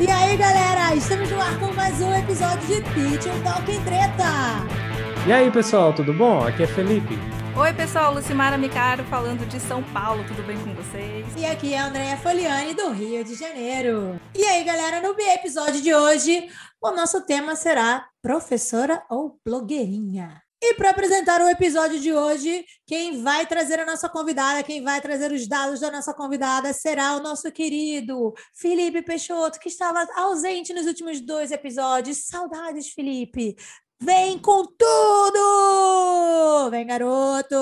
E 0.00 0.08
aí, 0.08 0.36
galera, 0.36 0.94
estamos 0.94 1.28
no 1.28 1.40
ar 1.40 1.58
com 1.58 1.72
mais 1.72 2.00
um 2.00 2.14
episódio 2.14 2.64
de 2.68 2.80
Teacher 2.82 3.42
Talking 3.42 3.82
Treta. 3.82 5.26
E 5.26 5.32
aí, 5.32 5.50
pessoal, 5.50 5.92
tudo 5.92 6.12
bom? 6.12 6.46
Aqui 6.46 6.62
é 6.62 6.66
Felipe. 6.68 7.18
Oi, 7.56 7.72
pessoal, 7.72 8.14
Lucimara 8.14 8.56
Micaro 8.56 9.02
falando 9.06 9.44
de 9.48 9.58
São 9.58 9.82
Paulo, 9.82 10.22
tudo 10.28 10.46
bem 10.46 10.56
com 10.58 10.72
vocês? 10.74 11.26
E 11.36 11.44
aqui 11.44 11.74
é 11.74 11.80
a 11.80 11.86
Andréia 11.88 12.16
Foliani, 12.16 12.74
do 12.74 12.90
Rio 12.90 13.24
de 13.24 13.34
Janeiro. 13.34 14.20
E 14.36 14.44
aí, 14.44 14.62
galera, 14.62 15.00
no 15.00 15.18
episódio 15.18 15.82
de 15.82 15.92
hoje, 15.92 16.48
o 16.80 16.92
nosso 16.92 17.26
tema 17.26 17.56
será 17.56 18.06
professora 18.22 19.02
ou 19.10 19.40
blogueirinha. 19.44 20.40
E 20.60 20.74
para 20.74 20.90
apresentar 20.90 21.40
o 21.40 21.48
episódio 21.48 22.00
de 22.00 22.12
hoje, 22.12 22.64
quem 22.84 23.22
vai 23.22 23.46
trazer 23.46 23.78
a 23.78 23.86
nossa 23.86 24.08
convidada, 24.08 24.64
quem 24.64 24.82
vai 24.82 25.00
trazer 25.00 25.30
os 25.30 25.46
dados 25.46 25.78
da 25.78 25.88
nossa 25.88 26.12
convidada 26.12 26.72
será 26.72 27.16
o 27.16 27.22
nosso 27.22 27.50
querido 27.52 28.34
Felipe 28.54 29.00
Peixoto, 29.02 29.60
que 29.60 29.68
estava 29.68 30.04
ausente 30.16 30.74
nos 30.74 30.86
últimos 30.86 31.20
dois 31.20 31.52
episódios. 31.52 32.26
Saudades, 32.26 32.88
Felipe! 32.88 33.54
Vem 34.02 34.36
com 34.36 34.64
tudo! 34.64 36.70
Vem, 36.72 36.88
garoto! 36.88 37.54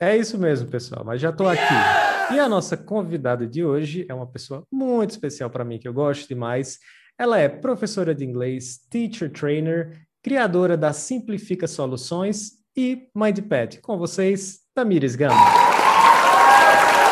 É 0.00 0.16
isso 0.16 0.38
mesmo, 0.38 0.70
pessoal, 0.70 1.04
mas 1.04 1.20
já 1.20 1.30
estou 1.30 1.48
aqui. 1.48 2.34
E 2.34 2.38
a 2.38 2.48
nossa 2.48 2.76
convidada 2.76 3.48
de 3.48 3.64
hoje 3.64 4.06
é 4.08 4.14
uma 4.14 4.30
pessoa 4.30 4.64
muito 4.70 5.10
especial 5.10 5.50
para 5.50 5.64
mim, 5.64 5.80
que 5.80 5.88
eu 5.88 5.92
gosto 5.92 6.28
demais. 6.28 6.78
Ela 7.18 7.40
é 7.40 7.48
professora 7.48 8.14
de 8.14 8.24
inglês, 8.24 8.78
teacher 8.88 9.32
trainer 9.32 10.06
criadora 10.24 10.74
da 10.74 10.92
Simplifica 10.94 11.68
Soluções 11.68 12.52
e 12.74 13.10
MindPad. 13.14 13.76
Com 13.82 13.98
vocês, 13.98 14.60
Tamires 14.74 15.14
Gama. 15.14 15.34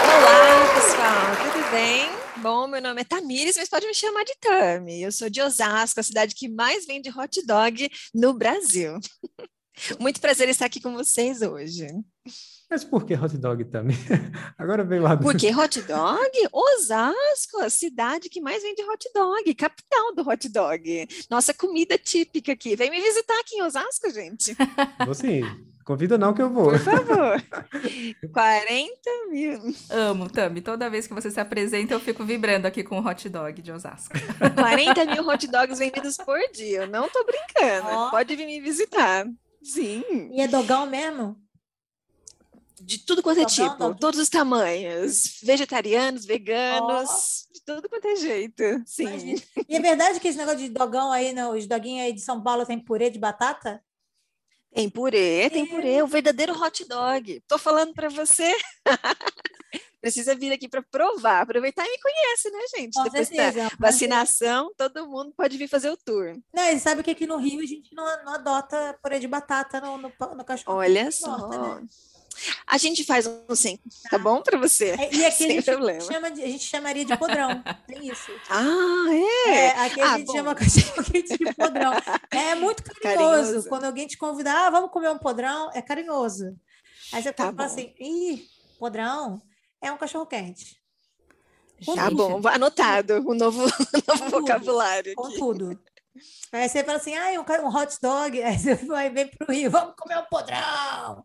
Olá, 0.02 0.74
pessoal, 0.74 1.52
tudo 1.52 1.70
bem? 1.70 2.08
Bom, 2.42 2.66
meu 2.66 2.80
nome 2.80 3.02
é 3.02 3.04
Tamires, 3.04 3.56
mas 3.58 3.68
pode 3.68 3.86
me 3.86 3.92
chamar 3.92 4.24
de 4.24 4.34
Tami. 4.40 5.02
Eu 5.02 5.12
sou 5.12 5.28
de 5.28 5.42
Osasco, 5.42 6.00
a 6.00 6.02
cidade 6.02 6.34
que 6.34 6.48
mais 6.48 6.86
vende 6.86 7.10
hot 7.10 7.44
dog 7.44 7.86
no 8.14 8.32
Brasil. 8.32 8.98
Muito 10.00 10.18
prazer 10.18 10.48
estar 10.48 10.64
aqui 10.64 10.80
com 10.80 10.94
vocês 10.94 11.42
hoje. 11.42 11.88
Mas 12.72 12.84
por 12.84 13.04
que 13.04 13.12
hot 13.12 13.36
dog 13.36 13.66
também? 13.66 13.94
Agora 14.56 14.82
veio 14.82 15.02
lá. 15.02 15.14
Por 15.14 15.36
que 15.36 15.48
hot 15.54 15.82
dog? 15.82 16.30
Osasco, 16.50 17.60
a 17.60 17.68
cidade 17.68 18.30
que 18.30 18.40
mais 18.40 18.62
vende 18.62 18.82
hot 18.82 19.10
dog, 19.14 19.54
capital 19.54 20.14
do 20.14 20.26
hot 20.26 20.48
dog. 20.48 21.06
Nossa 21.28 21.52
comida 21.52 21.98
típica 21.98 22.52
aqui. 22.52 22.74
Vem 22.74 22.90
me 22.90 22.98
visitar 22.98 23.38
aqui 23.40 23.56
em 23.56 23.62
Osasco, 23.62 24.08
gente. 24.08 24.56
Vou 25.04 25.14
sim. 25.14 25.42
Convida 25.84 26.16
não 26.16 26.32
que 26.32 26.40
eu 26.40 26.48
vou. 26.48 26.70
Por 26.70 26.78
favor. 26.80 27.42
40 28.32 28.94
mil. 29.30 29.60
Amo, 29.90 30.30
Tami. 30.30 30.62
Toda 30.62 30.88
vez 30.88 31.06
que 31.06 31.12
você 31.12 31.30
se 31.30 31.40
apresenta, 31.40 31.92
eu 31.92 32.00
fico 32.00 32.24
vibrando 32.24 32.64
aqui 32.64 32.82
com 32.82 32.98
o 32.98 33.06
hot 33.06 33.28
dog 33.28 33.60
de 33.60 33.70
Osasco. 33.70 34.14
40 34.54 35.04
mil 35.04 35.28
hot 35.28 35.46
dogs 35.46 35.78
vendidos 35.78 36.16
por 36.16 36.38
dia. 36.54 36.84
Eu 36.84 36.88
não 36.88 37.06
tô 37.10 37.22
brincando. 37.22 37.88
Oh. 37.90 38.10
Pode 38.10 38.34
vir 38.34 38.46
me 38.46 38.62
visitar. 38.62 39.26
Sim. 39.62 40.02
E 40.32 40.40
é 40.40 40.48
dogão 40.48 40.86
mesmo? 40.86 41.36
De 42.84 42.98
tudo 42.98 43.22
quanto 43.22 43.40
é 43.40 43.44
tipo, 43.44 43.94
todos 43.94 44.18
os 44.18 44.28
tamanhos, 44.28 45.38
vegetarianos, 45.42 46.24
veganos, 46.24 47.46
oh. 47.48 47.52
de 47.52 47.64
tudo 47.64 47.88
quanto 47.88 48.06
é 48.08 48.16
jeito, 48.16 48.62
sim. 48.84 49.04
Imagina. 49.04 49.42
E 49.68 49.76
é 49.76 49.80
verdade 49.80 50.20
que 50.20 50.28
esse 50.28 50.38
negócio 50.38 50.60
de 50.60 50.68
dogão 50.68 51.12
aí, 51.12 51.32
não, 51.32 51.56
os 51.56 51.66
doguinhos 51.66 52.06
aí 52.06 52.12
de 52.12 52.20
São 52.20 52.42
Paulo 52.42 52.66
tem 52.66 52.78
purê 52.78 53.08
de 53.08 53.18
batata? 53.18 53.82
Tem 54.74 54.88
purê, 54.88 55.50
tem 55.50 55.66
purê, 55.66 56.02
o 56.02 56.06
verdadeiro 56.06 56.58
hot 56.60 56.84
dog. 56.86 57.42
Tô 57.46 57.58
falando 57.58 57.92
para 57.92 58.08
você. 58.08 58.54
Precisa 60.00 60.34
vir 60.34 60.52
aqui 60.52 60.68
para 60.68 60.82
provar, 60.82 61.42
aproveitar 61.42 61.86
e 61.86 61.90
me 61.90 61.98
conhece, 62.00 62.50
né, 62.50 62.58
gente? 62.76 62.94
Com 62.94 63.04
Depois 63.04 63.28
certeza, 63.28 63.68
da 63.68 63.70
vacinação, 63.78 64.72
todo 64.76 65.06
mundo 65.06 65.32
pode 65.36 65.56
vir 65.56 65.68
fazer 65.68 65.90
o 65.90 65.96
tour. 65.96 66.36
Não, 66.52 66.64
e 66.70 66.80
sabe 66.80 67.04
que 67.04 67.12
aqui 67.12 67.24
no 67.24 67.36
Rio 67.36 67.60
a 67.60 67.66
gente 67.66 67.94
não, 67.94 68.04
não 68.24 68.34
adota 68.34 68.98
purê 69.00 69.20
de 69.20 69.28
batata 69.28 69.80
no, 69.80 69.98
no, 69.98 70.12
no 70.36 70.44
cachorro. 70.44 70.78
Olha 70.78 71.08
só. 71.12 71.48
né? 71.48 71.86
A 72.66 72.78
gente 72.78 73.04
faz 73.04 73.26
um 73.26 73.54
sim, 73.54 73.78
tá 74.10 74.18
bom 74.18 74.42
para 74.42 74.58
você? 74.58 74.90
É, 74.90 75.14
e 75.14 75.24
aqui 75.24 75.36
Sem 75.36 75.46
a 75.46 75.50
gente, 75.54 75.64
problema. 75.64 76.00
Chama 76.00 76.30
de, 76.30 76.42
a 76.42 76.46
gente 76.46 76.64
chamaria 76.64 77.04
de 77.04 77.16
podrão, 77.16 77.62
tem 77.86 78.08
isso. 78.08 78.32
Ah, 78.48 79.06
é? 79.10 79.54
é 79.54 79.68
aqui 79.84 80.00
a 80.00 80.12
ah, 80.12 80.18
gente 80.18 80.26
bom. 80.26 80.32
chama 80.32 80.54
de 80.58 81.54
podrão. 81.54 81.92
É 82.30 82.54
muito 82.54 82.82
carinhoso. 83.00 83.42
carinhoso. 83.42 83.68
Quando 83.68 83.84
alguém 83.84 84.06
te 84.06 84.16
convidar, 84.16 84.66
ah, 84.66 84.70
vamos 84.70 84.90
comer 84.90 85.10
um 85.10 85.18
podrão, 85.18 85.70
é 85.74 85.82
carinhoso. 85.82 86.56
Aí 87.12 87.22
você 87.22 87.32
tá 87.32 87.44
fala 87.44 87.56
bom. 87.56 87.64
assim, 87.64 87.94
ih, 88.00 88.44
podrão 88.78 89.40
é 89.80 89.90
um 89.92 89.98
cachorro 89.98 90.26
quente. 90.26 90.76
tá 91.94 92.10
bom, 92.10 92.40
anotado 92.48 93.22
o 93.26 93.34
novo, 93.34 93.62
novo 94.08 94.30
vocabulário. 94.30 95.14
Com 95.14 95.30
tudo. 95.32 95.78
Aí 96.52 96.68
você 96.68 96.84
fala 96.84 96.98
assim, 96.98 97.14
ah, 97.16 97.30
um, 97.40 97.66
um 97.66 97.74
hot 97.74 97.96
dog, 98.00 98.42
aí 98.42 98.58
você 98.58 98.74
vai 98.74 99.10
vem 99.10 99.26
para 99.26 99.46
o 99.48 99.52
Rio, 99.52 99.70
vamos 99.70 99.94
comer 99.96 100.18
um 100.18 100.26
podrão. 100.26 101.24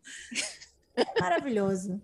É 0.97 1.21
maravilhoso. 1.21 2.01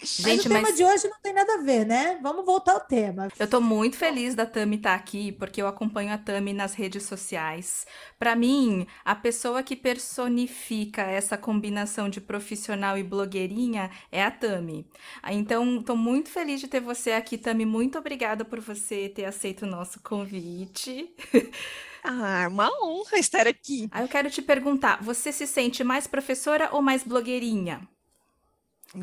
Gente, 0.00 0.22
mas 0.22 0.38
o 0.38 0.48
tema 0.48 0.60
mas... 0.60 0.76
de 0.76 0.84
hoje 0.84 1.08
não 1.08 1.18
tem 1.20 1.32
nada 1.32 1.54
a 1.54 1.62
ver, 1.62 1.84
né? 1.84 2.18
Vamos 2.22 2.44
voltar 2.44 2.72
ao 2.72 2.80
tema. 2.80 3.28
Eu 3.36 3.50
tô 3.50 3.60
muito 3.60 3.96
feliz 3.96 4.32
da 4.32 4.46
Tami 4.46 4.76
estar 4.76 4.90
tá 4.90 4.94
aqui, 4.94 5.32
porque 5.32 5.60
eu 5.60 5.66
acompanho 5.66 6.12
a 6.12 6.18
Tami 6.18 6.52
nas 6.52 6.74
redes 6.74 7.02
sociais. 7.02 7.84
Para 8.16 8.36
mim, 8.36 8.86
a 9.04 9.16
pessoa 9.16 9.60
que 9.60 9.74
personifica 9.74 11.02
essa 11.02 11.36
combinação 11.36 12.08
de 12.08 12.20
profissional 12.20 12.96
e 12.96 13.02
blogueirinha 13.02 13.90
é 14.12 14.22
a 14.22 14.30
Tami. 14.30 14.86
Então, 15.30 15.82
tô 15.82 15.96
muito 15.96 16.30
feliz 16.30 16.60
de 16.60 16.68
ter 16.68 16.80
você 16.80 17.12
aqui, 17.12 17.36
Tami. 17.36 17.66
Muito 17.66 17.98
obrigada 17.98 18.44
por 18.44 18.60
você 18.60 19.08
ter 19.08 19.24
aceito 19.24 19.62
o 19.62 19.68
nosso 19.68 20.00
convite. 20.00 21.12
Ah, 22.04 22.46
uma 22.48 22.70
honra 22.80 23.18
estar 23.18 23.48
aqui. 23.48 23.88
Aí 23.90 24.04
eu 24.04 24.08
quero 24.08 24.30
te 24.30 24.40
perguntar, 24.40 25.02
você 25.02 25.32
se 25.32 25.48
sente 25.48 25.82
mais 25.82 26.06
professora 26.06 26.70
ou 26.72 26.80
mais 26.80 27.02
blogueirinha? 27.02 27.86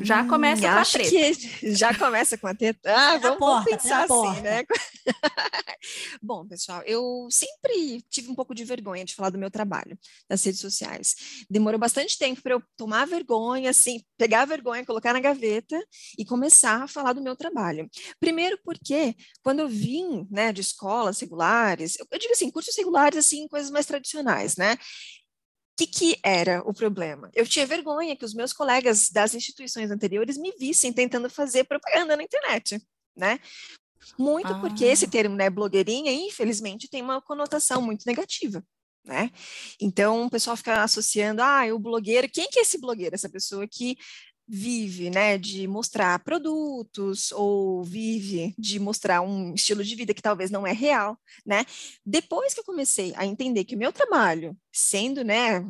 Já 0.01 0.23
hum, 0.23 0.27
começa 0.27 0.67
hum, 0.67 0.73
com 0.73 0.79
a 0.79 0.85
treta. 0.85 1.09
Que 1.09 1.71
já 1.75 1.93
começa 1.93 2.37
com 2.37 2.47
a 2.47 2.55
treta. 2.55 2.93
Ah, 2.93 3.17
vamos, 3.17 3.37
porta, 3.37 3.69
pensar 3.69 4.03
assim, 4.03 4.41
né? 4.41 4.63
Bom, 6.21 6.47
pessoal, 6.47 6.81
eu 6.85 7.27
sempre 7.29 8.01
tive 8.09 8.29
um 8.31 8.35
pouco 8.35 8.55
de 8.55 8.63
vergonha 8.63 9.05
de 9.05 9.13
falar 9.13 9.29
do 9.29 9.37
meu 9.37 9.51
trabalho 9.51 9.97
nas 10.27 10.43
redes 10.43 10.59
sociais. 10.59 11.45
Demorou 11.49 11.79
bastante 11.79 12.17
tempo 12.17 12.41
para 12.41 12.53
eu 12.53 12.63
tomar 12.75 13.05
vergonha, 13.05 13.69
assim, 13.69 14.01
pegar 14.17 14.41
a 14.41 14.45
vergonha, 14.45 14.85
colocar 14.85 15.13
na 15.13 15.19
gaveta 15.19 15.79
e 16.17 16.25
começar 16.25 16.83
a 16.83 16.87
falar 16.87 17.13
do 17.13 17.21
meu 17.21 17.35
trabalho. 17.35 17.87
Primeiro 18.19 18.57
porque, 18.63 19.15
quando 19.43 19.59
eu 19.59 19.67
vim 19.67 20.27
né, 20.31 20.51
de 20.51 20.61
escolas 20.61 21.19
regulares, 21.19 21.95
eu, 21.99 22.07
eu 22.09 22.19
digo 22.19 22.33
assim, 22.33 22.49
cursos 22.49 22.75
regulares, 22.75 23.19
assim, 23.19 23.47
coisas 23.47 23.69
mais 23.69 23.85
tradicionais, 23.85 24.55
né? 24.55 24.77
Que, 25.77 25.87
que 25.87 26.19
era 26.23 26.61
o 26.65 26.73
problema? 26.73 27.29
Eu 27.33 27.45
tinha 27.45 27.65
vergonha 27.65 28.15
que 28.15 28.25
os 28.25 28.33
meus 28.33 28.53
colegas 28.53 29.09
das 29.09 29.33
instituições 29.33 29.91
anteriores 29.91 30.37
me 30.37 30.51
vissem 30.57 30.93
tentando 30.93 31.29
fazer 31.29 31.65
propaganda 31.65 32.15
na 32.15 32.23
internet, 32.23 32.81
né? 33.15 33.39
Muito 34.17 34.47
ah. 34.47 34.59
porque 34.59 34.85
esse 34.85 35.07
termo, 35.07 35.35
né, 35.35 35.49
blogueirinha, 35.49 36.11
infelizmente, 36.11 36.89
tem 36.89 37.01
uma 37.01 37.21
conotação 37.21 37.81
muito 37.81 38.05
negativa. 38.05 38.63
Né? 39.03 39.29
Então 39.79 40.25
o 40.25 40.29
pessoal 40.29 40.57
fica 40.57 40.81
associando, 40.81 41.41
ah, 41.41 41.63
o 41.73 41.79
blogueiro, 41.79 42.27
quem 42.27 42.49
que 42.49 42.59
é 42.59 42.61
esse 42.63 42.79
blogueiro? 42.79 43.13
Essa 43.13 43.29
pessoa 43.29 43.67
que 43.67 43.95
vive, 44.47 45.09
né, 45.09 45.37
de 45.37 45.67
mostrar 45.67 46.19
produtos 46.19 47.31
ou 47.31 47.83
vive 47.83 48.53
de 48.57 48.79
mostrar 48.79 49.21
um 49.21 49.53
estilo 49.55 49.83
de 49.83 49.95
vida 49.95 50.13
que 50.13 50.21
talvez 50.21 50.51
não 50.51 50.67
é 50.67 50.71
real, 50.71 51.17
né? 51.45 51.65
Depois 52.05 52.53
que 52.53 52.59
eu 52.59 52.63
comecei 52.63 53.13
a 53.15 53.25
entender 53.25 53.63
que 53.63 53.75
o 53.75 53.79
meu 53.79 53.91
trabalho, 53.91 54.55
sendo, 54.71 55.23
né, 55.23 55.65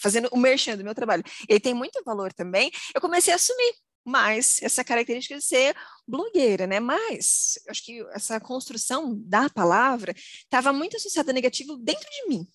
fazendo 0.00 0.28
o 0.32 0.38
merchan 0.38 0.76
do 0.76 0.84
meu 0.84 0.94
trabalho, 0.94 1.22
ele 1.48 1.60
tem 1.60 1.74
muito 1.74 2.02
valor 2.04 2.32
também, 2.32 2.70
eu 2.94 3.00
comecei 3.00 3.32
a 3.32 3.36
assumir 3.36 3.74
mais 4.04 4.62
essa 4.62 4.82
característica 4.82 5.36
de 5.36 5.44
ser 5.44 5.76
blogueira, 6.06 6.66
né? 6.66 6.80
Mas 6.80 7.58
acho 7.68 7.84
que 7.84 8.04
essa 8.12 8.40
construção 8.40 9.14
da 9.26 9.50
palavra 9.50 10.14
estava 10.16 10.72
muito 10.72 10.96
associada 10.96 11.32
negativo 11.32 11.76
dentro 11.76 12.08
de 12.10 12.28
mim, 12.28 12.48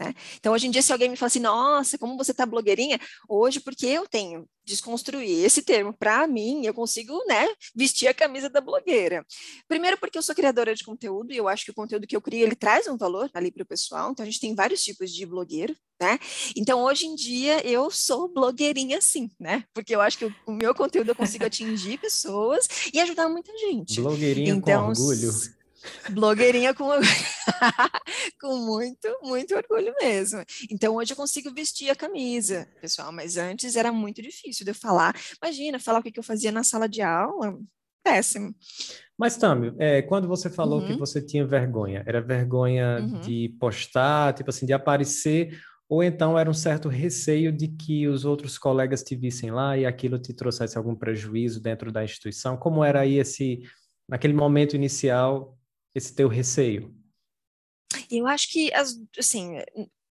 né? 0.00 0.14
Então, 0.38 0.54
hoje 0.54 0.66
em 0.66 0.70
dia, 0.70 0.80
se 0.80 0.92
alguém 0.92 1.10
me 1.10 1.16
fala 1.16 1.26
assim, 1.26 1.40
nossa, 1.40 1.98
como 1.98 2.16
você 2.16 2.30
está 2.30 2.46
blogueirinha, 2.46 2.98
hoje, 3.28 3.60
porque 3.60 3.86
eu 3.86 4.08
tenho 4.08 4.48
desconstruir 4.64 5.44
esse 5.44 5.62
termo, 5.62 5.92
para 5.92 6.26
mim, 6.26 6.64
eu 6.64 6.72
consigo 6.72 7.12
né, 7.28 7.46
vestir 7.74 8.08
a 8.08 8.14
camisa 8.14 8.48
da 8.48 8.60
blogueira. 8.60 9.26
Primeiro, 9.68 9.98
porque 9.98 10.16
eu 10.16 10.22
sou 10.22 10.34
criadora 10.34 10.74
de 10.74 10.84
conteúdo 10.84 11.32
e 11.32 11.36
eu 11.36 11.48
acho 11.48 11.64
que 11.64 11.70
o 11.70 11.74
conteúdo 11.74 12.06
que 12.06 12.16
eu 12.16 12.20
crio 12.20 12.46
ele 12.46 12.54
traz 12.54 12.86
um 12.86 12.96
valor 12.96 13.28
ali 13.34 13.50
para 13.50 13.62
o 13.62 13.66
pessoal. 13.66 14.10
Então, 14.10 14.22
a 14.22 14.26
gente 14.26 14.40
tem 14.40 14.54
vários 14.54 14.82
tipos 14.82 15.12
de 15.12 15.26
blogueiro, 15.26 15.76
né? 16.00 16.18
Então, 16.56 16.82
hoje 16.82 17.06
em 17.06 17.14
dia, 17.14 17.66
eu 17.66 17.90
sou 17.90 18.32
blogueirinha 18.32 19.00
sim, 19.02 19.28
né? 19.38 19.64
Porque 19.74 19.94
eu 19.94 20.00
acho 20.00 20.16
que 20.16 20.24
o, 20.24 20.52
meu 20.52 20.74
conteúdo 20.74 21.10
eu 21.10 21.14
consigo 21.14 21.44
atingir 21.44 21.98
pessoas 21.98 22.66
e 22.94 23.00
ajudar 23.00 23.28
muita 23.28 23.52
gente. 23.58 24.00
Blogueirinha 24.00 24.54
então, 24.54 24.84
com 24.84 24.90
orgulho. 24.90 25.30
Blogueirinha 26.10 26.74
com, 26.74 26.88
com 28.40 28.56
muito, 28.58 29.08
muito 29.22 29.54
orgulho 29.54 29.94
mesmo. 30.00 30.44
Então, 30.70 30.96
hoje 30.96 31.12
eu 31.12 31.16
consigo 31.16 31.52
vestir 31.52 31.90
a 31.90 31.96
camisa, 31.96 32.68
pessoal, 32.80 33.12
mas 33.12 33.36
antes 33.36 33.76
era 33.76 33.92
muito 33.92 34.20
difícil 34.22 34.64
de 34.64 34.70
eu 34.70 34.74
falar. 34.74 35.14
Imagina, 35.42 35.78
falar 35.78 36.00
o 36.00 36.02
que 36.02 36.18
eu 36.18 36.22
fazia 36.22 36.52
na 36.52 36.62
sala 36.62 36.88
de 36.88 37.02
aula, 37.02 37.58
péssimo. 38.02 38.54
Mas, 39.18 39.36
Tami, 39.36 39.74
é, 39.78 40.02
quando 40.02 40.26
você 40.26 40.48
falou 40.48 40.80
uhum. 40.80 40.86
que 40.86 40.98
você 40.98 41.20
tinha 41.20 41.46
vergonha, 41.46 42.02
era 42.06 42.20
vergonha 42.20 42.98
uhum. 43.00 43.20
de 43.20 43.54
postar, 43.60 44.34
tipo 44.34 44.50
assim, 44.50 44.66
de 44.66 44.72
aparecer, 44.72 45.60
ou 45.88 46.02
então 46.02 46.38
era 46.38 46.48
um 46.48 46.54
certo 46.54 46.88
receio 46.88 47.52
de 47.52 47.68
que 47.68 48.06
os 48.06 48.24
outros 48.24 48.56
colegas 48.56 49.02
te 49.02 49.16
vissem 49.16 49.50
lá 49.50 49.76
e 49.76 49.84
aquilo 49.84 50.18
te 50.18 50.32
trouxesse 50.32 50.78
algum 50.78 50.94
prejuízo 50.94 51.60
dentro 51.60 51.90
da 51.90 52.04
instituição? 52.04 52.56
Como 52.56 52.84
era 52.84 53.00
aí 53.00 53.18
esse, 53.18 53.60
naquele 54.08 54.32
momento 54.32 54.76
inicial, 54.76 55.58
esse 55.94 56.14
teu 56.14 56.28
receio? 56.28 56.94
Eu 58.10 58.26
acho 58.26 58.50
que, 58.50 58.70
assim, 59.18 59.56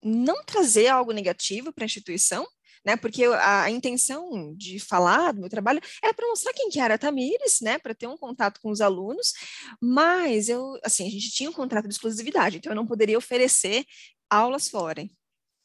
não 0.03 0.43
trazer 0.43 0.87
algo 0.87 1.11
negativo 1.11 1.71
para 1.71 1.83
a 1.83 1.85
instituição, 1.85 2.45
né? 2.85 2.95
Porque 2.95 3.23
a, 3.23 3.63
a, 3.63 3.71
intenção 3.71 4.53
de 4.55 4.79
falar 4.79 5.31
do 5.31 5.41
meu 5.41 5.49
trabalho 5.49 5.79
era 6.03 6.13
para 6.13 6.27
mostrar 6.27 6.53
quem 6.53 6.69
que 6.69 6.79
era 6.79 6.95
a 6.95 6.97
Tamires, 6.97 7.61
né? 7.61 7.77
Para 7.77 7.93
ter 7.93 8.07
um 8.07 8.17
contato 8.17 8.59
com 8.61 8.71
os 8.71 8.81
alunos, 8.81 9.33
mas 9.79 10.49
eu, 10.49 10.77
assim, 10.83 11.07
a 11.07 11.11
gente 11.11 11.31
tinha 11.31 11.49
um 11.49 11.53
contrato 11.53 11.87
de 11.87 11.93
exclusividade, 11.93 12.57
então 12.57 12.71
eu 12.71 12.75
não 12.75 12.87
poderia 12.87 13.17
oferecer 13.17 13.85
aulas 14.29 14.67
fora 14.67 15.07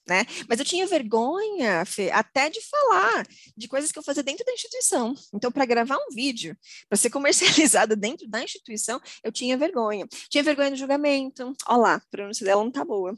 né? 0.07 0.25
Mas 0.49 0.59
eu 0.59 0.65
tinha 0.65 0.87
vergonha, 0.87 1.85
Fê, 1.85 2.11
até 2.11 2.49
de 2.49 2.61
falar 2.61 3.27
de 3.57 3.69
coisas 3.69 3.91
que 3.91 3.99
eu 3.99 4.03
fazia 4.03 4.23
dentro 4.23 4.45
da 4.45 4.53
instituição. 4.53 5.15
Então, 5.35 5.51
para 5.51 5.65
gravar 5.65 5.97
um 5.97 6.15
vídeo, 6.15 6.57
para 6.89 6.97
ser 6.97 7.11
comercializado 7.11 7.97
dentro 7.97 8.29
da 8.29 8.43
instituição, 8.43 9.01
eu 9.23 9.33
tinha 9.33 9.57
vergonha. 9.57 10.07
Tinha 10.29 10.45
vergonha 10.45 10.71
do 10.71 10.77
julgamento. 10.77 11.53
Olha 11.67 11.79
lá, 11.79 11.95
a 11.95 12.01
pronúncia 12.11 12.45
dela 12.45 12.63
não 12.63 12.71
tá 12.71 12.85
boa. 12.85 13.17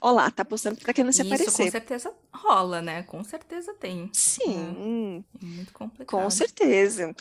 Olá, 0.00 0.30
tá 0.30 0.44
postando 0.44 0.76
que 0.76 0.84
tá 0.84 0.92
querendo 0.92 1.12
se 1.12 1.22
Isso, 1.22 1.32
aparecer. 1.32 1.64
com 1.64 1.70
certeza 1.70 2.14
rola, 2.34 2.80
né? 2.82 3.02
Com 3.04 3.22
certeza 3.22 3.74
tem. 3.74 4.10
Sim. 4.12 5.24
É 5.40 5.44
muito 5.44 5.72
complicado. 5.72 6.20
Com 6.20 6.30
certeza. 6.30 7.14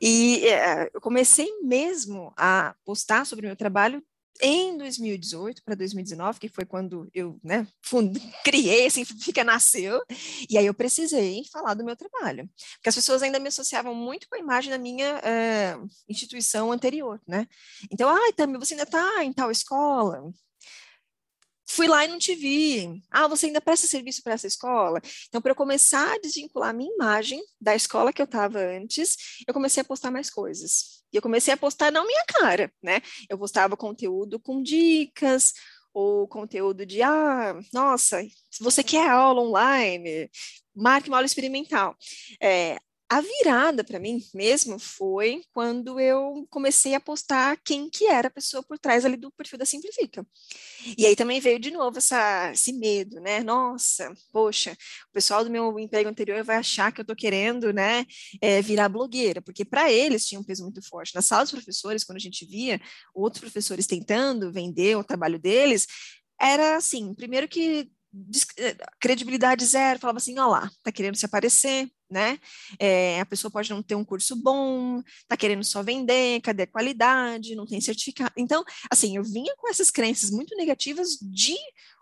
E 0.00 0.44
é, 0.48 0.90
eu 0.92 1.00
comecei 1.00 1.48
mesmo 1.62 2.32
a 2.36 2.74
postar 2.84 3.24
sobre 3.24 3.46
o 3.46 3.48
meu 3.48 3.56
trabalho 3.56 4.02
em 4.42 4.76
2018 4.76 5.62
para 5.64 5.76
2019, 5.76 6.40
que 6.40 6.48
foi 6.48 6.64
quando 6.64 7.08
eu 7.14 7.38
né, 7.42 7.66
fund... 7.80 8.18
criei, 8.44 8.86
assim, 8.86 9.04
fica 9.04 9.44
nasceu, 9.44 10.02
e 10.50 10.58
aí 10.58 10.66
eu 10.66 10.74
precisei 10.74 11.44
falar 11.50 11.74
do 11.74 11.84
meu 11.84 11.96
trabalho, 11.96 12.50
porque 12.74 12.88
as 12.88 12.94
pessoas 12.94 13.22
ainda 13.22 13.38
me 13.38 13.48
associavam 13.48 13.94
muito 13.94 14.28
com 14.28 14.34
a 14.34 14.40
imagem 14.40 14.70
da 14.70 14.78
minha 14.78 15.16
uh, 15.18 15.88
instituição 16.08 16.72
anterior, 16.72 17.20
né? 17.26 17.46
Então, 17.90 18.10
ah, 18.10 18.32
também 18.36 18.58
você 18.58 18.74
ainda 18.74 18.84
está 18.84 19.24
em 19.24 19.32
tal 19.32 19.50
escola, 19.50 20.32
Fui 21.74 21.88
lá 21.88 22.04
e 22.04 22.08
não 22.08 22.18
te 22.18 22.34
vi. 22.34 23.02
Ah, 23.10 23.26
você 23.26 23.46
ainda 23.46 23.60
presta 23.60 23.86
serviço 23.86 24.22
para 24.22 24.34
essa 24.34 24.46
escola? 24.46 25.00
Então, 25.28 25.40
para 25.40 25.52
eu 25.52 25.56
começar 25.56 26.12
a 26.12 26.18
desvincular 26.18 26.68
a 26.68 26.72
minha 26.74 26.92
imagem 26.92 27.42
da 27.58 27.74
escola 27.74 28.12
que 28.12 28.20
eu 28.20 28.26
estava 28.26 28.58
antes, 28.58 29.16
eu 29.48 29.54
comecei 29.54 29.80
a 29.80 29.84
postar 29.84 30.10
mais 30.10 30.28
coisas. 30.28 31.02
E 31.10 31.16
eu 31.16 31.22
comecei 31.22 31.52
a 31.54 31.56
postar 31.56 31.90
não 31.90 32.06
minha 32.06 32.24
cara, 32.26 32.70
né? 32.82 33.00
Eu 33.26 33.38
postava 33.38 33.74
conteúdo 33.74 34.38
com 34.38 34.62
dicas, 34.62 35.54
ou 35.94 36.28
conteúdo 36.28 36.84
de, 36.84 37.02
ah, 37.02 37.58
nossa, 37.72 38.22
se 38.50 38.62
você 38.62 38.82
quer 38.82 39.08
aula 39.08 39.40
online, 39.40 40.30
marque 40.74 41.08
uma 41.08 41.18
aula 41.18 41.26
experimental. 41.26 41.96
É, 42.40 42.78
a 43.12 43.20
virada 43.20 43.84
para 43.84 43.98
mim 43.98 44.24
mesmo 44.32 44.78
foi 44.78 45.42
quando 45.52 46.00
eu 46.00 46.46
comecei 46.48 46.94
a 46.94 47.00
postar 47.00 47.58
quem 47.62 47.90
que 47.90 48.06
era 48.06 48.28
a 48.28 48.30
pessoa 48.30 48.62
por 48.62 48.78
trás 48.78 49.04
ali 49.04 49.18
do 49.18 49.30
perfil 49.30 49.58
da 49.58 49.66
Simplifica. 49.66 50.26
E 50.96 51.04
aí 51.04 51.14
também 51.14 51.38
veio 51.38 51.58
de 51.58 51.70
novo 51.70 51.98
essa, 51.98 52.50
esse 52.52 52.72
medo, 52.72 53.20
né? 53.20 53.42
Nossa, 53.42 54.10
poxa, 54.32 54.72
o 55.10 55.12
pessoal 55.12 55.44
do 55.44 55.50
meu 55.50 55.78
emprego 55.78 56.08
anterior 56.08 56.42
vai 56.42 56.56
achar 56.56 56.90
que 56.90 57.00
eu 57.00 57.02
estou 57.02 57.14
querendo, 57.14 57.70
né, 57.70 58.06
é, 58.40 58.62
virar 58.62 58.88
blogueira, 58.88 59.42
porque 59.42 59.62
para 59.62 59.92
eles 59.92 60.24
tinha 60.24 60.40
um 60.40 60.44
peso 60.44 60.62
muito 60.62 60.80
forte. 60.80 61.14
Na 61.14 61.20
sala 61.20 61.42
dos 61.42 61.52
professores, 61.52 62.04
quando 62.04 62.16
a 62.16 62.20
gente 62.20 62.46
via 62.46 62.80
outros 63.14 63.42
professores 63.42 63.86
tentando 63.86 64.50
vender 64.50 64.96
o 64.96 65.04
trabalho 65.04 65.38
deles, 65.38 65.86
era 66.40 66.76
assim, 66.76 67.14
primeiro 67.14 67.46
que 67.46 67.90
eh, 68.58 68.76
credibilidade 69.00 69.64
zero, 69.64 69.98
falava 69.98 70.18
assim, 70.18 70.38
ó 70.38 70.46
lá, 70.46 70.70
tá 70.82 70.92
querendo 70.92 71.16
se 71.16 71.24
aparecer, 71.24 71.90
né? 72.12 72.38
É, 72.78 73.20
a 73.20 73.26
pessoa 73.26 73.50
pode 73.50 73.70
não 73.70 73.82
ter 73.82 73.94
um 73.94 74.04
curso 74.04 74.36
bom, 74.36 75.02
tá 75.26 75.36
querendo 75.36 75.64
só 75.64 75.82
vender, 75.82 76.40
cadê 76.42 76.64
a 76.64 76.66
qualidade, 76.66 77.56
não 77.56 77.66
tem 77.66 77.80
certificado. 77.80 78.32
Então, 78.36 78.62
assim, 78.90 79.16
eu 79.16 79.24
vinha 79.24 79.54
com 79.56 79.68
essas 79.68 79.90
crenças 79.90 80.30
muito 80.30 80.54
negativas 80.56 81.18
de 81.20 81.56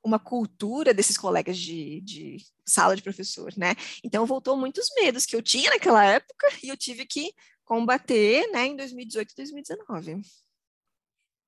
uma 0.05 0.19
cultura 0.19 0.93
desses 0.93 1.17
colegas 1.17 1.57
de, 1.57 2.01
de 2.01 2.37
sala 2.67 2.97
de 2.97 3.03
professor, 3.03 3.53
né? 3.57 3.75
Então, 4.05 4.27
voltou 4.27 4.57
muitos 4.57 4.89
medos 4.97 5.25
que 5.25 5.37
eu 5.37 5.43
tinha 5.43 5.71
naquela 5.71 6.05
época 6.05 6.47
e 6.63 6.69
eu 6.69 6.77
tive 6.77 7.07
que 7.07 7.33
combater, 7.65 8.51
né, 8.51 8.67
em 8.67 8.77
2018 8.77 9.31
e 9.31 9.37
2019. 9.37 10.23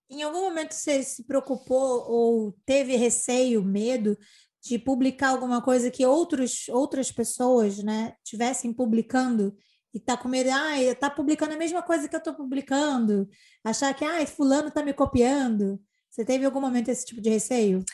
Em 0.08 0.22
algum 0.22 0.42
momento 0.42 0.72
você 0.72 1.02
se 1.02 1.24
preocupou 1.24 2.08
ou 2.08 2.52
teve 2.64 2.94
receio, 2.96 3.64
medo 3.64 4.16
de 4.62 4.78
publicar 4.78 5.30
alguma 5.30 5.60
coisa 5.60 5.90
que 5.90 6.06
outros, 6.06 6.68
outras 6.68 7.10
pessoas 7.10 7.82
né, 7.82 8.14
tivessem 8.22 8.72
publicando 8.72 9.56
e 9.92 9.98
tá 10.00 10.16
com 10.16 10.28
medo, 10.28 10.50
ah, 10.50 10.94
tá 10.98 11.10
publicando 11.10 11.52
a 11.52 11.58
mesma 11.58 11.82
coisa 11.82 12.08
que 12.08 12.14
eu 12.14 12.18
estou 12.18 12.34
publicando, 12.34 13.28
achar 13.62 13.92
que, 13.92 14.04
ah, 14.04 14.24
fulano 14.26 14.70
tá 14.70 14.82
me 14.82 14.94
copiando. 14.94 15.80
Você 16.08 16.24
teve 16.24 16.44
algum 16.44 16.60
momento 16.60 16.88
esse 16.88 17.04
tipo 17.04 17.20
de 17.20 17.28
receio? 17.28 17.84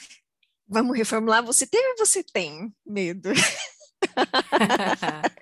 Vamos 0.69 0.97
reformular, 0.97 1.43
você 1.45 1.67
teve 1.67 1.89
ou 1.89 2.07
você 2.07 2.23
tem 2.23 2.73
medo? 2.87 3.31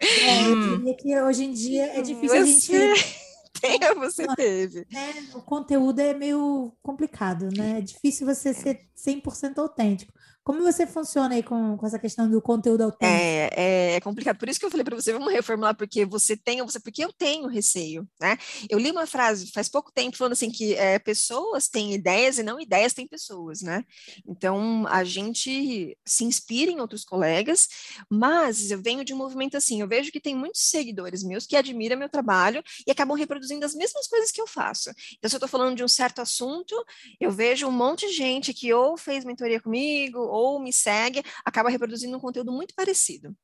é, 0.00 0.50
eu 0.50 0.78
diria 0.78 0.96
que 0.96 1.20
hoje 1.20 1.44
em 1.44 1.52
dia 1.52 1.86
é 1.98 2.00
difícil 2.00 2.28
você... 2.28 2.76
a 2.76 2.94
gente... 2.94 3.26
Tem 3.58 3.80
ou 3.88 3.96
você 3.96 4.26
teve? 4.36 4.86
É, 4.94 5.34
o 5.34 5.40
conteúdo 5.40 5.98
é 5.98 6.12
meio 6.12 6.76
complicado, 6.82 7.48
né? 7.56 7.78
É 7.78 7.80
difícil 7.80 8.26
você 8.26 8.52
ser 8.52 8.86
100% 8.94 9.56
autêntico. 9.56 10.12
Como 10.46 10.62
você 10.62 10.86
funciona 10.86 11.34
aí 11.34 11.42
com, 11.42 11.76
com 11.76 11.84
essa 11.84 11.98
questão 11.98 12.30
do 12.30 12.40
conteúdo 12.40 12.82
autêntico? 12.82 13.20
É, 13.20 13.50
é, 13.56 13.94
é 13.96 14.00
complicado. 14.00 14.38
Por 14.38 14.48
isso 14.48 14.60
que 14.60 14.64
eu 14.64 14.70
falei 14.70 14.84
para 14.84 14.94
você, 14.94 15.12
vamos 15.12 15.32
reformular, 15.32 15.76
porque 15.76 16.04
você 16.04 16.36
tem, 16.36 16.62
você, 16.62 16.78
porque 16.78 17.04
eu 17.04 17.12
tenho 17.12 17.48
receio, 17.48 18.08
né? 18.20 18.38
Eu 18.70 18.78
li 18.78 18.92
uma 18.92 19.08
frase 19.08 19.50
faz 19.50 19.68
pouco 19.68 19.90
tempo 19.92 20.16
falando 20.16 20.34
assim 20.34 20.48
que 20.48 20.76
é, 20.76 21.00
pessoas 21.00 21.66
têm 21.66 21.94
ideias 21.94 22.38
e 22.38 22.44
não 22.44 22.60
ideias 22.60 22.94
têm 22.94 23.08
pessoas, 23.08 23.60
né? 23.60 23.84
Então 24.24 24.86
a 24.86 25.02
gente 25.02 25.98
se 26.06 26.22
inspira 26.22 26.70
em 26.70 26.78
outros 26.78 27.04
colegas, 27.04 27.68
mas 28.08 28.70
eu 28.70 28.80
venho 28.80 29.04
de 29.04 29.12
um 29.12 29.16
movimento 29.16 29.56
assim, 29.56 29.80
eu 29.80 29.88
vejo 29.88 30.12
que 30.12 30.20
tem 30.20 30.36
muitos 30.36 30.60
seguidores 30.60 31.24
meus 31.24 31.44
que 31.44 31.56
admiram 31.56 31.98
meu 31.98 32.08
trabalho 32.08 32.62
e 32.86 32.92
acabam 32.92 33.18
reproduzindo 33.18 33.66
as 33.66 33.74
mesmas 33.74 34.06
coisas 34.06 34.30
que 34.30 34.40
eu 34.40 34.46
faço. 34.46 34.90
Então, 35.18 35.28
se 35.28 35.34
eu 35.34 35.38
estou 35.38 35.48
falando 35.48 35.74
de 35.74 35.82
um 35.82 35.88
certo 35.88 36.20
assunto, 36.20 36.72
eu 37.18 37.32
vejo 37.32 37.66
um 37.66 37.72
monte 37.72 38.06
de 38.06 38.12
gente 38.12 38.54
que 38.54 38.72
ou 38.72 38.96
fez 38.96 39.24
mentoria 39.24 39.60
comigo, 39.60 40.35
ou 40.36 40.60
me 40.60 40.72
segue, 40.72 41.22
acaba 41.44 41.68
reproduzindo 41.68 42.16
um 42.16 42.20
conteúdo 42.20 42.52
muito 42.52 42.74
parecido. 42.74 43.34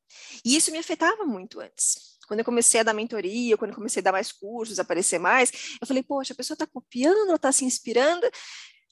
E 0.45 0.57
isso 0.57 0.71
me 0.71 0.79
afetava 0.79 1.25
muito 1.25 1.61
antes. 1.61 2.19
Quando 2.27 2.41
eu 2.41 2.45
comecei 2.45 2.81
a 2.81 2.83
dar 2.83 2.95
mentoria, 2.95 3.57
quando 3.57 3.71
eu 3.71 3.77
comecei 3.77 4.01
a 4.01 4.05
dar 4.05 4.13
mais 4.13 4.33
cursos, 4.33 4.79
aparecer 4.79 5.19
mais, 5.19 5.51
eu 5.81 5.87
falei, 5.87 6.03
poxa, 6.03 6.33
a 6.33 6.37
pessoa 6.37 6.55
está 6.55 6.67
copiando, 6.67 7.27
ela 7.27 7.37
está 7.37 7.53
se 7.53 7.65
inspirando. 7.65 8.27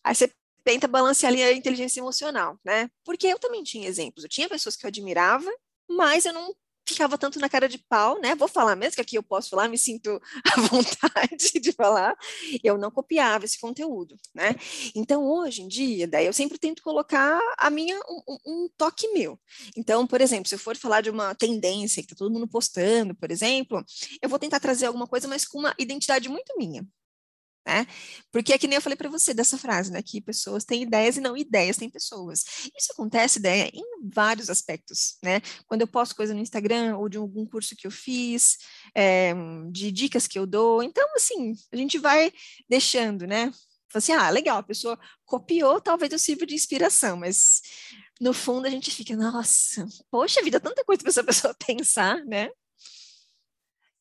Aí 0.04 0.14
você 0.14 0.32
tenta 0.64 0.86
balancear 0.86 1.32
ali 1.32 1.42
a 1.42 1.52
inteligência 1.52 2.00
emocional, 2.00 2.58
né? 2.64 2.90
Porque 3.04 3.26
eu 3.26 3.38
também 3.38 3.62
tinha 3.62 3.88
exemplos. 3.88 4.24
Eu 4.24 4.30
tinha 4.30 4.48
pessoas 4.48 4.76
que 4.76 4.84
eu 4.84 4.88
admirava, 4.88 5.50
mas 5.88 6.24
eu 6.24 6.32
não 6.32 6.54
ficava 6.92 7.18
tanto 7.18 7.38
na 7.38 7.48
cara 7.48 7.68
de 7.68 7.78
pau, 7.78 8.20
né? 8.20 8.34
Vou 8.34 8.48
falar 8.48 8.76
mesmo 8.76 8.96
que 8.96 9.00
aqui 9.00 9.16
eu 9.16 9.22
posso 9.22 9.50
falar, 9.50 9.68
me 9.68 9.78
sinto 9.78 10.20
à 10.44 10.60
vontade 10.60 11.60
de 11.60 11.72
falar. 11.72 12.16
Eu 12.62 12.78
não 12.78 12.90
copiava 12.90 13.44
esse 13.44 13.58
conteúdo, 13.58 14.16
né? 14.34 14.54
Então, 14.94 15.24
hoje 15.24 15.62
em 15.62 15.68
dia, 15.68 16.06
daí 16.06 16.26
eu 16.26 16.32
sempre 16.32 16.58
tento 16.58 16.82
colocar 16.82 17.40
a 17.58 17.70
minha 17.70 17.98
um, 18.08 18.38
um 18.46 18.68
toque 18.76 19.08
meu. 19.08 19.38
Então, 19.76 20.06
por 20.06 20.20
exemplo, 20.20 20.48
se 20.48 20.54
eu 20.54 20.58
for 20.58 20.76
falar 20.76 21.00
de 21.00 21.10
uma 21.10 21.34
tendência 21.34 22.02
que 22.02 22.08
tá 22.08 22.14
todo 22.16 22.32
mundo 22.32 22.48
postando, 22.48 23.14
por 23.14 23.30
exemplo, 23.30 23.84
eu 24.22 24.28
vou 24.28 24.38
tentar 24.38 24.60
trazer 24.60 24.86
alguma 24.86 25.06
coisa, 25.06 25.28
mas 25.28 25.44
com 25.44 25.58
uma 25.58 25.74
identidade 25.78 26.28
muito 26.28 26.56
minha 26.56 26.86
né? 27.66 27.86
Porque 28.32 28.52
é 28.52 28.58
que 28.58 28.66
nem 28.66 28.76
eu 28.76 28.82
falei 28.82 28.96
para 28.96 29.08
você 29.08 29.34
dessa 29.34 29.58
frase, 29.58 29.92
né? 29.92 30.02
Que 30.02 30.20
pessoas 30.20 30.64
têm 30.64 30.82
ideias 30.82 31.16
e 31.16 31.20
não 31.20 31.36
ideias 31.36 31.76
têm 31.76 31.90
pessoas. 31.90 32.44
Isso 32.76 32.92
acontece, 32.92 33.38
ideia, 33.38 33.70
em 33.72 33.84
vários 34.12 34.48
aspectos, 34.48 35.18
né? 35.22 35.40
Quando 35.66 35.82
eu 35.82 35.86
posto 35.86 36.16
coisa 36.16 36.34
no 36.34 36.40
Instagram 36.40 36.96
ou 36.96 37.08
de 37.08 37.18
algum 37.18 37.46
curso 37.46 37.76
que 37.76 37.86
eu 37.86 37.90
fiz, 37.90 38.58
é, 38.94 39.32
de 39.70 39.92
dicas 39.92 40.26
que 40.26 40.38
eu 40.38 40.46
dou. 40.46 40.82
Então, 40.82 41.06
assim, 41.14 41.54
a 41.72 41.76
gente 41.76 41.98
vai 41.98 42.32
deixando, 42.68 43.26
né? 43.26 43.52
Assim, 43.94 44.12
ah, 44.12 44.30
legal, 44.30 44.58
a 44.58 44.62
pessoa 44.62 44.98
copiou, 45.24 45.80
talvez 45.80 46.12
eu 46.12 46.18
sirva 46.18 46.46
de 46.46 46.54
inspiração, 46.54 47.16
mas 47.16 47.60
no 48.20 48.32
fundo 48.32 48.66
a 48.66 48.70
gente 48.70 48.90
fica, 48.90 49.16
nossa, 49.16 49.86
poxa 50.10 50.42
vida, 50.42 50.60
tanta 50.60 50.84
coisa 50.84 51.02
para 51.02 51.10
essa 51.10 51.24
pessoa 51.24 51.54
pensar, 51.66 52.24
né? 52.24 52.50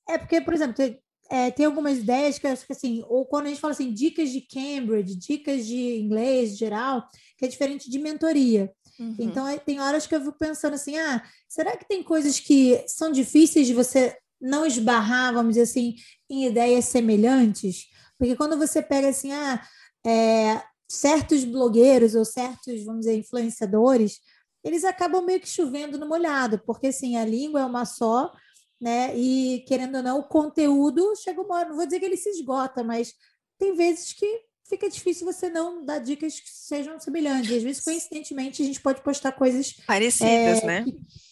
É 0.07 0.17
porque, 0.17 0.41
por 0.41 0.53
exemplo, 0.53 0.83
é, 1.29 1.51
tem 1.51 1.65
algumas 1.65 1.99
ideias 1.99 2.39
que 2.39 2.47
eu 2.47 2.51
acho 2.51 2.65
que 2.65 2.73
assim, 2.73 3.03
ou 3.07 3.25
quando 3.25 3.45
a 3.45 3.49
gente 3.49 3.61
fala 3.61 3.73
assim, 3.73 3.93
dicas 3.93 4.31
de 4.31 4.41
Cambridge, 4.41 5.15
dicas 5.15 5.65
de 5.65 5.99
inglês 5.99 6.57
geral, 6.57 7.07
que 7.37 7.45
é 7.45 7.47
diferente 7.47 7.89
de 7.89 7.99
mentoria. 7.99 8.71
Uhum. 8.99 9.15
Então, 9.19 9.45
tem 9.59 9.79
horas 9.79 10.05
que 10.07 10.15
eu 10.15 10.19
fico 10.19 10.37
pensando 10.37 10.73
assim, 10.73 10.97
ah, 10.97 11.23
será 11.47 11.77
que 11.77 11.87
tem 11.87 12.03
coisas 12.03 12.39
que 12.39 12.83
são 12.87 13.11
difíceis 13.11 13.67
de 13.67 13.73
você 13.73 14.17
não 14.41 14.65
esbarrar, 14.65 15.33
vamos 15.33 15.51
dizer 15.51 15.63
assim, 15.63 15.95
em 16.29 16.47
ideias 16.47 16.85
semelhantes? 16.85 17.85
Porque 18.17 18.35
quando 18.35 18.57
você 18.57 18.81
pega 18.81 19.09
assim, 19.09 19.31
ah, 19.31 19.61
é, 20.05 20.61
certos 20.89 21.45
blogueiros 21.45 22.15
ou 22.15 22.25
certos, 22.25 22.83
vamos 22.83 23.01
dizer, 23.01 23.15
influenciadores, 23.15 24.19
eles 24.63 24.83
acabam 24.83 25.23
meio 25.23 25.39
que 25.39 25.47
chovendo 25.47 25.97
no 25.97 26.07
molhado, 26.07 26.59
porque 26.65 26.87
assim, 26.87 27.15
a 27.15 27.23
língua 27.23 27.61
é 27.61 27.65
uma 27.65 27.85
só, 27.85 28.31
né? 28.79 29.15
E 29.15 29.63
querendo 29.67 29.95
ou 29.95 30.03
não, 30.03 30.19
o 30.19 30.23
conteúdo 30.23 31.15
chega 31.15 31.41
uma 31.41 31.55
hora, 31.55 31.69
não 31.69 31.75
vou 31.75 31.85
dizer 31.85 31.99
que 31.99 32.05
ele 32.05 32.17
se 32.17 32.29
esgota, 32.29 32.83
mas 32.83 33.13
tem 33.57 33.73
vezes 33.75 34.13
que 34.13 34.41
fica 34.67 34.89
difícil 34.89 35.25
você 35.25 35.49
não 35.49 35.83
dar 35.83 35.99
dicas 35.99 36.39
que 36.39 36.49
sejam 36.49 36.99
semelhantes. 36.99 37.49
E 37.49 37.57
às 37.57 37.63
vezes, 37.63 37.83
coincidentemente, 37.83 38.61
a 38.61 38.65
gente 38.65 38.79
pode 38.79 39.01
postar 39.01 39.31
coisas 39.31 39.73
parecidas, 39.85 40.63
é, 40.63 40.65
né? 40.65 40.85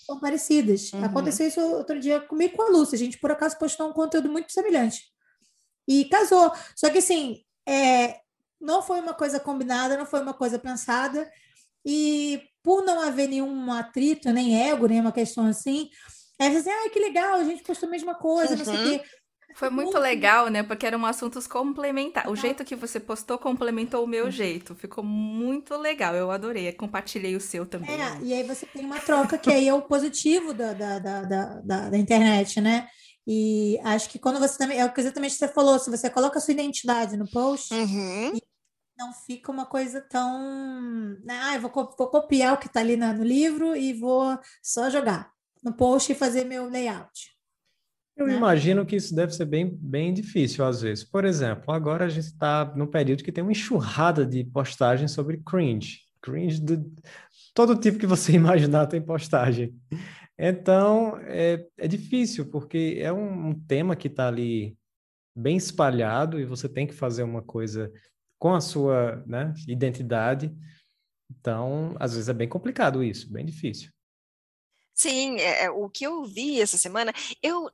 são 0.05 0.19
parecidas. 0.19 0.91
Uhum. 0.91 1.03
Aconteceu 1.03 1.47
isso 1.47 1.61
outro 1.61 1.99
dia 1.99 2.19
comigo 2.19 2.57
com 2.57 2.63
a 2.63 2.69
Lúcia. 2.69 2.95
A 2.95 2.99
gente, 2.99 3.19
por 3.19 3.31
acaso, 3.31 3.57
postou 3.59 3.89
um 3.89 3.93
conteúdo 3.93 4.29
muito 4.29 4.51
semelhante. 4.51 5.03
E 5.87 6.05
casou. 6.05 6.51
Só 6.75 6.89
que, 6.89 6.97
assim, 6.97 7.43
é, 7.67 8.21
não 8.59 8.81
foi 8.81 8.99
uma 8.99 9.13
coisa 9.13 9.39
combinada, 9.39 9.97
não 9.97 10.05
foi 10.05 10.21
uma 10.21 10.33
coisa 10.33 10.57
pensada. 10.57 11.29
E 11.85 12.41
por 12.63 12.83
não 12.83 12.99
haver 12.99 13.27
nenhum 13.27 13.71
atrito, 13.71 14.31
nem 14.31 14.69
ego, 14.69 14.87
nem 14.87 14.99
uma 14.99 15.11
questão 15.11 15.45
assim, 15.47 15.89
é 16.39 16.47
assim, 16.47 16.69
ah, 16.69 16.89
que 16.89 16.99
legal, 16.99 17.35
a 17.35 17.43
gente 17.43 17.63
postou 17.63 17.87
a 17.87 17.91
mesma 17.91 18.15
coisa, 18.15 18.51
uhum. 18.53 18.57
não 18.57 18.65
sei 18.65 18.75
o 18.75 18.83
quê. 18.83 18.95
Uhum. 18.97 19.17
Foi 19.57 19.71
muito, 19.71 19.97
legal, 19.97 20.49
né? 20.49 20.61
Porque 20.61 20.85
eram 20.85 21.03
assuntos 21.03 21.47
complementares. 21.47 22.31
O 22.31 22.35
jeito 22.35 22.63
que 22.63 22.75
você 22.75 22.99
postou 22.99 23.39
complementou 23.39 24.03
o 24.03 24.07
meu 24.07 24.25
uhum. 24.25 24.31
jeito. 24.31 24.75
Ficou 24.75 25.03
muito 25.03 25.75
legal. 25.77 26.13
Eu 26.13 26.29
adorei. 26.29 26.71
Compartilhei 26.73 27.35
o 27.35 27.41
seu 27.41 27.65
também. 27.65 27.89
É, 27.89 28.19
e 28.21 28.33
aí 28.35 28.43
você 28.43 28.67
tem 28.67 28.85
uma 28.85 28.99
troca 28.99 29.35
que 29.35 29.51
aí 29.51 29.67
é 29.67 29.73
o 29.73 29.81
positivo 29.81 30.53
da, 30.53 30.73
da, 30.73 30.99
da, 30.99 31.21
da, 31.61 31.89
da 31.89 31.97
internet, 31.97 32.61
né? 32.61 32.87
E 33.25 33.79
acho 33.83 34.09
que 34.09 34.19
quando 34.19 34.39
você 34.39 34.59
também. 34.59 34.79
É 34.79 34.85
o 34.85 34.93
que 34.93 35.01
exatamente 35.01 35.33
você 35.33 35.47
falou, 35.47 35.79
se 35.79 35.89
você 35.89 36.07
coloca 36.07 36.37
a 36.37 36.41
sua 36.41 36.53
identidade 36.53 37.17
no 37.17 37.27
post, 37.27 37.73
uhum. 37.73 38.39
não 38.95 39.11
fica 39.25 39.51
uma 39.51 39.65
coisa 39.65 40.01
tão. 40.01 40.39
Né, 41.23 41.39
ah, 41.41 41.55
eu 41.55 41.61
vou, 41.61 41.71
vou 41.71 42.09
copiar 42.09 42.53
o 42.53 42.57
que 42.57 42.67
está 42.67 42.79
ali 42.81 42.95
no 42.95 43.23
livro 43.23 43.75
e 43.75 43.91
vou 43.91 44.37
só 44.61 44.87
jogar 44.91 45.35
no 45.67 45.73
post 45.73 46.11
e 46.11 46.15
fazer 46.15 46.45
meu 46.45 46.69
layout. 46.69 47.35
Eu 48.15 48.25
né? 48.25 48.35
imagino 48.35 48.85
que 48.85 48.95
isso 48.95 49.13
deve 49.13 49.33
ser 49.33 49.45
bem, 49.45 49.69
bem 49.69 50.13
difícil 50.13 50.65
às 50.65 50.81
vezes. 50.81 51.03
Por 51.03 51.23
exemplo, 51.23 51.71
agora 51.71 52.05
a 52.05 52.09
gente 52.09 52.25
está 52.25 52.73
num 52.75 52.87
período 52.87 53.23
que 53.23 53.31
tem 53.31 53.43
uma 53.43 53.51
enxurrada 53.51 54.25
de 54.25 54.43
postagens 54.43 55.11
sobre 55.11 55.37
cringe. 55.37 55.99
Cringe 56.21 56.59
de 56.59 56.83
todo 57.53 57.75
tipo 57.75 57.99
que 57.99 58.07
você 58.07 58.31
imaginar 58.33 58.87
tem 58.87 59.01
postagem. 59.01 59.75
Então, 60.39 61.17
é, 61.21 61.65
é 61.77 61.87
difícil, 61.87 62.49
porque 62.49 62.97
é 62.99 63.11
um, 63.11 63.49
um 63.49 63.53
tema 63.53 63.95
que 63.95 64.07
está 64.07 64.27
ali 64.27 64.77
bem 65.35 65.57
espalhado 65.57 66.39
e 66.39 66.45
você 66.45 66.67
tem 66.67 66.87
que 66.87 66.93
fazer 66.93 67.23
uma 67.23 67.41
coisa 67.41 67.91
com 68.39 68.53
a 68.53 68.61
sua 68.61 69.23
né, 69.27 69.53
identidade. 69.67 70.55
Então, 71.29 71.95
às 71.99 72.13
vezes 72.13 72.29
é 72.29 72.33
bem 72.33 72.47
complicado 72.47 73.03
isso, 73.03 73.31
bem 73.31 73.45
difícil. 73.45 73.91
Sim, 74.97 75.37
é, 75.39 75.65
é, 75.65 75.69
o 75.69 75.87
que 75.89 76.03
eu 76.05 76.25
vi 76.25 76.59
essa 76.59 76.77
semana, 76.77 77.13
eu 77.41 77.69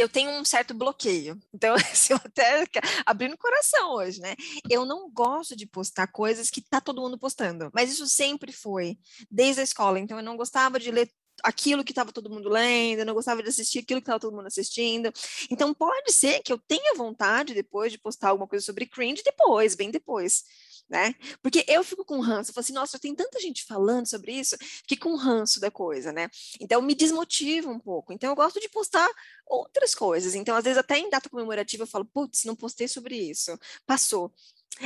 eu 0.00 0.08
tenho 0.08 0.30
um 0.30 0.44
certo 0.44 0.72
bloqueio. 0.74 1.36
Então, 1.52 1.74
assim, 1.74 2.12
eu 2.12 2.20
até 2.24 2.64
abrindo 3.04 3.34
o 3.34 3.38
coração 3.38 3.94
hoje, 3.94 4.20
né? 4.20 4.36
Eu 4.70 4.86
não 4.86 5.10
gosto 5.10 5.56
de 5.56 5.66
postar 5.66 6.06
coisas 6.06 6.50
que 6.50 6.60
tá 6.62 6.80
todo 6.80 7.02
mundo 7.02 7.18
postando, 7.18 7.68
mas 7.74 7.90
isso 7.90 8.06
sempre 8.06 8.52
foi, 8.52 8.96
desde 9.28 9.60
a 9.60 9.64
escola. 9.64 9.98
Então, 9.98 10.18
eu 10.18 10.22
não 10.22 10.36
gostava 10.36 10.78
de 10.78 10.92
ler 10.92 11.10
aquilo 11.42 11.82
que 11.82 11.90
estava 11.90 12.12
todo 12.12 12.30
mundo 12.30 12.48
lendo, 12.48 13.00
eu 13.00 13.06
não 13.06 13.14
gostava 13.14 13.42
de 13.42 13.48
assistir 13.48 13.80
aquilo 13.80 14.00
que 14.00 14.04
estava 14.04 14.20
todo 14.20 14.36
mundo 14.36 14.46
assistindo. 14.46 15.12
Então, 15.50 15.74
pode 15.74 16.12
ser 16.12 16.42
que 16.42 16.52
eu 16.52 16.58
tenha 16.58 16.94
vontade 16.94 17.52
depois 17.52 17.90
de 17.90 17.98
postar 17.98 18.28
alguma 18.28 18.46
coisa 18.46 18.64
sobre 18.64 18.86
cringe 18.86 19.22
depois, 19.24 19.74
bem 19.74 19.90
depois 19.90 20.44
né? 20.88 21.14
Porque 21.42 21.64
eu 21.68 21.84
fico 21.84 22.04
com 22.04 22.20
ranço, 22.20 22.50
eu 22.50 22.54
falo 22.54 22.64
assim, 22.64 22.72
nossa, 22.72 22.98
tem 22.98 23.14
tanta 23.14 23.40
gente 23.40 23.64
falando 23.64 24.06
sobre 24.06 24.32
isso, 24.32 24.56
que 24.86 24.96
com 24.96 25.16
ranço 25.16 25.60
da 25.60 25.70
coisa, 25.70 26.12
né? 26.12 26.28
Então 26.60 26.80
me 26.80 26.94
desmotiva 26.94 27.70
um 27.70 27.78
pouco. 27.78 28.12
Então 28.12 28.30
eu 28.30 28.36
gosto 28.36 28.60
de 28.60 28.68
postar 28.68 29.08
outras 29.46 29.94
coisas. 29.94 30.34
Então, 30.34 30.56
às 30.56 30.64
vezes, 30.64 30.78
até 30.78 30.98
em 30.98 31.10
data 31.10 31.28
comemorativa, 31.28 31.82
eu 31.82 31.86
falo, 31.86 32.04
putz, 32.04 32.44
não 32.44 32.56
postei 32.56 32.88
sobre 32.88 33.16
isso, 33.16 33.58
passou. 33.86 34.32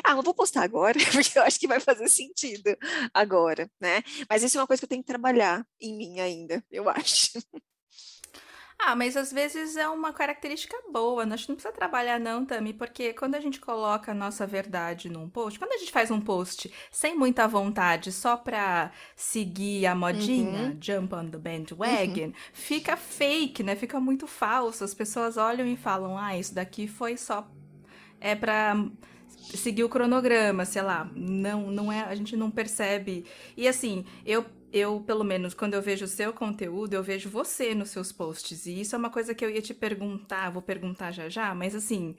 Ah, 0.05 0.13
eu 0.13 0.23
vou 0.23 0.35
postar 0.35 0.63
agora, 0.63 0.99
porque 1.13 1.39
eu 1.39 1.43
acho 1.43 1.59
que 1.59 1.67
vai 1.67 1.81
fazer 1.81 2.09
sentido 2.09 2.77
agora, 3.13 3.71
né? 3.81 4.03
Mas 4.29 4.43
isso 4.43 4.57
é 4.57 4.61
uma 4.61 4.67
coisa 4.67 4.81
que 4.81 4.85
eu 4.85 4.89
tenho 4.89 5.03
que 5.03 5.07
trabalhar 5.09 5.67
em 5.81 5.97
mim 5.97 6.21
ainda, 6.21 6.65
eu 6.71 6.89
acho. 6.89 7.33
Ah, 8.85 8.97
mas 8.97 9.17
às 9.17 9.33
vezes 9.33 9.77
é 9.77 9.89
uma 9.89 10.13
característica 10.13 10.77
boa. 10.93 11.25
Nós 11.25 11.47
não 11.47 11.55
precisa 11.55 11.73
trabalhar 11.73 12.19
não, 12.19 12.45
Tami, 12.45 12.73
porque 12.73 13.13
quando 13.13 13.37
a 13.37 13.41
gente 13.41 13.61
coloca 13.61 14.11
a 14.11 14.15
nossa 14.15 14.45
verdade 14.47 15.09
num 15.09 15.29
post, 15.29 15.59
quando 15.59 15.73
a 15.73 15.79
gente 15.79 15.93
faz 15.93 16.11
um 16.11 16.21
post 16.21 16.73
sem 16.91 17.17
muita 17.17 17.47
vontade, 17.47 18.11
só 18.11 18.37
pra 18.37 18.91
seguir 19.15 19.87
a 19.87 19.95
modinha, 19.95 20.71
uhum. 20.71 20.79
jump 20.81 21.15
on 21.15 21.29
the 21.31 21.39
bandwagon, 21.39 22.27
uhum. 22.27 22.33
fica 22.53 22.97
fake, 22.97 23.63
né? 23.63 23.77
Fica 23.77 24.01
muito 24.01 24.27
falso. 24.27 24.83
As 24.83 24.95
pessoas 24.95 25.37
olham 25.37 25.67
e 25.67 25.77
falam: 25.77 26.19
"Ah, 26.19 26.37
isso 26.37 26.55
daqui 26.55 26.89
foi 26.89 27.17
só 27.17 27.49
é 28.23 28.35
pra 28.37 28.77
seguir 29.55 29.85
o 29.85 29.89
cronograma, 29.89 30.65
sei 30.65 30.83
lá. 30.83 31.11
Não, 31.15 31.71
não 31.71 31.93
é, 31.93 32.03
a 32.03 32.15
gente 32.15 32.37
não 32.37 32.51
percebe. 32.51 33.25
E 33.57 33.67
assim, 33.67 34.05
eu 34.25 34.47
eu, 34.73 35.01
pelo 35.01 35.25
menos, 35.25 35.55
quando 35.55 35.75
eu 35.75 35.83
vejo 35.83 36.05
o 36.05 36.09
seu 36.09 36.33
conteúdo, 36.33 36.95
eu 36.95 37.03
vejo 37.03 37.29
você 37.29 37.75
nos 37.75 37.91
seus 37.91 38.11
posts. 38.13 38.67
E 38.67 38.81
isso 38.81 38.95
é 38.95 38.99
uma 38.99 39.11
coisa 39.11 39.35
que 39.35 39.45
eu 39.45 39.51
ia 39.51 39.63
te 39.63 39.75
perguntar, 39.75 40.51
vou 40.51 40.63
perguntar 40.63 41.13
já 41.13 41.29
já, 41.29 41.55
mas 41.55 41.75
assim, 41.75 42.17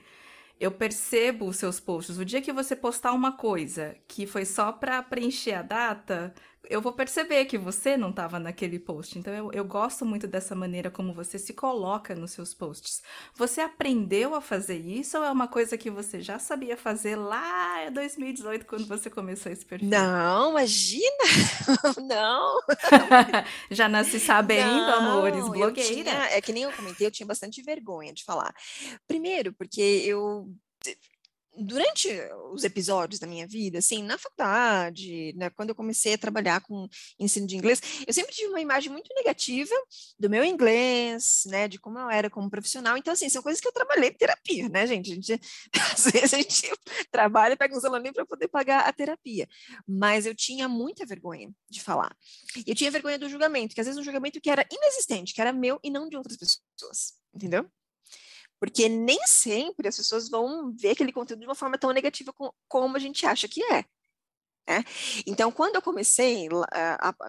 eu 0.59 0.71
percebo 0.71 1.47
os 1.47 1.57
seus 1.57 1.79
posts. 1.79 2.17
O 2.17 2.25
dia 2.25 2.41
que 2.41 2.53
você 2.53 2.75
postar 2.75 3.13
uma 3.13 3.33
coisa 3.33 3.95
que 4.07 4.25
foi 4.27 4.45
só 4.45 4.71
para 4.71 5.01
preencher 5.03 5.53
a 5.53 5.61
data, 5.61 6.33
eu 6.69 6.81
vou 6.81 6.93
perceber 6.93 7.45
que 7.45 7.57
você 7.57 7.97
não 7.97 8.09
estava 8.09 8.39
naquele 8.39 8.79
post. 8.79 9.19
Então, 9.19 9.33
eu, 9.33 9.51
eu 9.51 9.65
gosto 9.65 10.05
muito 10.05 10.27
dessa 10.27 10.55
maneira 10.55 10.89
como 10.89 11.13
você 11.13 11.37
se 11.37 11.53
coloca 11.53 12.15
nos 12.15 12.31
seus 12.31 12.53
posts. 12.53 13.01
Você 13.35 13.61
aprendeu 13.61 14.33
a 14.33 14.41
fazer 14.41 14.77
isso 14.77 15.17
ou 15.17 15.23
é 15.23 15.31
uma 15.31 15.47
coisa 15.47 15.77
que 15.77 15.89
você 15.89 16.21
já 16.21 16.39
sabia 16.39 16.77
fazer 16.77 17.15
lá 17.15 17.87
em 17.87 17.91
2018, 17.91 18.65
quando 18.65 18.87
você 18.87 19.09
começou 19.09 19.51
esse 19.51 19.65
perfil? 19.65 19.89
Não, 19.89 20.51
imagina! 20.51 21.23
não! 22.07 22.59
já 23.69 23.89
nasci 23.89 24.19
sabendo, 24.19 24.71
não, 24.71 25.17
amores, 25.17 25.47
blogueira. 25.49 25.73
Tinha, 25.73 26.25
é 26.31 26.41
que 26.41 26.53
nem 26.53 26.63
eu 26.63 26.71
comentei, 26.71 27.05
eu 27.05 27.11
tinha 27.11 27.27
bastante 27.27 27.61
vergonha 27.61 28.13
de 28.13 28.23
falar. 28.23 28.53
Primeiro, 29.07 29.53
porque 29.53 29.81
eu 29.81 30.47
durante 31.55 32.09
os 32.51 32.63
episódios 32.63 33.19
da 33.19 33.27
minha 33.27 33.47
vida, 33.47 33.79
assim, 33.79 34.01
na 34.03 34.17
faculdade, 34.17 35.33
né, 35.35 35.49
quando 35.49 35.69
eu 35.69 35.75
comecei 35.75 36.13
a 36.13 36.17
trabalhar 36.17 36.61
com 36.61 36.87
ensino 37.19 37.45
de 37.45 37.55
inglês, 37.55 37.81
eu 38.07 38.13
sempre 38.13 38.33
tive 38.33 38.49
uma 38.49 38.61
imagem 38.61 38.91
muito 38.91 39.13
negativa 39.15 39.73
do 40.19 40.29
meu 40.29 40.43
inglês, 40.43 41.43
né, 41.47 41.67
de 41.67 41.79
como 41.79 41.99
eu 41.99 42.09
era 42.09 42.29
como 42.29 42.49
profissional. 42.49 42.97
Então, 42.97 43.13
assim, 43.13 43.29
são 43.29 43.41
coisas 43.41 43.61
que 43.61 43.67
eu 43.67 43.71
trabalhei 43.71 44.09
em 44.09 44.13
terapia, 44.13 44.69
né, 44.69 44.87
gente? 44.87 45.11
A 45.11 45.15
gente 45.15 45.41
às 45.93 46.05
vezes 46.05 46.33
a 46.33 46.37
gente 46.37 46.71
trabalha 47.11 47.53
e 47.53 47.57
pega 47.57 47.75
uns 47.75 47.85
alunos 47.85 48.11
para 48.11 48.25
poder 48.25 48.47
pagar 48.47 48.87
a 48.87 48.93
terapia. 48.93 49.47
Mas 49.87 50.25
eu 50.25 50.35
tinha 50.35 50.67
muita 50.67 51.05
vergonha 51.05 51.51
de 51.69 51.81
falar. 51.81 52.15
Eu 52.65 52.75
tinha 52.75 52.91
vergonha 52.91 53.19
do 53.19 53.29
julgamento, 53.29 53.75
que 53.75 53.81
às 53.81 53.87
vezes 53.87 53.99
um 53.99 54.03
julgamento 54.03 54.41
que 54.41 54.49
era 54.49 54.65
inexistente, 54.71 55.33
que 55.33 55.41
era 55.41 55.53
meu 55.53 55.79
e 55.83 55.89
não 55.89 56.09
de 56.09 56.17
outras 56.17 56.37
pessoas, 56.37 57.13
entendeu? 57.33 57.69
Porque 58.63 58.87
nem 58.87 59.19
sempre 59.27 59.89
as 59.89 59.97
pessoas 59.97 60.29
vão 60.29 60.71
ver 60.71 60.91
aquele 60.91 61.11
conteúdo 61.11 61.41
de 61.41 61.45
uma 61.45 61.53
forma 61.53 61.77
tão 61.77 61.91
negativa 61.91 62.33
como 62.65 62.95
a 62.95 62.99
gente 62.99 63.25
acha 63.25 63.45
que 63.45 63.61
é. 63.61 63.83
Né? 64.67 64.81
Então, 65.27 65.51
quando 65.51 65.75
eu 65.75 65.81
comecei, 65.81 66.47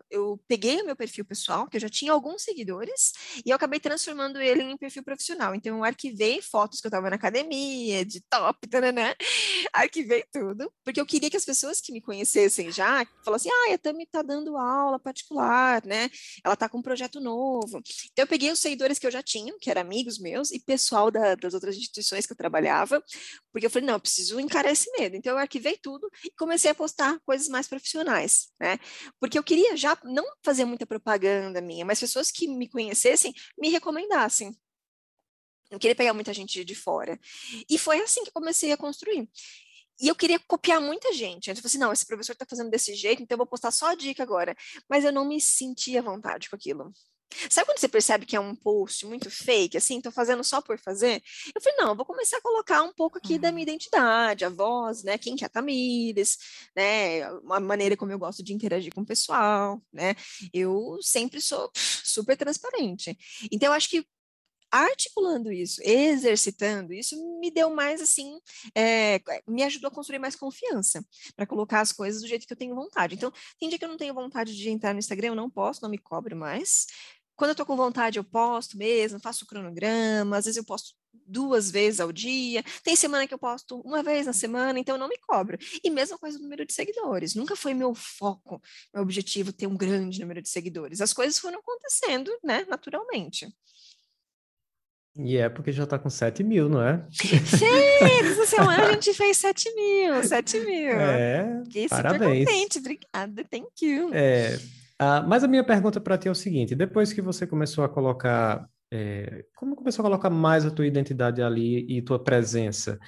eu 0.09 0.41
peguei 0.47 0.81
o 0.81 0.87
meu 0.87 0.95
perfil 0.95 1.25
pessoal, 1.25 1.67
que 1.67 1.77
eu 1.77 1.81
já 1.81 1.89
tinha 1.89 2.13
alguns 2.13 2.43
seguidores, 2.43 3.13
e 3.45 3.51
eu 3.51 3.57
acabei 3.57 3.81
transformando 3.81 4.41
ele 4.41 4.63
em 4.63 4.77
perfil 4.77 5.03
profissional. 5.03 5.53
Então, 5.53 5.79
eu 5.79 5.85
arquivei 5.85 6.41
fotos 6.41 6.81
que 6.81 6.87
eu 6.87 6.91
estava 6.91 7.11
na 7.11 7.17
academia, 7.17 8.05
de 8.05 8.21
top, 8.31 8.69
né? 8.93 9.15
arquivei 9.73 10.25
tudo, 10.33 10.73
porque 10.85 11.01
eu 11.01 11.07
queria 11.07 11.29
que 11.29 11.37
as 11.37 11.45
pessoas 11.45 11.81
que 11.81 11.93
me 11.93 12.01
conhecessem 12.01 12.71
já 12.71 13.05
falassem: 13.25 13.51
ah, 13.51 13.75
a 13.75 13.79
Tami 13.79 14.05
está 14.05 14.23
dando 14.23 14.57
aula 14.57 15.01
particular, 15.01 15.85
né? 15.85 16.09
Ela 16.45 16.55
está 16.55 16.69
com 16.69 16.79
um 16.79 16.83
projeto 16.83 17.21
novo. 17.21 17.83
Então, 18.13 18.23
eu 18.23 18.27
peguei 18.29 18.53
os 18.53 18.61
seguidores 18.61 18.99
que 18.99 19.07
eu 19.09 19.11
já 19.11 19.23
tinha, 19.23 19.53
que 19.61 19.71
eram 19.71 19.81
amigos 19.81 20.21
meus, 20.21 20.53
e 20.53 20.61
pessoal 20.61 21.11
da, 21.11 21.35
das 21.35 21.53
outras 21.53 21.77
instituições 21.77 22.27
que 22.27 22.33
eu 22.33 22.37
trabalhava, 22.37 23.03
porque 23.53 23.67
eu 23.67 23.71
falei: 23.71 23.87
não, 23.89 23.95
eu 23.95 24.01
preciso 24.01 24.39
encarar 24.39 24.71
esse 24.71 24.89
medo. 24.97 25.17
Então, 25.17 25.33
eu 25.33 25.39
arquivei 25.39 25.77
tudo 25.77 26.09
e 26.25 26.31
comecei 26.39 26.71
a 26.71 26.75
postar 26.75 27.19
coisas 27.25 27.49
mais 27.49 27.67
profissionais, 27.67 28.49
né? 28.61 28.79
Porque 29.21 29.39
eu 29.39 29.43
queria 29.43 29.77
já 29.77 29.99
não 30.05 30.25
fazer 30.43 30.65
muita 30.65 30.87
propaganda 30.87 31.61
minha, 31.61 31.85
mas 31.85 32.01
pessoas 32.01 32.31
que 32.31 32.47
me 32.47 32.69
conhecessem 32.69 33.33
me 33.59 33.69
recomendassem. 33.69 34.57
Não 35.71 35.79
queria 35.79 35.95
pegar 35.95 36.15
muita 36.15 36.33
gente 36.33 36.65
de 36.65 36.75
fora. 36.75 37.19
E 37.69 37.79
foi 37.79 38.01
assim 38.01 38.25
que 38.25 38.31
comecei 38.31 38.71
a 38.73 38.77
construir. 38.77 39.29
E 40.01 40.09
eu 40.09 40.15
queria 40.15 40.39
copiar 40.41 40.81
muita 40.81 41.13
gente. 41.13 41.49
Eu 41.49 41.57
falei 41.57 41.67
assim, 41.67 41.79
não, 41.79 41.93
esse 41.93 42.07
professor 42.07 42.33
está 42.33 42.45
fazendo 42.49 42.71
desse 42.71 42.95
jeito, 42.95 43.23
então 43.23 43.35
eu 43.35 43.39
vou 43.39 43.47
postar 43.47 43.71
só 43.71 43.89
a 43.89 43.95
dica 43.95 44.23
agora. 44.23 44.55
Mas 44.89 45.05
eu 45.05 45.13
não 45.13 45.25
me 45.25 45.41
sentia 45.41 46.01
à 46.01 46.03
vontade 46.03 46.51
com 46.51 46.57
aquilo. 46.57 46.93
Sabe 47.51 47.67
quando 47.67 47.79
você 47.79 47.89
percebe 47.89 48.27
que 48.27 48.37
é 48.37 48.41
um 48.41 48.55
post 48.55 49.07
muito 49.07 49.31
fake, 49.31 49.77
assim, 49.77 50.01
tô 50.01 50.11
fazendo 50.11 50.45
só 50.45 50.61
por 50.61 50.79
fazer? 50.79 51.23
Eu 51.55 51.61
falei, 51.61 51.79
não, 51.79 51.89
eu 51.91 51.97
vou 51.97 52.05
começar 52.05 52.39
a 52.39 52.41
colocar 52.41 52.83
um 52.83 52.93
pouco 52.93 53.19
aqui 53.19 53.39
da 53.39 53.51
minha 53.51 53.65
identidade, 53.65 54.45
a 54.45 54.49
voz, 54.49 55.03
né, 55.03 55.19
quem 55.19 55.35
que 55.35 55.45
é 55.45 55.47
a 55.47 55.51
Tamires, 55.51 56.39
né, 56.77 57.23
a 57.25 57.61
maneira 57.61 57.97
como 57.97 58.13
eu 58.13 58.19
gosto 58.19 58.43
de 58.43 58.53
interagir 58.53 58.95
com 58.95 59.01
o 59.01 59.07
pessoal, 59.07 59.83
né, 59.93 60.15
eu 60.53 60.99
sempre 61.01 61.41
sou 61.41 61.71
super 61.75 62.37
transparente. 62.37 63.17
Então, 63.51 63.69
eu 63.69 63.73
acho 63.73 63.89
que 63.89 64.07
articulando 64.75 65.53
isso, 65.53 65.81
exercitando 65.85 66.93
isso, 66.93 67.17
me 67.39 67.51
deu 67.51 67.71
mais 67.71 68.03
assim, 68.03 68.41
é, 68.75 69.21
me 69.47 69.63
ajudou 69.63 69.89
a 69.89 69.95
construir 69.95 70.19
mais 70.19 70.35
confiança 70.35 71.05
para 71.37 71.47
colocar 71.47 71.81
as 71.81 71.93
coisas 71.93 72.23
do 72.23 72.29
jeito 72.29 72.47
que 72.47 72.53
eu 72.53 72.57
tenho 72.57 72.75
vontade. 72.75 73.15
Então, 73.15 73.33
tem 73.59 73.69
dia 73.69 73.79
que 73.79 73.85
eu 73.85 73.89
não 73.89 73.97
tenho 73.97 74.13
vontade 74.13 74.57
de 74.57 74.69
entrar 74.69 74.93
no 74.93 74.99
Instagram, 74.99 75.29
eu 75.29 75.35
não 75.37 75.49
posso, 75.49 75.81
não 75.83 75.89
me 75.89 75.99
cobre 75.99 76.35
mais. 76.35 76.87
Quando 77.37 77.51
eu 77.51 77.55
tô 77.55 77.65
com 77.65 77.77
vontade, 77.77 78.19
eu 78.19 78.25
posto 78.25 78.77
mesmo, 78.77 79.21
faço 79.21 79.47
cronograma, 79.47 80.37
às 80.37 80.45
vezes 80.45 80.57
eu 80.57 80.65
posto 80.65 80.95
duas 81.27 81.71
vezes 81.71 82.01
ao 82.01 82.13
dia. 82.13 82.63
Tem 82.83 82.97
semana 82.97 83.27
que 83.27 83.35
eu 83.35 83.39
posto 83.39 83.81
uma 83.81 84.03
vez 84.03 84.27
na 84.27 84.33
semana, 84.33 84.79
então 84.79 84.97
eu 84.97 84.99
não 84.99 85.09
me 85.09 85.19
cobro. 85.19 85.57
E 85.83 85.91
mesma 85.91 86.19
coisa 86.19 86.39
o 86.39 86.43
número 86.43 86.67
de 86.67 86.73
seguidores. 86.73 87.35
Nunca 87.35 87.57
foi 87.57 87.75
meu 87.75 87.95
foco, 87.95 88.61
meu 88.93 89.03
objetivo 89.03 89.53
ter 89.53 89.67
um 89.67 89.77
grande 89.77 90.21
número 90.21 90.43
de 90.43 90.49
seguidores. 90.49 91.01
As 91.01 91.13
coisas 91.13 91.39
foram 91.39 91.59
acontecendo, 91.59 92.31
né, 92.43 92.65
naturalmente. 92.69 93.49
E 95.17 95.37
é 95.37 95.49
porque 95.49 95.71
já 95.71 95.87
tá 95.87 95.97
com 95.99 96.11
7 96.11 96.43
mil, 96.43 96.69
não 96.69 96.83
é? 96.83 97.07
Sim, 97.11 97.67
essa 98.21 98.47
semana 98.47 98.89
a 98.89 98.93
gente 98.93 99.15
fez 99.15 99.37
7 99.37 99.73
mil, 99.75 100.25
7 100.25 100.61
mil. 100.61 100.91
É, 100.91 101.63
Fiquei 101.65 101.89
parabéns. 101.89 102.23
super 102.23 102.39
contente, 102.39 102.79
obrigada, 102.79 103.45
thank 103.49 103.87
you. 103.87 104.11
É, 104.13 104.59
uh, 105.01 105.29
mas 105.29 105.45
a 105.45 105.49
minha 105.49 105.63
pergunta 105.63 106.01
para 106.01 106.19
ti 106.19 106.27
é 106.27 106.31
o 106.31 106.35
seguinte, 106.35 106.75
depois 106.75 107.13
que 107.13 107.23
você 107.23 107.47
começou 107.47 107.85
a 107.85 107.89
colocar, 107.89 108.69
é, 108.93 109.45
como 109.55 109.77
começou 109.77 110.03
a 110.03 110.09
colocar 110.09 110.31
mais 110.31 110.67
a 110.67 110.71
tua 110.71 110.87
identidade 110.87 111.41
ali 111.41 111.87
e 111.89 112.03
tua 112.03 112.19
presença, 112.19 112.99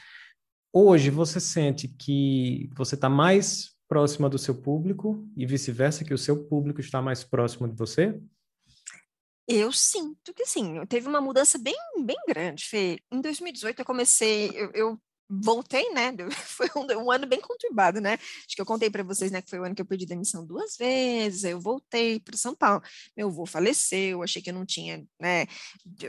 hoje 0.72 1.10
você 1.10 1.40
sente 1.40 1.88
que 1.88 2.70
você 2.76 2.94
está 2.94 3.08
mais 3.08 3.74
próxima 3.88 4.28
do 4.28 4.38
seu 4.38 4.54
público 4.54 5.28
e 5.36 5.44
vice-versa, 5.44 6.04
que 6.04 6.14
o 6.14 6.18
seu 6.18 6.44
público 6.44 6.80
está 6.80 7.02
mais 7.02 7.24
próximo 7.24 7.66
de 7.66 7.76
você? 7.76 8.16
Eu 9.48 9.70
sinto 9.72 10.34
que 10.34 10.44
sim, 10.44 10.84
teve 10.86 11.06
uma 11.08 11.20
mudança 11.20 11.56
bem, 11.58 11.74
bem 12.04 12.16
grande, 12.26 12.64
Fê. 12.64 12.98
Em 13.12 13.20
2018 13.20 13.80
eu 13.80 13.84
comecei, 13.84 14.50
eu, 14.54 14.70
eu 14.74 15.00
voltei, 15.28 15.90
né? 15.90 16.12
Foi 16.46 16.68
um, 16.76 17.04
um, 17.04 17.10
ano 17.10 17.26
bem 17.26 17.40
conturbado, 17.40 18.00
né? 18.00 18.14
Acho 18.14 18.54
que 18.54 18.60
eu 18.60 18.66
contei 18.66 18.90
para 18.90 19.02
vocês, 19.02 19.30
né, 19.30 19.42
que 19.42 19.50
foi 19.50 19.58
o 19.58 19.64
ano 19.64 19.74
que 19.74 19.82
eu 19.82 19.86
pedi 19.86 20.06
demissão 20.06 20.46
duas 20.46 20.76
vezes, 20.76 21.44
eu 21.44 21.60
voltei 21.60 22.20
para 22.20 22.36
São 22.36 22.54
Paulo. 22.54 22.82
Meu 23.16 23.28
avô 23.28 23.46
faleceu, 23.46 24.22
achei 24.22 24.40
que 24.40 24.50
eu 24.50 24.54
não 24.54 24.64
tinha, 24.64 25.04
né, 25.20 25.46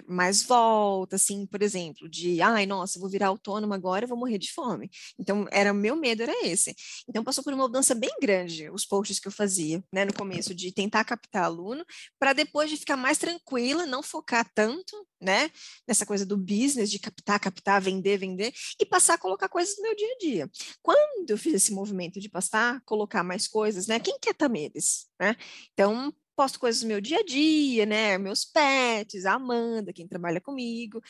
mais 0.07 0.43
volta, 0.43 1.15
assim, 1.15 1.45
por 1.45 1.61
exemplo, 1.61 2.09
de, 2.09 2.41
ai, 2.41 2.65
nossa, 2.65 2.99
vou 2.99 3.09
virar 3.09 3.27
autônoma 3.27 3.75
agora, 3.75 4.07
vou 4.07 4.17
morrer 4.17 4.37
de 4.37 4.51
fome. 4.51 4.89
Então, 5.19 5.45
era 5.51 5.73
meu 5.73 5.95
medo 5.95 6.23
era 6.23 6.33
esse. 6.45 6.75
Então, 7.07 7.23
passou 7.23 7.43
por 7.43 7.53
uma 7.53 7.63
mudança 7.67 7.95
bem 7.95 8.11
grande 8.21 8.69
os 8.69 8.85
posts 8.85 9.19
que 9.19 9.27
eu 9.27 9.31
fazia, 9.31 9.83
né, 9.91 10.05
no 10.05 10.13
começo 10.13 10.53
de 10.53 10.71
tentar 10.71 11.03
captar 11.03 11.43
aluno, 11.43 11.83
para 12.19 12.33
depois 12.33 12.69
de 12.69 12.77
ficar 12.77 12.97
mais 12.97 13.17
tranquila, 13.17 13.85
não 13.85 14.03
focar 14.03 14.49
tanto, 14.53 15.07
né, 15.19 15.49
nessa 15.87 16.05
coisa 16.05 16.25
do 16.25 16.37
business 16.37 16.91
de 16.91 16.99
captar, 16.99 17.39
captar, 17.39 17.81
vender, 17.81 18.17
vender 18.17 18.53
e 18.79 18.85
passar 18.85 19.06
passar 19.07 19.13
a 19.13 19.17
colocar 19.17 19.47
coisas 19.47 19.77
no 19.77 19.83
meu 19.83 19.95
dia 19.95 20.07
a 20.07 20.17
dia. 20.17 20.51
Quando 20.83 21.29
eu 21.29 21.37
fiz 21.37 21.53
esse 21.53 21.73
movimento 21.73 22.19
de 22.19 22.27
passar, 22.29 22.81
colocar 22.85 23.23
mais 23.23 23.47
coisas, 23.47 23.87
né? 23.87 23.99
Quem 23.99 24.19
quer 24.19 24.33
Tameres, 24.33 25.07
né? 25.19 25.35
Então, 25.73 26.13
posto 26.37 26.59
coisas 26.59 26.81
do 26.81 26.87
meu 26.87 27.01
dia 27.01 27.17
a 27.17 27.23
dia, 27.23 27.83
né? 27.83 28.15
Meus 28.19 28.45
pets, 28.45 29.25
a 29.25 29.33
Amanda, 29.33 29.91
quem 29.91 30.07
trabalha 30.07 30.39
comigo. 30.39 31.01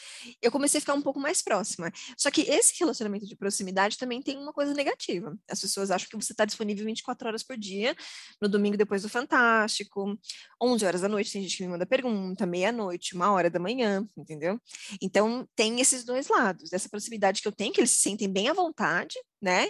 Eu 0.42 0.50
comecei 0.50 0.78
a 0.78 0.82
ficar 0.82 0.94
um 0.94 1.02
pouco 1.02 1.20
mais 1.20 1.42
próxima. 1.42 1.92
Só 2.18 2.32
que 2.32 2.44
esse 2.44 2.80
relacionamento 2.80 3.28
de 3.28 3.36
proximidade 3.36 3.98
também 3.98 4.22
tem 4.22 4.38
uma 4.38 4.54
coisa 4.54 4.74
negativa. 4.74 5.38
As 5.52 5.60
pessoas 5.60 5.92
acham 5.92 6.08
que 6.10 6.16
você 6.16 6.32
está 6.32 6.46
disponível 6.46 6.86
24 6.86 7.28
horas 7.28 7.44
por 7.44 7.58
dia, 7.58 7.94
no 8.42 8.48
domingo 8.48 8.78
depois 8.78 9.02
do 9.02 9.10
Fantástico, 9.10 10.18
11 10.64 10.86
horas 10.86 11.02
da 11.02 11.10
noite, 11.10 11.34
tem 11.34 11.42
gente 11.42 11.58
que 11.58 11.64
me 11.64 11.70
manda 11.70 11.86
pergunta, 11.86 12.46
meia-noite, 12.46 13.14
uma 13.14 13.30
hora 13.34 13.50
da 13.50 13.60
manhã, 13.60 14.08
entendeu? 14.16 14.58
Então, 15.02 15.46
tem 15.58 15.82
esses 15.82 16.06
dois 16.06 16.30
lados, 16.30 16.70
dessa 16.70 16.88
proximidade 16.88 17.42
que 17.42 17.48
eu 17.48 17.52
tenho, 17.52 17.74
que 17.74 17.82
eles 17.82 17.92
se 17.92 18.00
sentem 18.00 18.32
bem 18.32 18.48
à 18.48 18.54
vontade, 18.54 19.16
né? 19.42 19.68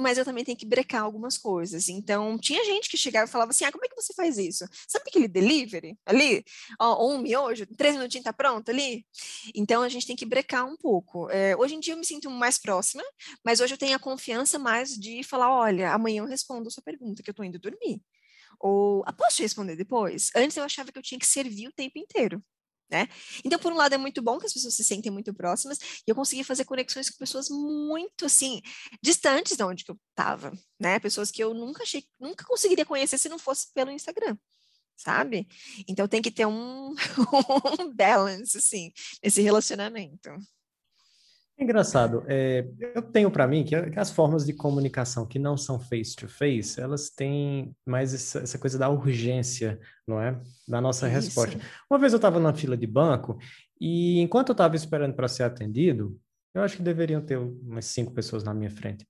Mas 0.00 0.18
eu 0.18 0.24
também 0.24 0.44
tenho 0.44 0.56
que 0.56 0.66
brecar 0.66 1.02
algumas 1.02 1.36
coisas. 1.38 1.88
Então, 1.88 2.38
tinha 2.38 2.64
gente 2.64 2.88
que 2.88 2.96
chegava 2.96 3.26
e 3.26 3.30
falava 3.30 3.50
assim: 3.50 3.64
ah, 3.64 3.72
como 3.72 3.84
é 3.84 3.88
que 3.88 3.94
você 3.94 4.12
faz 4.14 4.38
isso? 4.38 4.64
Sabe 4.88 5.04
aquele 5.08 5.28
delivery 5.28 5.98
ali? 6.06 6.44
Ó, 6.80 7.06
um 7.08 7.18
miojo, 7.18 7.66
três 7.76 7.94
minutinhos 7.96 8.24
tá 8.24 8.32
pronto 8.32 8.70
ali? 8.70 9.06
Então, 9.54 9.82
a 9.82 9.88
gente 9.88 10.06
tem 10.06 10.16
que 10.16 10.26
brecar 10.26 10.66
um 10.66 10.76
pouco. 10.76 11.30
É, 11.30 11.56
hoje 11.56 11.74
em 11.74 11.80
dia 11.80 11.94
eu 11.94 11.98
me 11.98 12.04
sinto 12.04 12.30
mais 12.30 12.58
próxima, 12.58 13.02
mas 13.44 13.60
hoje 13.60 13.74
eu 13.74 13.78
tenho 13.78 13.96
a 13.96 13.98
confiança 13.98 14.58
mais 14.58 14.90
de 14.90 15.22
falar: 15.22 15.50
olha, 15.54 15.92
amanhã 15.92 16.22
eu 16.22 16.26
respondo 16.26 16.68
a 16.68 16.70
sua 16.70 16.82
pergunta, 16.82 17.22
que 17.22 17.30
eu 17.30 17.34
tô 17.34 17.44
indo 17.44 17.58
dormir. 17.58 18.02
Ou, 18.60 19.02
ah, 19.06 19.12
posso 19.12 19.36
te 19.36 19.42
responder 19.42 19.76
depois? 19.76 20.30
Antes 20.36 20.56
eu 20.56 20.64
achava 20.64 20.92
que 20.92 20.98
eu 20.98 21.02
tinha 21.02 21.18
que 21.18 21.26
servir 21.26 21.68
o 21.68 21.72
tempo 21.72 21.98
inteiro. 21.98 22.42
Né? 22.90 23.08
Então, 23.44 23.58
por 23.58 23.72
um 23.72 23.76
lado, 23.76 23.94
é 23.94 23.98
muito 23.98 24.20
bom 24.20 24.38
que 24.38 24.46
as 24.46 24.52
pessoas 24.52 24.74
se 24.74 24.82
sentem 24.82 25.12
muito 25.12 25.32
próximas 25.32 25.78
e 25.78 26.10
eu 26.10 26.14
consegui 26.14 26.42
fazer 26.42 26.64
conexões 26.64 27.08
com 27.08 27.18
pessoas 27.18 27.48
muito, 27.48 28.26
assim, 28.26 28.60
distantes 29.00 29.56
de 29.56 29.62
onde 29.62 29.84
eu 29.86 29.96
estava, 30.10 30.52
né? 30.78 30.98
Pessoas 30.98 31.30
que 31.30 31.42
eu 31.42 31.54
nunca 31.54 31.84
achei, 31.84 32.04
nunca 32.18 32.44
conseguiria 32.44 32.84
conhecer 32.84 33.16
se 33.16 33.28
não 33.28 33.38
fosse 33.38 33.72
pelo 33.72 33.92
Instagram, 33.92 34.36
sabe? 34.96 35.46
Então, 35.86 36.08
tem 36.08 36.20
que 36.20 36.32
ter 36.32 36.46
um, 36.46 36.94
um 37.80 37.94
balance, 37.94 38.58
assim, 38.58 38.92
nesse 39.22 39.40
relacionamento. 39.40 40.30
Engraçado, 41.60 42.24
é, 42.26 42.66
eu 42.94 43.02
tenho 43.02 43.30
para 43.30 43.46
mim 43.46 43.64
que 43.64 43.74
as 43.74 44.10
formas 44.10 44.46
de 44.46 44.54
comunicação 44.54 45.26
que 45.26 45.38
não 45.38 45.58
são 45.58 45.78
face-to-face, 45.78 46.76
-face, 46.76 46.82
elas 46.82 47.10
têm 47.10 47.76
mais 47.86 48.14
essa, 48.14 48.38
essa, 48.38 48.58
coisa 48.58 48.78
da 48.78 48.88
urgência, 48.88 49.78
não 50.08 50.18
é? 50.18 50.40
Da 50.66 50.80
nossa 50.80 51.06
Isso. 51.06 51.16
resposta. 51.16 51.60
Uma 51.90 51.98
vez 51.98 52.14
eu 52.14 52.16
estava 52.16 52.40
na 52.40 52.54
fila 52.54 52.78
de 52.78 52.86
banco 52.86 53.38
e 53.78 54.20
enquanto 54.20 54.48
eu 54.48 54.52
estava 54.54 54.74
esperando 54.74 55.14
para 55.14 55.28
ser 55.28 55.42
atendido, 55.42 56.18
eu 56.54 56.62
acho 56.62 56.78
que 56.78 56.82
deveriam 56.82 57.20
ter 57.20 57.36
umas 57.36 57.84
cinco 57.84 58.14
pessoas 58.14 58.42
na 58.42 58.54
minha 58.54 58.70
frente. 58.70 59.06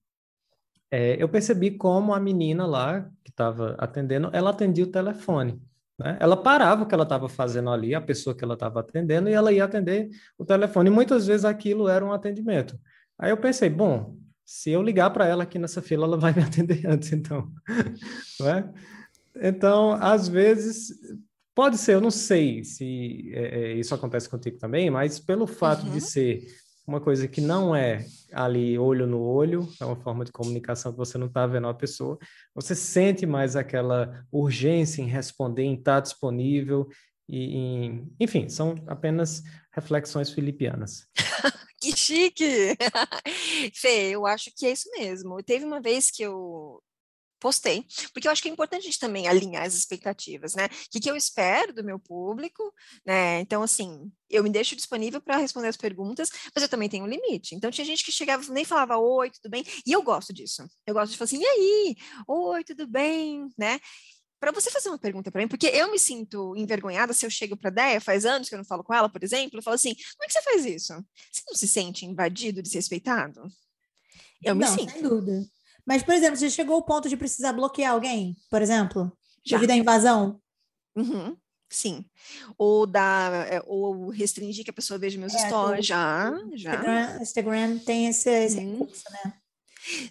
É, 0.90 1.22
eu 1.22 1.28
percebi 1.28 1.70
como 1.70 2.12
a 2.12 2.18
menina 2.18 2.66
lá 2.66 3.08
que 3.22 3.30
estava 3.30 3.76
atendendo, 3.78 4.28
ela 4.32 4.50
atendia 4.50 4.82
o 4.82 4.90
telefone. 4.90 5.62
Né? 6.00 6.16
Ela 6.18 6.34
parava 6.34 6.82
o 6.82 6.86
que 6.86 6.94
ela 6.94 7.02
estava 7.02 7.28
fazendo 7.28 7.68
ali, 7.68 7.94
a 7.94 8.00
pessoa 8.00 8.34
que 8.34 8.42
ela 8.42 8.54
estava 8.54 8.80
atendendo, 8.80 9.28
e 9.28 9.34
ela 9.34 9.52
ia 9.52 9.64
atender 9.64 10.08
o 10.38 10.46
telefone. 10.46 10.88
E 10.88 10.92
muitas 10.92 11.26
vezes 11.26 11.44
aquilo 11.44 11.88
era 11.88 12.02
um 12.02 12.10
atendimento. 12.10 12.80
Aí 13.18 13.30
eu 13.30 13.36
pensei, 13.36 13.68
bom, 13.68 14.16
se 14.42 14.70
eu 14.70 14.82
ligar 14.82 15.10
para 15.10 15.26
ela 15.26 15.42
aqui 15.42 15.58
nessa 15.58 15.82
fila, 15.82 16.06
ela 16.06 16.16
vai 16.16 16.32
me 16.32 16.40
atender 16.42 16.86
antes, 16.86 17.12
então. 17.12 17.52
né? 18.40 18.72
Então, 19.42 19.92
às 19.92 20.26
vezes, 20.26 20.90
pode 21.54 21.76
ser, 21.76 21.96
eu 21.96 22.00
não 22.00 22.10
sei 22.10 22.64
se 22.64 23.30
é, 23.34 23.60
é 23.60 23.72
isso 23.74 23.94
acontece 23.94 24.26
contigo 24.26 24.56
também, 24.56 24.88
mas 24.90 25.20
pelo 25.20 25.46
fato 25.46 25.84
uhum. 25.84 25.92
de 25.92 26.00
ser 26.00 26.46
uma 26.86 27.00
coisa 27.00 27.28
que 27.28 27.40
não 27.40 27.74
é 27.74 28.04
ali 28.32 28.78
olho 28.78 29.06
no 29.06 29.20
olho, 29.20 29.68
é 29.80 29.84
uma 29.84 29.96
forma 29.96 30.24
de 30.24 30.32
comunicação 30.32 30.92
que 30.92 30.98
você 30.98 31.16
não 31.18 31.26
está 31.26 31.46
vendo 31.46 31.68
a 31.68 31.74
pessoa, 31.74 32.18
você 32.54 32.74
sente 32.74 33.26
mais 33.26 33.56
aquela 33.56 34.24
urgência 34.30 35.02
em 35.02 35.06
responder, 35.06 35.62
em 35.62 35.74
estar 35.74 35.96
tá 35.96 36.00
disponível, 36.00 36.88
e, 37.28 37.56
em... 37.56 38.12
enfim, 38.18 38.48
são 38.48 38.74
apenas 38.86 39.42
reflexões 39.72 40.30
filipianas. 40.30 41.06
que 41.80 41.96
chique! 41.96 42.76
Fê, 43.74 44.10
eu 44.10 44.26
acho 44.26 44.50
que 44.56 44.66
é 44.66 44.72
isso 44.72 44.90
mesmo. 44.98 45.42
Teve 45.42 45.64
uma 45.64 45.80
vez 45.80 46.10
que 46.10 46.22
eu 46.22 46.82
postei, 47.40 47.84
porque 48.12 48.28
eu 48.28 48.32
acho 48.32 48.42
que 48.42 48.48
é 48.48 48.52
importante 48.52 48.82
a 48.82 48.84
gente 48.84 48.98
também 48.98 49.26
alinhar 49.26 49.64
as 49.64 49.74
expectativas, 49.74 50.54
né? 50.54 50.66
O 50.66 50.90
que, 50.90 51.00
que 51.00 51.10
eu 51.10 51.16
espero 51.16 51.72
do 51.72 51.82
meu 51.82 51.98
público, 51.98 52.72
né? 53.04 53.40
Então, 53.40 53.62
assim, 53.62 54.12
eu 54.28 54.42
me 54.42 54.50
deixo 54.50 54.76
disponível 54.76 55.20
para 55.20 55.38
responder 55.38 55.68
as 55.68 55.76
perguntas, 55.76 56.30
mas 56.54 56.62
eu 56.62 56.68
também 56.68 56.88
tenho 56.88 57.04
um 57.04 57.08
limite. 57.08 57.54
Então, 57.54 57.70
tinha 57.70 57.84
gente 57.84 58.04
que 58.04 58.12
chegava 58.12 58.44
nem 58.52 58.64
falava 58.64 58.98
oi, 58.98 59.30
tudo 59.30 59.50
bem, 59.50 59.64
e 59.86 59.92
eu 59.92 60.02
gosto 60.02 60.32
disso. 60.32 60.68
Eu 60.86 60.94
gosto 60.94 61.12
de 61.12 61.18
falar 61.18 61.24
assim, 61.24 61.40
e 61.40 61.46
aí? 61.46 61.96
Oi, 62.28 62.62
tudo 62.62 62.86
bem, 62.86 63.48
né? 63.58 63.80
Para 64.38 64.52
você 64.52 64.70
fazer 64.70 64.88
uma 64.88 64.98
pergunta 64.98 65.30
para 65.30 65.42
mim, 65.42 65.48
porque 65.48 65.66
eu 65.66 65.90
me 65.90 65.98
sinto 65.98 66.56
envergonhada 66.56 67.12
se 67.12 67.26
eu 67.26 67.30
chego 67.30 67.56
para 67.56 67.68
a 67.68 67.72
Deia, 67.72 68.00
faz 68.00 68.24
anos 68.24 68.48
que 68.48 68.54
eu 68.54 68.58
não 68.58 68.64
falo 68.64 68.82
com 68.82 68.94
ela, 68.94 69.08
por 69.08 69.22
exemplo, 69.22 69.58
eu 69.58 69.62
falo 69.62 69.74
assim: 69.74 69.94
como 69.94 70.24
é 70.24 70.26
que 70.26 70.32
você 70.32 70.42
faz 70.42 70.64
isso? 70.64 70.94
Você 71.30 71.42
não 71.46 71.54
se 71.54 71.68
sente 71.68 72.06
invadido, 72.06 72.62
desrespeitado? 72.62 73.42
Eu 74.42 74.54
me 74.54 74.64
não, 74.64 74.74
sinto. 74.74 74.92
Sem 74.92 75.02
dúvida. 75.02 75.46
Mas, 75.86 76.02
por 76.02 76.14
exemplo, 76.14 76.36
você 76.36 76.50
chegou 76.50 76.76
ao 76.76 76.82
ponto 76.82 77.08
de 77.08 77.16
precisar 77.16 77.52
bloquear 77.52 77.92
alguém, 77.92 78.36
por 78.50 78.62
exemplo? 78.62 79.12
Já. 79.44 79.56
Devido 79.56 79.70
à 79.70 79.76
invasão? 79.76 80.40
Uhum. 80.96 81.36
Sim. 81.68 82.04
Ou 82.58 82.84
dar, 82.84 83.32
é, 83.52 83.62
ou 83.64 84.08
restringir 84.08 84.64
que 84.64 84.70
a 84.70 84.74
pessoa 84.74 84.98
veja 84.98 85.18
meus 85.18 85.34
é, 85.34 85.46
stories. 85.46 85.86
Já, 85.86 86.32
já. 86.54 86.72
Instagram, 86.74 87.18
Instagram 87.22 87.78
tem 87.78 88.08
esse, 88.08 88.28
esse 88.28 88.58
recurso, 88.58 89.04
né? 89.12 89.34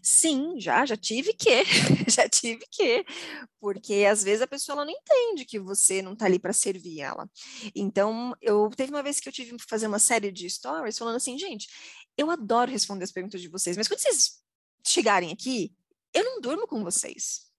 Sim, 0.01 0.59
já, 0.59 0.85
já 0.85 0.97
tive 0.97 1.33
que, 1.33 1.63
já 2.09 2.27
tive 2.27 2.65
que, 2.71 3.05
porque 3.59 4.05
às 4.09 4.23
vezes 4.23 4.41
a 4.41 4.47
pessoa 4.47 4.83
não 4.83 4.91
entende 4.91 5.45
que 5.45 5.59
você 5.59 6.01
não 6.01 6.13
está 6.13 6.25
ali 6.25 6.39
para 6.39 6.53
servir 6.53 7.01
ela. 7.01 7.29
Então, 7.75 8.35
eu 8.41 8.69
teve 8.75 8.91
uma 8.91 9.03
vez 9.03 9.19
que 9.19 9.29
eu 9.29 9.33
tive 9.33 9.55
que 9.57 9.65
fazer 9.67 9.87
uma 9.87 9.99
série 9.99 10.31
de 10.31 10.49
stories 10.49 10.97
falando 10.97 11.17
assim, 11.17 11.37
gente, 11.37 11.67
eu 12.17 12.31
adoro 12.31 12.71
responder 12.71 13.03
as 13.03 13.11
perguntas 13.11 13.41
de 13.41 13.47
vocês, 13.47 13.77
mas 13.77 13.87
quando 13.87 13.99
vocês 13.99 14.39
chegarem 14.83 15.31
aqui, 15.31 15.73
eu 16.13 16.23
não 16.23 16.41
durmo 16.41 16.67
com 16.67 16.83
vocês. 16.83 17.49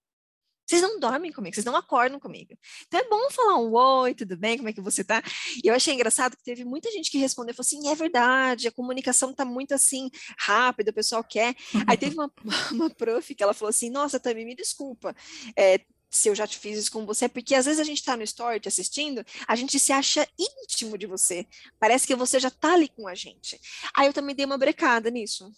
Vocês 0.71 0.83
não 0.83 1.01
dormem 1.01 1.33
comigo, 1.33 1.53
vocês 1.53 1.65
não 1.65 1.75
acordam 1.75 2.21
comigo. 2.21 2.57
Então 2.87 3.01
é 3.01 3.09
bom 3.09 3.29
falar 3.31 3.59
um 3.59 3.75
oi, 3.75 4.15
tudo 4.15 4.37
bem, 4.37 4.57
como 4.57 4.69
é 4.69 4.73
que 4.73 4.81
você 4.81 5.03
tá? 5.03 5.21
E 5.65 5.67
eu 5.67 5.75
achei 5.75 5.93
engraçado 5.93 6.37
que 6.37 6.45
teve 6.45 6.65
muita 6.65 6.93
gente 6.93 7.11
que 7.11 7.19
respondeu, 7.19 7.53
falou 7.53 7.67
assim, 7.67 7.89
é 7.89 7.95
verdade, 7.97 8.69
a 8.69 8.73
comunicação 8.73 9.35
tá 9.35 9.45
muito 9.45 9.75
assim, 9.75 10.09
rápida, 10.39 10.93
o 10.93 10.95
pessoal 10.95 11.25
quer. 11.25 11.57
Aí 11.89 11.97
teve 11.97 12.15
uma, 12.15 12.33
uma 12.71 12.89
prof 12.89 13.35
que 13.35 13.43
ela 13.43 13.53
falou 13.53 13.71
assim, 13.71 13.91
nossa, 13.91 14.21
também 14.21 14.45
me 14.45 14.55
desculpa, 14.55 15.13
é, 15.57 15.81
se 16.09 16.29
eu 16.29 16.37
já 16.37 16.47
te 16.47 16.57
fiz 16.57 16.79
isso 16.79 16.93
com 16.93 17.05
você, 17.05 17.29
porque 17.29 17.55
às 17.55 17.67
vezes 17.67 17.81
a 17.81 17.85
gente 17.85 17.99
está 17.99 18.17
no 18.17 18.23
story 18.23 18.61
te 18.61 18.69
assistindo, 18.69 19.25
a 19.49 19.57
gente 19.57 19.77
se 19.77 19.93
acha 19.93 20.29
íntimo 20.39 20.97
de 20.97 21.07
você. 21.07 21.47
Parece 21.81 22.07
que 22.07 22.15
você 22.15 22.39
já 22.39 22.49
está 22.49 22.75
ali 22.75 22.89
com 22.89 23.09
a 23.09 23.15
gente. 23.15 23.61
Aí 23.95 24.07
eu 24.07 24.13
também 24.13 24.37
dei 24.37 24.45
uma 24.45 24.59
brecada 24.59 25.11
nisso. 25.11 25.53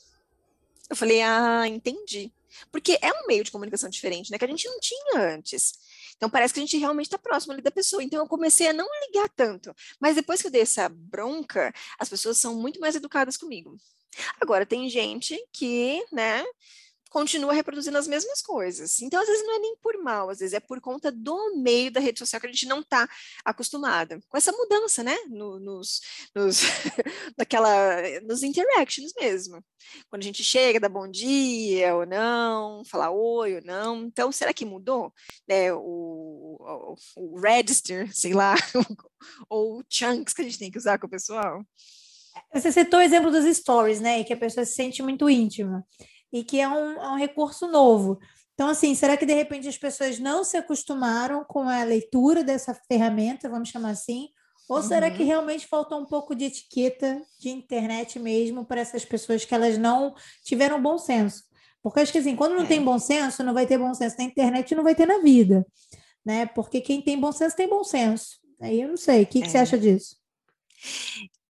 Eu 0.90 0.96
falei, 0.96 1.22
ah, 1.22 1.66
entendi. 1.66 2.32
Porque 2.70 2.98
é 3.00 3.10
um 3.10 3.26
meio 3.26 3.44
de 3.44 3.50
comunicação 3.50 3.88
diferente, 3.88 4.30
né? 4.30 4.38
Que 4.38 4.44
a 4.44 4.48
gente 4.48 4.68
não 4.68 4.78
tinha 4.78 5.20
antes. 5.20 5.72
Então 6.16 6.28
parece 6.30 6.54
que 6.54 6.60
a 6.60 6.62
gente 6.62 6.76
realmente 6.76 7.06
está 7.06 7.18
próximo 7.18 7.52
ali 7.52 7.62
da 7.62 7.70
pessoa. 7.70 8.02
Então 8.02 8.20
eu 8.20 8.28
comecei 8.28 8.68
a 8.68 8.72
não 8.72 8.86
ligar 9.06 9.28
tanto. 9.30 9.74
Mas 9.98 10.14
depois 10.14 10.40
que 10.40 10.46
eu 10.46 10.50
dei 10.50 10.62
essa 10.62 10.88
bronca, 10.88 11.72
as 11.98 12.08
pessoas 12.08 12.38
são 12.38 12.54
muito 12.54 12.78
mais 12.78 12.94
educadas 12.94 13.36
comigo. 13.36 13.76
Agora 14.40 14.66
tem 14.66 14.88
gente 14.88 15.36
que, 15.52 16.04
né, 16.12 16.44
continua 17.12 17.52
reproduzindo 17.52 17.98
as 17.98 18.08
mesmas 18.08 18.40
coisas. 18.40 19.02
Então, 19.02 19.20
às 19.20 19.28
vezes, 19.28 19.46
não 19.46 19.56
é 19.56 19.58
nem 19.58 19.76
por 19.76 20.02
mal, 20.02 20.30
às 20.30 20.38
vezes 20.38 20.54
é 20.54 20.60
por 20.60 20.80
conta 20.80 21.12
do 21.12 21.56
meio 21.58 21.92
da 21.92 22.00
rede 22.00 22.18
social 22.18 22.40
que 22.40 22.46
a 22.46 22.50
gente 22.50 22.66
não 22.66 22.80
está 22.80 23.06
acostumada. 23.44 24.18
Com 24.30 24.36
essa 24.38 24.50
mudança, 24.50 25.04
né? 25.04 25.14
No, 25.28 25.60
nos, 25.60 26.00
nos, 26.34 26.60
daquela, 27.36 27.70
nos 28.22 28.42
interactions 28.42 29.12
mesmo. 29.20 29.62
Quando 30.08 30.22
a 30.22 30.24
gente 30.24 30.42
chega, 30.42 30.80
dá 30.80 30.88
bom 30.88 31.06
dia 31.06 31.94
ou 31.94 32.06
não, 32.06 32.82
falar 32.86 33.10
oi 33.10 33.56
ou 33.56 33.62
não. 33.62 34.04
Então, 34.04 34.32
será 34.32 34.54
que 34.54 34.64
mudou? 34.64 35.12
É, 35.46 35.70
o, 35.70 35.78
o, 36.58 36.94
o 37.16 37.40
register, 37.40 38.08
sei 38.16 38.32
lá, 38.32 38.54
ou 39.50 39.84
chunks 39.86 40.32
que 40.32 40.40
a 40.40 40.44
gente 40.44 40.58
tem 40.58 40.70
que 40.70 40.78
usar 40.78 40.98
com 40.98 41.06
o 41.06 41.10
pessoal? 41.10 41.62
Você 42.54 42.72
citou 42.72 43.00
o 43.00 43.02
exemplo 43.02 43.30
dos 43.30 43.44
stories, 43.54 44.00
né? 44.00 44.24
Que 44.24 44.32
a 44.32 44.36
pessoa 44.36 44.64
se 44.64 44.72
sente 44.72 45.02
muito 45.02 45.28
íntima 45.28 45.86
e 46.32 46.42
que 46.42 46.60
é 46.60 46.68
um, 46.68 47.02
é 47.02 47.08
um 47.10 47.16
recurso 47.16 47.66
novo. 47.68 48.18
Então, 48.54 48.68
assim, 48.68 48.94
será 48.94 49.16
que 49.16 49.26
de 49.26 49.34
repente 49.34 49.68
as 49.68 49.78
pessoas 49.78 50.18
não 50.18 50.44
se 50.44 50.56
acostumaram 50.56 51.44
com 51.44 51.68
a 51.68 51.82
leitura 51.84 52.44
dessa 52.44 52.74
ferramenta, 52.88 53.48
vamos 53.48 53.68
chamar 53.68 53.90
assim? 53.90 54.28
Ou 54.68 54.76
uhum. 54.76 54.82
será 54.82 55.10
que 55.10 55.22
realmente 55.22 55.66
faltou 55.66 56.00
um 56.00 56.06
pouco 56.06 56.34
de 56.34 56.44
etiqueta 56.44 57.20
de 57.38 57.50
internet 57.50 58.18
mesmo 58.18 58.64
para 58.64 58.80
essas 58.80 59.04
pessoas 59.04 59.44
que 59.44 59.54
elas 59.54 59.76
não 59.76 60.14
tiveram 60.44 60.80
bom 60.80 60.96
senso? 60.98 61.44
Porque 61.82 62.00
acho 62.00 62.12
que 62.12 62.18
assim, 62.18 62.36
quando 62.36 62.54
não 62.54 62.62
é. 62.62 62.66
tem 62.66 62.82
bom 62.82 62.98
senso, 62.98 63.42
não 63.42 63.52
vai 63.52 63.66
ter 63.66 63.76
bom 63.76 63.92
senso 63.92 64.16
na 64.18 64.24
internet 64.24 64.70
e 64.70 64.74
não 64.74 64.84
vai 64.84 64.94
ter 64.94 65.06
na 65.06 65.18
vida, 65.18 65.66
né? 66.24 66.46
Porque 66.46 66.80
quem 66.80 67.02
tem 67.02 67.18
bom 67.18 67.32
senso 67.32 67.56
tem 67.56 67.68
bom 67.68 67.82
senso. 67.82 68.38
Aí 68.60 68.80
eu 68.80 68.88
não 68.88 68.96
sei, 68.96 69.24
o 69.24 69.26
que, 69.26 69.42
que 69.42 69.50
você 69.50 69.58
é. 69.58 69.62
acha 69.62 69.76
disso? 69.76 70.16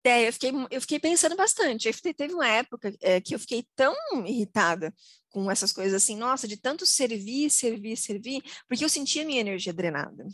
É, 0.05 0.27
eu 0.27 0.33
fiquei, 0.33 0.51
eu 0.69 0.81
fiquei 0.81 0.99
pensando 0.99 1.35
bastante. 1.35 1.91
Teve 2.13 2.33
uma 2.33 2.47
época 2.47 2.95
é, 3.01 3.19
que 3.19 3.33
eu 3.33 3.39
fiquei 3.39 3.65
tão 3.75 3.95
irritada 4.25 4.93
com 5.29 5.49
essas 5.49 5.73
coisas 5.73 6.01
assim, 6.01 6.15
nossa, 6.15 6.47
de 6.47 6.57
tanto 6.57 6.85
servir, 6.85 7.49
servir, 7.49 7.97
servir, 7.97 8.41
porque 8.67 8.85
eu 8.85 8.89
sentia 8.89 9.25
minha 9.25 9.41
energia 9.41 9.73
drenada, 9.73 10.25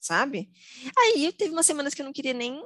sabe? 0.00 0.50
Aí 0.98 1.32
teve 1.32 1.52
umas 1.52 1.64
semanas 1.64 1.94
que 1.94 2.02
eu 2.02 2.04
não 2.04 2.12
queria 2.12 2.34
nem 2.34 2.60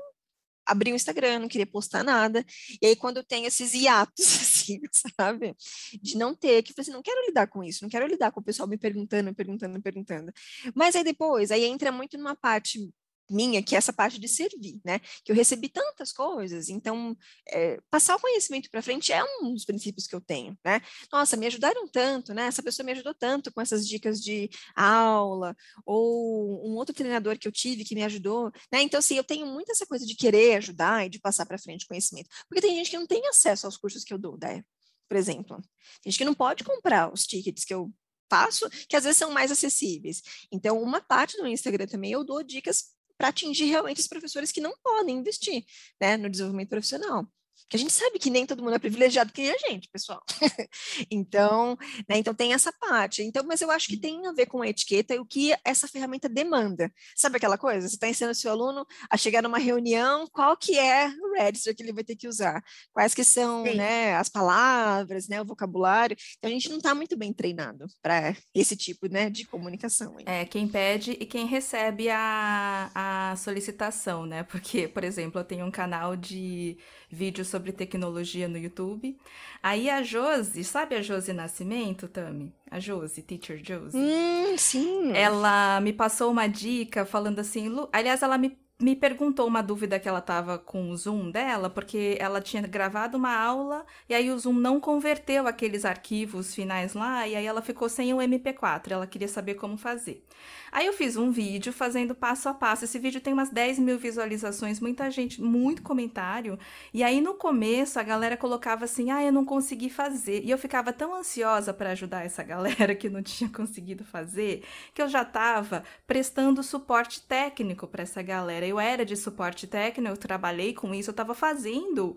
abrir 0.67 0.93
o 0.93 0.97
Instagram, 0.97 1.39
não 1.39 1.49
queria 1.49 1.67
postar 1.67 2.03
nada. 2.03 2.45
E 2.81 2.87
aí, 2.87 2.97
quando 2.97 3.19
eu 3.19 3.25
tenho 3.25 3.47
esses 3.47 3.75
hiatos, 3.75 4.25
assim, 4.41 4.81
sabe? 5.19 5.57
De 6.03 6.17
não 6.17 6.35
ter, 6.35 6.63
que 6.63 6.73
eu 6.73 6.75
falei 6.75 6.85
assim, 6.85 6.93
não 6.93 7.03
quero 7.03 7.27
lidar 7.27 7.47
com 7.47 7.63
isso, 7.63 7.83
não 7.83 7.91
quero 7.91 8.07
lidar 8.07 8.33
com 8.33 8.41
o 8.41 8.45
pessoal 8.45 8.69
me 8.69 8.79
perguntando, 8.79 9.35
perguntando, 9.35 9.81
perguntando. 9.83 10.33
Mas 10.75 10.97
aí 10.97 11.05
depois, 11.05 11.51
aí 11.51 11.65
entra 11.65 11.93
muito 11.93 12.17
numa 12.19 12.37
parte 12.37 12.91
minha, 13.31 13.63
que 13.63 13.75
é 13.75 13.79
essa 13.79 13.93
parte 13.93 14.19
de 14.19 14.29
servir, 14.29 14.81
né? 14.85 14.99
Que 15.25 15.33
eu 15.33 15.37
recebi 15.37 15.69
tantas 15.69 16.13
coisas, 16.13 16.69
então 16.69 17.17
é, 17.49 17.79
passar 17.91 18.17
o 18.17 18.21
conhecimento 18.21 18.71
para 18.71 18.83
frente 18.83 19.13
é 19.13 19.23
um 19.43 19.53
dos 19.53 19.65
princípios 19.65 20.07
que 20.07 20.15
eu 20.15 20.21
tenho, 20.21 20.57
né? 20.65 20.81
Nossa, 21.13 21.37
me 21.37 21.47
ajudaram 21.47 21.87
tanto, 21.89 22.35
né? 22.35 22.47
Essa 22.47 22.63
pessoa 22.63 22.85
me 22.85 22.93
ajudou 22.93 23.15
tanto 23.15 23.53
com 23.53 23.61
essas 23.61 23.87
dicas 23.87 24.21
de 24.21 24.49
aula, 24.75 25.55
ou 25.85 26.69
um 26.69 26.75
outro 26.77 26.95
treinador 26.95 27.39
que 27.39 27.47
eu 27.47 27.53
tive 27.53 27.85
que 27.85 27.95
me 27.95 28.03
ajudou, 28.05 28.51
né? 28.73 28.83
Então, 28.83 28.99
assim, 28.99 29.17
eu 29.17 29.25
tenho 29.25 29.47
muito 29.47 29.71
essa 29.73 29.87
coisa 29.87 30.07
de 30.07 30.15
querer 30.15 30.57
ajudar 30.57 31.07
e 31.07 31.09
de 31.09 31.19
passar 31.21 31.47
para 31.47 31.59
frente 31.59 31.87
conhecimento, 31.87 32.29
porque 32.49 32.61
tem 32.61 32.77
gente 32.77 32.91
que 32.91 32.99
não 32.99 33.07
tem 33.07 33.27
acesso 33.29 33.67
aos 33.67 33.77
cursos 33.77 34.05
que 34.05 34.13
eu 34.13 34.19
dou, 34.19 34.39
né? 34.41 34.63
Por 35.09 35.17
exemplo, 35.17 35.57
tem 36.03 36.11
gente 36.13 36.19
que 36.19 36.25
não 36.25 36.35
pode 36.35 36.65
comprar 36.65 37.13
os 37.13 37.27
tickets 37.27 37.65
que 37.65 37.73
eu 37.73 37.91
faço, 38.31 38.69
que 38.89 38.95
às 38.97 39.05
vezes 39.05 39.17
são 39.17 39.31
mais 39.31 39.51
acessíveis. 39.51 40.23
Então, 40.53 40.81
uma 40.83 41.01
parte 41.01 41.37
do 41.37 41.47
Instagram 41.47 41.87
também 41.87 42.13
eu 42.13 42.25
dou 42.25 42.43
dicas 42.43 42.93
para 43.19 43.29
atingir 43.29 43.67
realmente 43.67 44.01
os 44.01 44.07
professores 44.07 44.53
que 44.53 44.61
não 44.61 44.73
podem 44.83 45.17
investir 45.17 45.65
né, 46.01 46.17
no 46.17 46.31
desenvolvimento 46.31 46.71
profissional 46.71 47.27
que 47.69 47.77
a 47.77 47.79
gente 47.79 47.93
sabe 47.93 48.19
que 48.19 48.31
nem 48.31 48.47
todo 48.47 48.63
mundo 48.63 48.77
é 48.77 48.79
privilegiado 48.79 49.33
que 49.33 49.51
a 49.51 49.57
gente, 49.59 49.89
pessoal. 49.91 50.23
então, 51.11 51.77
né, 52.09 52.19
então 52.19 52.35
tem 52.35 52.53
essa 52.55 52.73
parte. 52.73 53.23
Então, 53.23 53.45
mas 53.47 53.61
eu 53.61 53.71
acho 53.71 53.89
que 53.89 53.97
tem 53.99 54.27
a 54.27 54.33
ver 54.33 54.47
com 54.47 54.63
a 54.63 54.69
etiqueta 54.69 55.15
e 55.15 55.19
o 55.19 55.27
que 55.27 55.55
essa 55.65 55.87
ferramenta 55.87 56.29
demanda. 56.29 56.91
Sabe 57.15 57.37
aquela 57.37 57.59
coisa? 57.59 57.87
Você 57.87 57.95
está 57.95 58.09
ensinando 58.09 58.33
o 58.33 58.35
seu 58.35 58.51
aluno 58.51 58.87
a 59.11 59.17
chegar 59.17 59.43
numa 59.43 59.59
reunião, 59.59 60.27
qual 60.33 60.57
que 60.57 60.79
é 60.79 61.09
o 61.09 61.35
register 61.35 61.75
que 61.75 61.83
ele 61.83 61.93
vai 61.93 62.05
ter 62.05 62.17
que 62.17 62.29
usar? 62.29 62.63
Quais 62.93 63.15
que 63.15 63.25
são 63.25 63.65
né, 63.65 64.15
as 64.15 64.29
palavras, 64.29 65.29
né, 65.29 65.41
o 65.41 65.45
vocabulário? 65.45 66.17
Então, 66.39 66.51
a 66.51 66.53
gente 66.53 66.71
não 66.71 66.79
está 66.79 66.95
muito 66.95 67.17
bem 67.17 67.33
treinado 67.33 67.87
para 68.01 68.35
esse 68.55 68.77
tipo 68.77 69.09
né, 69.09 69.29
de 69.29 69.45
comunicação. 69.45 70.19
Hein? 70.19 70.25
É, 70.27 70.45
quem 70.45 70.67
pede 70.67 71.13
e 71.13 71.27
quem 71.27 71.47
recebe 71.47 72.09
a, 72.09 72.91
a 72.95 73.37
solicitação, 73.37 74.25
né? 74.25 74.43
Porque, 74.43 74.89
por 74.89 75.05
exemplo, 75.05 75.41
eu 75.41 75.45
tenho 75.45 75.67
um 75.67 75.71
canal 75.71 76.17
de 76.17 76.79
vídeos 77.11 77.49
sobre 77.49 77.73
tecnologia 77.73 78.49
no 78.49 78.59
YouTube. 78.59 79.19
Aí 79.63 79.89
a 79.89 80.03
Josi, 80.03 80.63
sabe 80.65 80.95
a 80.97 81.03
Josi 81.03 81.33
Nascimento, 81.33 82.09
Tami? 82.09 82.53
A 82.71 82.79
Josi, 82.79 83.23
Teacher 83.23 83.61
Josi. 83.65 83.97
Hum, 83.97 84.57
sim. 84.57 85.13
Ela 85.13 85.81
me 85.81 85.93
passou 85.93 86.31
uma 86.31 86.47
dica 86.47 87.05
falando 87.05 87.39
assim, 87.39 87.69
aliás, 87.93 88.23
ela 88.23 88.37
me 88.39 88.57
me 88.81 88.95
perguntou 88.95 89.47
uma 89.47 89.61
dúvida 89.61 89.99
que 89.99 90.09
ela 90.09 90.21
tava 90.21 90.57
com 90.57 90.91
o 90.91 90.97
Zoom 90.97 91.31
dela, 91.33 91.69
porque 91.69 92.17
ela 92.21 92.41
tinha 92.41 92.63
gravado 92.63 93.17
uma 93.17 93.35
aula 93.37 93.85
e 94.09 94.15
aí 94.15 94.31
o 94.31 94.39
Zoom 94.39 94.53
não 94.53 94.79
converteu 94.79 95.49
aqueles 95.49 95.85
arquivos 95.85 96.55
finais 96.55 96.95
lá 96.95 97.27
e 97.27 97.35
aí 97.35 97.45
ela 97.45 97.61
ficou 97.61 97.89
sem 97.89 98.15
o 98.15 98.19
MP4. 98.19 98.93
Ela 98.93 99.07
queria 99.07 99.27
saber 99.27 99.55
como 99.55 99.77
fazer. 99.77 100.25
Aí 100.71 100.87
eu 100.87 100.93
fiz 100.93 101.17
um 101.17 101.31
vídeo 101.31 101.73
fazendo 101.73 102.15
passo 102.15 102.49
a 102.49 102.55
passo. 102.55 102.85
Esse 102.85 102.99
vídeo 102.99 103.21
tem 103.21 103.33
umas 103.33 103.51
10 103.51 103.79
mil 103.79 103.99
visualizações, 103.99 104.81
muita 104.81 105.11
gente, 105.11 105.41
muito 105.41 105.83
comentário. 105.83 106.59
E 106.93 107.03
aí 107.03 107.21
no 107.21 107.35
começo 107.35 107.99
a 107.99 108.03
galera 108.03 108.37
colocava 108.37 108.85
assim: 108.85 109.11
ah, 109.11 109.23
eu 109.23 109.33
não 109.33 109.45
consegui 109.45 109.91
fazer. 109.91 110.43
E 110.45 110.51
eu 110.51 110.59
ficava 110.59 110.93
tão 110.93 111.15
ansiosa 111.15 111.73
para 111.73 111.91
ajudar 111.91 112.25
essa 112.25 112.43
galera 112.43 112.95
que 112.95 113.09
não 113.09 113.23
tinha 113.23 113.51
conseguido 113.51 114.05
fazer, 114.05 114.63
que 114.95 115.03
eu 115.03 115.09
já 115.09 115.23
estava 115.23 115.83
prestando 116.07 116.63
suporte 116.63 117.23
técnico 117.23 117.87
para 117.87 118.03
essa 118.03 118.23
galera. 118.23 118.67
Eu 118.67 118.79
era 118.79 119.05
de 119.05 119.17
suporte 119.17 119.67
técnico, 119.67 120.13
eu 120.13 120.17
trabalhei 120.17 120.73
com 120.75 120.95
isso, 120.95 121.11
eu 121.11 121.13
estava 121.13 121.35
fazendo 121.35 122.17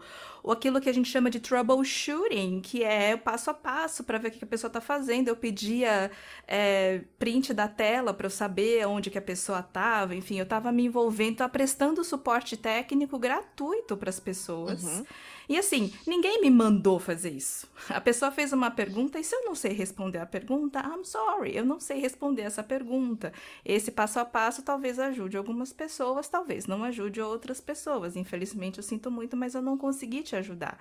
aquilo 0.50 0.80
que 0.80 0.90
a 0.90 0.94
gente 0.94 1.10
chama 1.10 1.30
de 1.30 1.40
troubleshooting, 1.40 2.62
que 2.62 2.84
é 2.84 3.18
passo 3.18 3.50
a 3.50 3.54
passo 3.54 4.04
para 4.04 4.18
ver 4.18 4.30
o 4.30 4.32
que 4.32 4.44
a 4.44 4.48
pessoa 4.48 4.70
está 4.70 4.80
fazendo. 4.80 5.28
Eu 5.28 5.36
pedia 5.36 6.10
é, 6.48 7.02
print 7.20 7.54
da 7.54 7.68
tela 7.68 8.14
para 8.14 8.28
eu 8.28 8.32
saber 8.32 8.88
onde 8.88 9.12
que 9.12 9.18
a 9.18 9.22
pessoa 9.22 9.60
estava, 9.60 10.16
enfim, 10.16 10.38
eu 10.38 10.44
estava 10.44 10.72
me 10.72 10.86
envolvendo, 10.86 11.38
tava 11.38 11.52
prestando 11.52 12.04
suporte 12.04 12.56
técnico 12.56 13.20
gratuito 13.20 13.98
para 13.98 14.10
as 14.10 14.20
pessoas. 14.20 14.84
Uhum. 14.84 15.06
E 15.52 15.58
assim, 15.58 15.92
ninguém 16.08 16.40
me 16.40 16.50
mandou 16.50 16.98
fazer 16.98 17.32
isso. 17.32 17.70
A 17.90 18.00
pessoa 18.00 18.32
fez 18.32 18.54
uma 18.54 18.72
pergunta 18.72 19.20
e 19.20 19.24
se 19.26 19.36
eu 19.36 19.44
não 19.44 19.54
sei 19.54 19.74
responder 19.74 20.20
a 20.20 20.26
pergunta, 20.26 20.80
I'm 20.80 21.04
sorry, 21.04 21.54
eu 21.54 21.66
não 21.66 21.78
sei 21.78 22.00
responder 22.00 22.44
essa 22.44 22.64
pergunta. 22.64 23.34
Esse 23.66 23.92
passo 23.92 24.18
a 24.18 24.24
passo 24.24 24.62
talvez 24.62 24.98
ajude 24.98 25.36
algumas 25.36 25.74
pessoas, 25.74 26.30
talvez 26.30 26.68
não 26.68 26.86
ajude 26.86 27.20
outras 27.20 27.60
pessoas. 27.60 28.16
Infelizmente 28.16 28.78
eu 28.78 28.84
sinto 28.84 29.12
muito, 29.12 29.36
mas 29.36 29.54
eu 29.54 29.62
não 29.62 29.78
consegui 29.78 30.24
te 30.24 30.38
ajudar. 30.38 30.80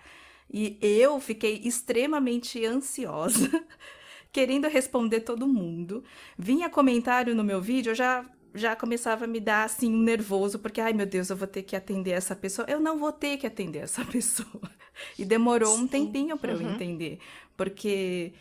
E 0.49 0.79
eu 0.81 1.19
fiquei 1.19 1.61
extremamente 1.65 2.65
ansiosa 2.65 3.51
querendo 4.31 4.69
responder 4.69 5.23
todo 5.23 5.49
mundo. 5.49 6.05
Vinha 6.39 6.71
comentário 6.71 7.35
no 7.35 7.43
meu 7.43 7.61
vídeo, 7.61 7.91
eu 7.91 7.97
já 7.97 8.25
já 8.55 8.75
começava 8.77 9.25
a 9.25 9.29
me 9.29 9.41
dar 9.41 9.65
assim 9.65 9.93
um 9.93 10.03
nervoso, 10.03 10.59
porque 10.59 10.81
ai 10.81 10.93
meu 10.93 11.07
Deus, 11.07 11.31
eu 11.31 11.37
vou 11.37 11.49
ter 11.49 11.63
que 11.63 11.77
atender 11.77 12.13
essa 12.13 12.35
pessoa. 12.35 12.67
Eu 12.69 12.81
não 12.81 12.99
vou 12.99 13.13
ter 13.13 13.37
que 13.37 13.47
atender 13.47 13.81
essa 13.81 14.05
pessoa. 14.07 14.71
E 15.19 15.25
demorou 15.25 15.77
Sim. 15.77 15.83
um 15.83 15.89
tempinho 15.89 16.37
para 16.37 16.53
uhum. 16.53 16.61
eu 16.61 16.71
entender, 16.73 17.19
porque 17.57 18.33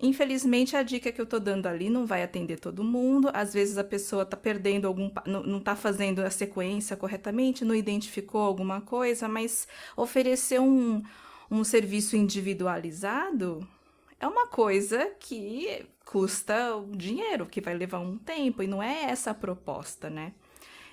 Infelizmente, 0.00 0.76
a 0.76 0.82
dica 0.82 1.10
que 1.10 1.20
eu 1.20 1.26
tô 1.26 1.40
dando 1.40 1.66
ali 1.66 1.90
não 1.90 2.06
vai 2.06 2.22
atender 2.22 2.60
todo 2.60 2.84
mundo. 2.84 3.30
Às 3.34 3.52
vezes 3.52 3.78
a 3.78 3.84
pessoa 3.84 4.24
tá 4.24 4.36
perdendo 4.36 4.86
algum. 4.86 5.10
não, 5.26 5.42
não 5.42 5.60
tá 5.60 5.74
fazendo 5.74 6.20
a 6.20 6.30
sequência 6.30 6.96
corretamente, 6.96 7.64
não 7.64 7.74
identificou 7.74 8.42
alguma 8.42 8.80
coisa, 8.80 9.28
mas 9.28 9.66
oferecer 9.96 10.60
um, 10.60 11.02
um 11.50 11.64
serviço 11.64 12.16
individualizado 12.16 13.66
é 14.20 14.26
uma 14.26 14.46
coisa 14.46 15.12
que 15.20 15.86
custa 16.04 16.56
dinheiro, 16.90 17.46
que 17.46 17.60
vai 17.60 17.74
levar 17.74 18.00
um 18.00 18.16
tempo, 18.18 18.62
e 18.62 18.66
não 18.66 18.82
é 18.82 19.04
essa 19.04 19.30
a 19.30 19.34
proposta, 19.34 20.08
né? 20.10 20.32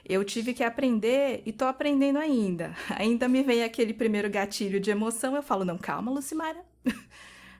Eu 0.07 0.23
tive 0.23 0.53
que 0.53 0.63
aprender 0.63 1.41
e 1.45 1.51
tô 1.51 1.65
aprendendo 1.65 2.19
ainda. 2.19 2.75
Ainda 2.95 3.27
me 3.27 3.41
vem 3.41 3.63
aquele 3.63 3.93
primeiro 3.93 4.29
gatilho 4.29 4.79
de 4.79 4.91
emoção, 4.91 5.35
eu 5.35 5.41
falo, 5.41 5.65
não, 5.65 5.77
calma, 5.77 6.11
Lucimara. 6.11 6.63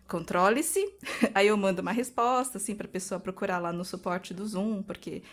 Controle-se. 0.08 0.94
Aí 1.34 1.48
eu 1.48 1.58
mando 1.58 1.82
uma 1.82 1.92
resposta, 1.92 2.60
assim, 2.60 2.76
pra 2.76 2.88
pessoa 2.88 3.20
procurar 3.20 3.58
lá 3.58 3.74
no 3.74 3.84
suporte 3.84 4.32
do 4.32 4.46
Zoom, 4.46 4.84
porque 4.84 5.24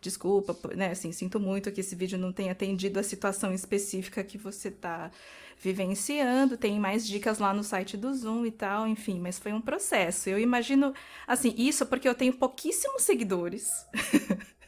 desculpa, 0.00 0.56
né, 0.74 0.90
assim, 0.92 1.12
sinto 1.12 1.38
muito 1.38 1.70
que 1.70 1.80
esse 1.80 1.94
vídeo 1.94 2.18
não 2.18 2.32
tenha 2.32 2.52
atendido 2.52 2.98
a 2.98 3.02
situação 3.02 3.52
específica 3.52 4.24
que 4.24 4.38
você 4.38 4.70
tá 4.70 5.10
vivenciando, 5.62 6.56
tem 6.56 6.78
mais 6.80 7.06
dicas 7.06 7.38
lá 7.38 7.54
no 7.54 7.62
site 7.62 7.96
do 7.96 8.12
Zoom 8.12 8.44
e 8.44 8.50
tal, 8.50 8.86
enfim, 8.88 9.20
mas 9.20 9.38
foi 9.38 9.52
um 9.52 9.60
processo. 9.60 10.28
Eu 10.28 10.38
imagino, 10.38 10.92
assim, 11.26 11.54
isso 11.56 11.86
porque 11.86 12.08
eu 12.08 12.14
tenho 12.14 12.32
pouquíssimos 12.32 13.02
seguidores. 13.02 13.86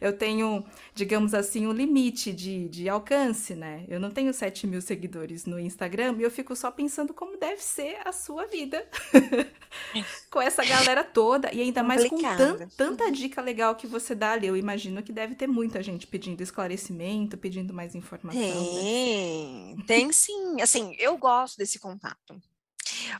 eu 0.00 0.16
tenho, 0.16 0.64
digamos 0.94 1.34
assim, 1.34 1.66
um 1.66 1.72
limite 1.72 2.32
de, 2.32 2.68
de 2.68 2.88
alcance, 2.88 3.54
né? 3.54 3.84
Eu 3.88 3.98
não 3.98 4.10
tenho 4.10 4.32
7 4.32 4.66
mil 4.66 4.80
seguidores 4.80 5.44
no 5.44 5.58
Instagram 5.58 6.16
e 6.18 6.22
eu 6.22 6.30
fico 6.30 6.54
só 6.54 6.70
pensando 6.70 7.12
como 7.12 7.36
deve 7.36 7.62
ser 7.62 7.98
a 8.04 8.12
sua 8.12 8.46
vida 8.46 8.86
com 10.30 10.40
essa 10.40 10.64
galera 10.64 11.02
toda 11.02 11.52
e 11.52 11.60
ainda 11.60 11.82
mais 11.82 12.04
com 12.08 12.18
tan 12.18 12.68
tanta 12.76 13.10
dica 13.10 13.40
legal 13.40 13.74
que 13.74 13.86
você 13.86 14.14
dá 14.14 14.32
ali. 14.32 14.46
Eu 14.46 14.56
imagino 14.56 15.02
que 15.02 15.12
deve 15.12 15.34
ter 15.34 15.46
muita 15.46 15.82
gente 15.82 16.06
pedindo 16.06 16.42
esclarecimento, 16.42 17.36
pedindo 17.36 17.74
mais 17.74 17.94
informação. 17.94 18.40
Né? 18.40 18.80
Tem, 18.80 19.74
né? 19.76 19.84
tem 19.86 20.12
sim. 20.12 20.60
Assim, 20.60 20.94
eu 20.98 21.16
gosto 21.18 21.58
desse 21.58 21.78
contato. 21.78 22.40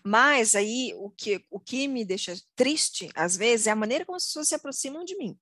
Mas 0.02 0.54
aí 0.54 0.94
o 0.96 1.10
que, 1.10 1.44
o 1.50 1.60
que 1.60 1.86
me 1.88 2.04
deixa 2.04 2.34
triste, 2.56 3.10
às 3.14 3.36
vezes, 3.36 3.66
é 3.66 3.70
a 3.70 3.76
maneira 3.76 4.04
como 4.04 4.16
as 4.16 4.24
pessoas 4.26 4.48
se 4.48 4.54
aproximam 4.54 5.04
de 5.04 5.16
mim 5.16 5.36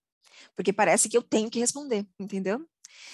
porque 0.54 0.72
parece 0.72 1.08
que 1.08 1.16
eu 1.16 1.22
tenho 1.22 1.50
que 1.50 1.58
responder, 1.58 2.06
entendeu? 2.18 2.64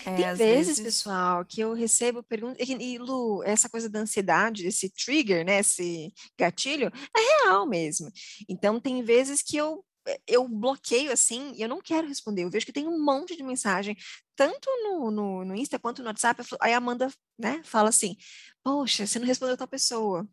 É, 0.05 0.15
Tem 0.15 0.35
vezes, 0.35 0.39
vezes, 0.39 0.81
pessoal, 0.81 1.45
que 1.45 1.61
eu 1.61 1.73
recebo 1.73 2.23
perguntas, 2.23 2.67
e 2.69 2.99
Lu, 2.99 3.43
essa 3.45 3.69
coisa 3.69 3.89
da 3.89 4.01
ansiedade, 4.01 4.67
esse 4.67 4.91
trigger, 4.91 5.45
né, 5.45 5.61
esse 5.61 6.13
gatilho, 6.39 6.91
é 7.17 7.45
real 7.45 7.67
mesmo. 7.67 8.11
Então, 8.49 8.81
tem 8.81 9.03
vezes 9.03 9.43
que 9.43 9.57
eu 9.57 9.85
eu 10.27 10.49
bloqueio 10.49 11.13
assim 11.13 11.53
e 11.55 11.63
eu 11.63 11.69
não 11.69 11.81
quero 11.81 12.09
responder. 12.09 12.43
Eu 12.43 12.51
vejo 12.51 12.67
que 12.67 12.73
tem 12.73 12.89
um 12.89 13.03
monte 13.03 13.37
de 13.37 13.43
mensagem, 13.43 13.97
tanto 14.35 14.69
no, 14.83 15.11
no, 15.11 15.45
no 15.45 15.55
Insta 15.55 15.79
quanto 15.79 16.03
no 16.03 16.09
WhatsApp. 16.09 16.43
Aí 16.61 16.73
a 16.75 16.79
Amanda 16.79 17.09
né, 17.39 17.61
fala 17.65 17.89
assim: 17.89 18.17
Poxa, 18.65 19.07
você 19.07 19.19
não 19.19 19.27
respondeu 19.27 19.57
tal 19.57 19.69
pessoa. 19.69 20.29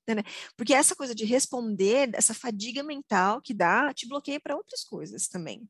Porque 0.57 0.73
essa 0.73 0.95
coisa 0.95 1.13
de 1.13 1.25
responder, 1.25 2.09
essa 2.13 2.33
fadiga 2.33 2.83
mental 2.83 3.41
que 3.41 3.53
dá, 3.53 3.93
te 3.93 4.07
bloqueia 4.07 4.39
para 4.39 4.55
outras 4.55 4.83
coisas 4.83 5.27
também. 5.27 5.67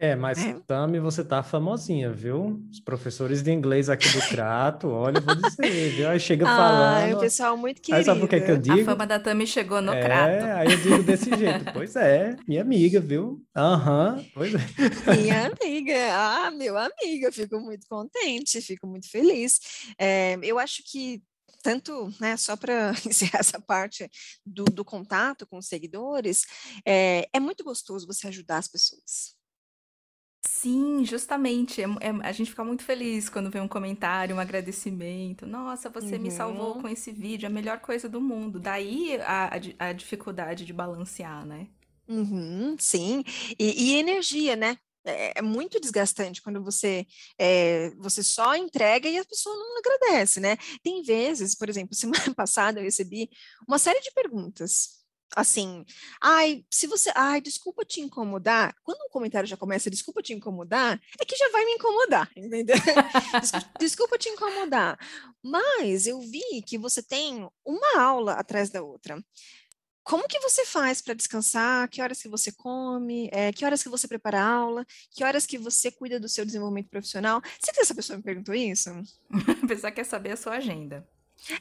É, 0.00 0.16
mas 0.16 0.38
é. 0.38 0.58
Tami, 0.66 0.98
você 0.98 1.22
tá 1.22 1.42
famosinha, 1.42 2.10
viu? 2.10 2.58
Os 2.70 2.80
professores 2.80 3.42
de 3.42 3.52
inglês 3.52 3.90
aqui 3.90 4.08
do 4.08 4.18
Trato, 4.30 4.88
olha, 4.88 5.20
vou 5.20 5.34
dizer, 5.34 5.90
viu? 5.90 6.08
Aí 6.08 6.18
chega 6.18 6.48
ah, 6.48 6.56
falando. 6.56 7.12
Ah, 7.12 7.16
o 7.18 7.20
pessoal 7.20 7.54
muito 7.54 7.82
querido. 7.82 7.98
Aí 7.98 8.04
sabe 8.04 8.24
o 8.24 8.26
que, 8.26 8.36
é 8.36 8.40
que 8.40 8.50
eu 8.50 8.56
digo? 8.56 8.80
A 8.80 8.84
fama 8.86 9.06
da 9.06 9.20
Tami 9.20 9.46
chegou 9.46 9.82
no 9.82 9.92
é, 9.92 10.02
Crato. 10.02 10.44
aí 10.46 10.72
eu 10.72 10.78
digo 10.78 11.02
desse 11.02 11.28
jeito. 11.36 11.70
Pois 11.74 11.94
é, 11.96 12.34
minha 12.48 12.62
amiga, 12.62 12.98
viu? 12.98 13.44
Aham, 13.54 14.16
uhum, 14.16 14.26
pois 14.32 14.54
é. 14.54 15.16
Minha 15.16 15.48
amiga, 15.48 16.14
ah, 16.14 16.50
meu 16.50 16.78
amiga, 16.78 17.30
fico 17.30 17.60
muito 17.60 17.86
contente, 17.86 18.58
fico 18.62 18.86
muito 18.86 19.10
feliz. 19.10 19.60
É, 19.98 20.38
eu 20.42 20.58
acho 20.58 20.82
que 20.82 21.22
tanto, 21.62 22.10
né, 22.18 22.38
só 22.38 22.56
para 22.56 22.92
encerrar 23.06 23.40
essa 23.40 23.60
parte 23.60 24.08
do, 24.46 24.64
do, 24.64 24.82
contato 24.82 25.46
com 25.46 25.58
os 25.58 25.66
seguidores, 25.66 26.46
é, 26.86 27.28
é 27.34 27.38
muito 27.38 27.62
gostoso 27.62 28.06
você 28.06 28.28
ajudar 28.28 28.56
as 28.56 28.68
pessoas. 28.68 29.38
Sim, 30.60 31.06
justamente. 31.06 31.80
É, 31.80 31.84
é, 31.84 32.10
a 32.22 32.32
gente 32.32 32.50
fica 32.50 32.62
muito 32.62 32.84
feliz 32.84 33.30
quando 33.30 33.50
vê 33.50 33.58
um 33.60 33.66
comentário, 33.66 34.36
um 34.36 34.38
agradecimento. 34.38 35.46
Nossa, 35.46 35.88
você 35.88 36.18
me 36.18 36.30
salvou 36.30 36.74
uhum. 36.74 36.82
com 36.82 36.88
esse 36.88 37.10
vídeo, 37.10 37.46
a 37.46 37.50
melhor 37.50 37.80
coisa 37.80 38.10
do 38.10 38.20
mundo. 38.20 38.60
Daí 38.60 39.16
a, 39.22 39.56
a, 39.78 39.88
a 39.88 39.92
dificuldade 39.94 40.66
de 40.66 40.72
balancear, 40.74 41.46
né? 41.46 41.66
Uhum, 42.06 42.76
sim, 42.78 43.24
e, 43.58 43.92
e 43.92 43.96
energia, 43.96 44.54
né? 44.54 44.76
É, 45.02 45.38
é 45.38 45.42
muito 45.42 45.80
desgastante 45.80 46.42
quando 46.42 46.62
você 46.62 47.06
é, 47.38 47.90
você 47.96 48.22
só 48.22 48.54
entrega 48.54 49.08
e 49.08 49.16
a 49.16 49.24
pessoa 49.24 49.56
não 49.56 49.78
agradece, 49.78 50.40
né? 50.40 50.58
Tem 50.82 51.02
vezes, 51.02 51.54
por 51.54 51.70
exemplo, 51.70 51.94
semana 51.96 52.34
passada 52.34 52.80
eu 52.80 52.84
recebi 52.84 53.30
uma 53.66 53.78
série 53.78 54.00
de 54.00 54.12
perguntas 54.12 54.99
assim, 55.36 55.84
ai, 56.20 56.64
se 56.70 56.86
você, 56.86 57.10
ai, 57.14 57.40
desculpa 57.40 57.84
te 57.84 58.00
incomodar. 58.00 58.74
Quando 58.82 59.04
um 59.04 59.10
comentário 59.10 59.48
já 59.48 59.56
começa, 59.56 59.90
desculpa 59.90 60.22
te 60.22 60.32
incomodar, 60.32 61.00
é 61.18 61.24
que 61.24 61.36
já 61.36 61.48
vai 61.50 61.64
me 61.64 61.72
incomodar, 61.72 62.30
entendeu? 62.36 62.76
desculpa 63.78 64.18
te 64.18 64.28
incomodar. 64.28 64.98
Mas 65.42 66.06
eu 66.06 66.20
vi 66.20 66.62
que 66.66 66.78
você 66.78 67.02
tem 67.02 67.48
uma 67.64 68.00
aula 68.00 68.32
atrás 68.34 68.70
da 68.70 68.82
outra. 68.82 69.22
Como 70.02 70.26
que 70.26 70.40
você 70.40 70.64
faz 70.64 71.00
para 71.00 71.14
descansar? 71.14 71.88
Que 71.88 72.02
horas 72.02 72.20
que 72.20 72.28
você 72.28 72.50
come? 72.50 73.28
É, 73.32 73.52
que 73.52 73.64
horas 73.64 73.82
que 73.82 73.88
você 73.88 74.08
prepara 74.08 74.40
a 74.40 74.44
aula? 74.44 74.84
Que 75.10 75.22
horas 75.22 75.46
que 75.46 75.58
você 75.58 75.90
cuida 75.90 76.18
do 76.18 76.28
seu 76.28 76.44
desenvolvimento 76.44 76.88
profissional? 76.88 77.40
Você 77.60 77.72
que 77.72 77.80
essa 77.80 77.94
pessoa 77.94 78.16
me 78.16 78.22
perguntou 78.22 78.54
isso? 78.54 78.90
a 79.62 79.66
pessoa 79.66 79.92
quer 79.92 80.04
saber 80.04 80.32
a 80.32 80.36
sua 80.36 80.54
agenda. 80.54 81.06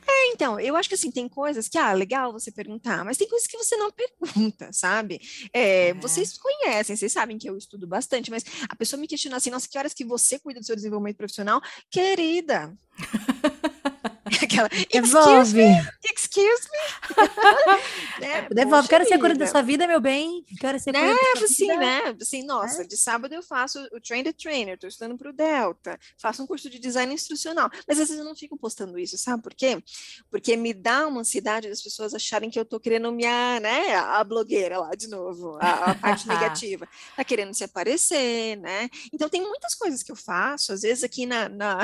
É, 0.08 0.32
então, 0.32 0.60
eu 0.60 0.76
acho 0.76 0.90
que 0.90 0.96
assim, 0.96 1.12
tem 1.12 1.28
coisas 1.28 1.68
que, 1.68 1.78
ah, 1.78 1.94
legal 1.94 2.32
você 2.32 2.52
perguntar, 2.52 3.04
mas 3.06 3.18
tem 3.18 3.28
coisas 3.28 3.48
que 3.48 3.58
você 3.58 3.76
não 3.78 3.92
pergunta, 3.94 4.72
sabe? 4.72 5.20
É, 5.54 5.90
é. 5.90 5.94
Vocês 5.94 6.38
conhecem, 6.38 6.96
vocês 6.96 7.12
sabem 7.12 7.38
que 7.38 7.50
eu 7.50 7.58
estudo 7.58 7.88
bastante, 7.88 8.30
mas 8.30 8.44
a 8.70 8.76
pessoa 8.76 9.00
me 9.00 9.08
questiona 9.08 9.38
assim, 9.38 9.50
nossa, 9.50 9.68
que 9.68 9.78
horas 9.78 9.94
que 9.94 10.06
você 10.06 10.38
cuida 10.40 10.60
do 10.60 10.66
seu 10.66 10.76
desenvolvimento 10.76 11.18
profissional? 11.18 11.62
Querida, 11.90 12.78
Aquela, 14.44 14.70
Devolve. 14.92 15.62
Excuse 16.04 16.70
me. 16.70 18.20
né? 18.22 18.48
Devolve. 18.52 18.88
Quero 18.88 19.06
ser 19.06 19.18
cura 19.18 19.36
da 19.36 19.48
sua 19.48 19.62
vida, 19.62 19.88
meu 19.88 20.00
bem. 20.00 20.44
Quero 20.60 20.80
ser 20.80 20.96
a 20.96 21.00
cura 21.00 21.14
né? 21.14 21.44
assim, 21.44 21.68
né? 21.68 22.16
Assim, 22.22 22.44
nossa, 22.44 22.84
é. 22.84 22.86
de 22.86 22.98
sábado 22.98 23.34
eu 23.34 23.42
faço 23.42 23.80
o 23.92 24.00
Train 24.00 24.24
the 24.24 24.34
Trainer, 24.34 24.76
estou 24.76 24.88
estudando 24.88 25.18
para 25.18 25.30
o 25.30 25.34
Delta, 25.34 26.00
faço 26.18 26.44
um 26.44 26.48
curso 26.48 26.70
de 26.70 26.80
design 26.80 27.14
instrucional. 27.14 27.70
Mas 27.88 28.00
às 28.00 28.10
vezes 28.10 28.20
eu 28.20 28.26
não 28.26 28.36
fico 28.36 28.58
postando 28.58 28.98
isso, 29.00 29.18
sabe 29.18 29.42
por 29.42 29.54
quê? 29.54 29.82
Porque 30.30 30.56
me 30.56 30.74
dá 30.74 31.08
uma 31.08 31.22
ansiedade 31.22 31.70
das 31.70 31.82
pessoas 31.82 32.14
acharem 32.14 32.50
que 32.50 32.60
eu 32.60 32.64
estou 32.64 32.80
querendo 32.80 33.12
me, 33.12 33.24
né? 33.24 33.96
A 33.96 34.24
blogueira 34.24 34.80
lá, 34.80 34.92
de 34.92 35.08
novo, 35.08 35.58
a, 35.60 35.92
a 35.92 35.96
parte 35.96 36.28
negativa. 36.28 36.88
Tá 37.16 37.24
querendo 37.24 37.54
se 37.54 37.64
aparecer, 37.64 38.58
né? 38.58 38.90
Então 39.14 39.30
tem 39.30 39.42
muitas 39.42 39.76
coisas 39.76 40.04
que 40.04 40.12
eu 40.12 40.16
faço, 40.16 40.74
às 40.74 40.82
vezes 40.82 41.04
aqui 41.04 41.26
na, 41.26 41.50
na, 41.50 41.78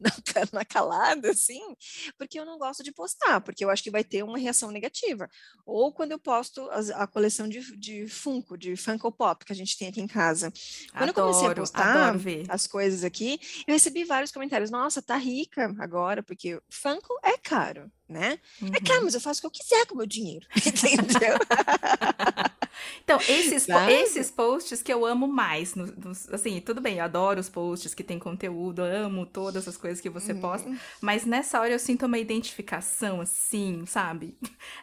na, 0.00 0.10
na 0.52 0.64
calada, 0.64 1.34
assim, 1.44 1.76
porque 2.18 2.38
eu 2.38 2.44
não 2.44 2.58
gosto 2.58 2.82
de 2.82 2.92
postar, 2.92 3.40
porque 3.40 3.64
eu 3.64 3.70
acho 3.70 3.82
que 3.82 3.90
vai 3.90 4.02
ter 4.02 4.22
uma 4.22 4.38
reação 4.38 4.70
negativa. 4.70 5.28
Ou 5.66 5.92
quando 5.92 6.12
eu 6.12 6.18
posto 6.18 6.68
a, 6.70 7.02
a 7.02 7.06
coleção 7.06 7.48
de, 7.48 7.76
de 7.76 8.08
Funko, 8.08 8.56
de 8.56 8.76
Funko 8.76 9.12
Pop 9.12 9.44
que 9.44 9.52
a 9.52 9.56
gente 9.56 9.76
tem 9.76 9.88
aqui 9.88 10.00
em 10.00 10.06
casa. 10.06 10.52
Quando 10.92 11.10
adoro, 11.10 11.10
eu 11.10 11.14
comecei 11.14 11.48
a 11.48 11.54
postar 11.54 12.14
as 12.48 12.66
coisas 12.66 13.04
aqui, 13.04 13.38
eu 13.66 13.74
recebi 13.74 14.04
vários 14.04 14.32
comentários. 14.32 14.70
Nossa, 14.70 15.02
tá 15.02 15.16
rica 15.16 15.74
agora, 15.78 16.22
porque 16.22 16.60
Funko 16.70 17.14
é 17.22 17.36
caro, 17.36 17.90
né? 18.08 18.38
Uhum. 18.60 18.68
É 18.68 18.80
caro, 18.80 19.00
uhum. 19.00 19.04
mas 19.04 19.14
eu 19.14 19.20
faço 19.20 19.38
o 19.38 19.42
que 19.42 19.46
eu 19.46 19.64
quiser 19.64 19.86
com 19.86 19.94
o 19.94 19.98
meu 19.98 20.06
dinheiro, 20.06 20.46
entendeu? 20.56 21.36
Então, 23.02 23.18
esses, 23.20 23.66
esses 23.88 24.30
posts 24.30 24.82
que 24.82 24.92
eu 24.92 25.04
amo 25.04 25.26
mais, 25.26 25.74
no, 25.74 25.86
no, 25.86 26.10
assim, 26.32 26.60
tudo 26.60 26.80
bem, 26.80 26.98
eu 26.98 27.04
adoro 27.04 27.40
os 27.40 27.48
posts 27.48 27.94
que 27.94 28.02
tem 28.02 28.18
conteúdo, 28.18 28.82
amo 28.82 29.26
todas 29.26 29.66
as 29.68 29.76
coisas 29.76 30.00
que 30.00 30.10
você 30.10 30.32
uhum. 30.32 30.40
posta, 30.40 30.70
mas 31.00 31.24
nessa 31.24 31.60
hora 31.60 31.72
eu 31.72 31.78
sinto 31.78 32.06
uma 32.06 32.18
identificação, 32.18 33.20
assim, 33.20 33.84
sabe? 33.86 34.36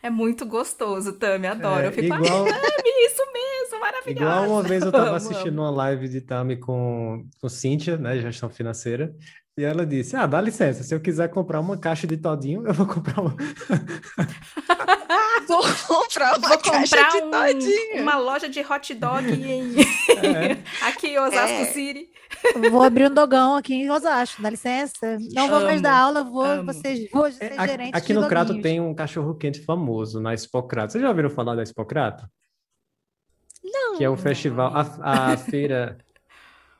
É 0.04 0.10
muito 0.10 0.46
gostoso, 0.46 1.14
Tami, 1.14 1.48
adoro. 1.48 1.84
É, 1.84 1.88
eu 1.88 1.92
fico, 1.92 2.06
igual... 2.06 2.46
Tami, 2.46 3.06
isso 3.06 3.24
mesmo, 3.34 3.80
maravilhoso. 3.80 4.24
Igual 4.24 4.50
uma 4.50 4.64
vez 4.64 4.84
eu 4.84 4.92
tava 4.92 5.16
assistindo 5.16 5.60
amo. 5.60 5.64
uma 5.64 5.72
live 5.72 6.08
de 6.08 6.22
Tami 6.22 6.58
com, 6.58 7.26
com 7.40 7.50
Cíntia, 7.50 7.98
né, 7.98 8.20
gestão 8.20 8.50
financeira, 8.50 9.16
e 9.58 9.64
ela 9.64 9.86
disse: 9.86 10.16
Ah, 10.16 10.26
dá 10.26 10.40
licença, 10.40 10.84
se 10.84 10.94
eu 10.94 11.00
quiser 11.00 11.30
comprar 11.30 11.60
uma 11.60 11.78
caixa 11.78 12.08
de 12.08 12.18
todinho, 12.18 12.66
eu 12.66 12.74
vou 12.74 12.88
comprar 12.88 13.22
uma. 13.22 13.36
Vou 15.52 15.62
comprar 15.88 16.38
uma 16.38 16.48
Vou 16.48 16.58
comprar 16.58 17.14
um, 17.16 18.02
uma 18.02 18.18
loja 18.18 18.48
de 18.48 18.62
hot 18.62 18.94
dog 18.94 19.30
em... 19.30 19.76
É. 20.22 20.86
aqui 20.88 21.08
em 21.08 21.20
Osasco 21.20 21.50
é. 21.50 21.66
City. 21.66 22.10
Vou 22.70 22.84
abrir 22.84 23.10
um 23.10 23.14
dogão 23.14 23.56
aqui 23.56 23.74
em 23.74 23.90
Osasco, 23.90 24.42
dá 24.42 24.50
licença. 24.50 25.18
Não 25.34 25.50
vou 25.50 25.62
mais 25.62 25.82
dar 25.82 25.96
aula, 25.96 26.24
vou, 26.24 26.44
amo. 26.44 26.74
ser, 26.74 27.10
vou 27.12 27.32
ser 27.32 27.54
é, 27.54 27.68
gerente 27.68 27.96
Aqui 27.96 28.14
no 28.14 28.28
Crato 28.28 28.62
tem 28.62 28.80
um 28.80 28.94
cachorro-quente 28.94 29.62
famoso, 29.62 30.22
na 30.22 30.34
Expocrato. 30.34 30.92
Vocês 30.92 31.02
já 31.02 31.10
ouviram 31.10 31.30
falar 31.30 31.56
da 31.56 31.64
Expocrato? 31.64 32.28
Não. 33.64 33.98
Que 33.98 34.04
é 34.04 34.10
o 34.10 34.16
festival, 34.16 34.72
a, 34.76 35.34
a 35.34 35.38
feira... 35.38 35.98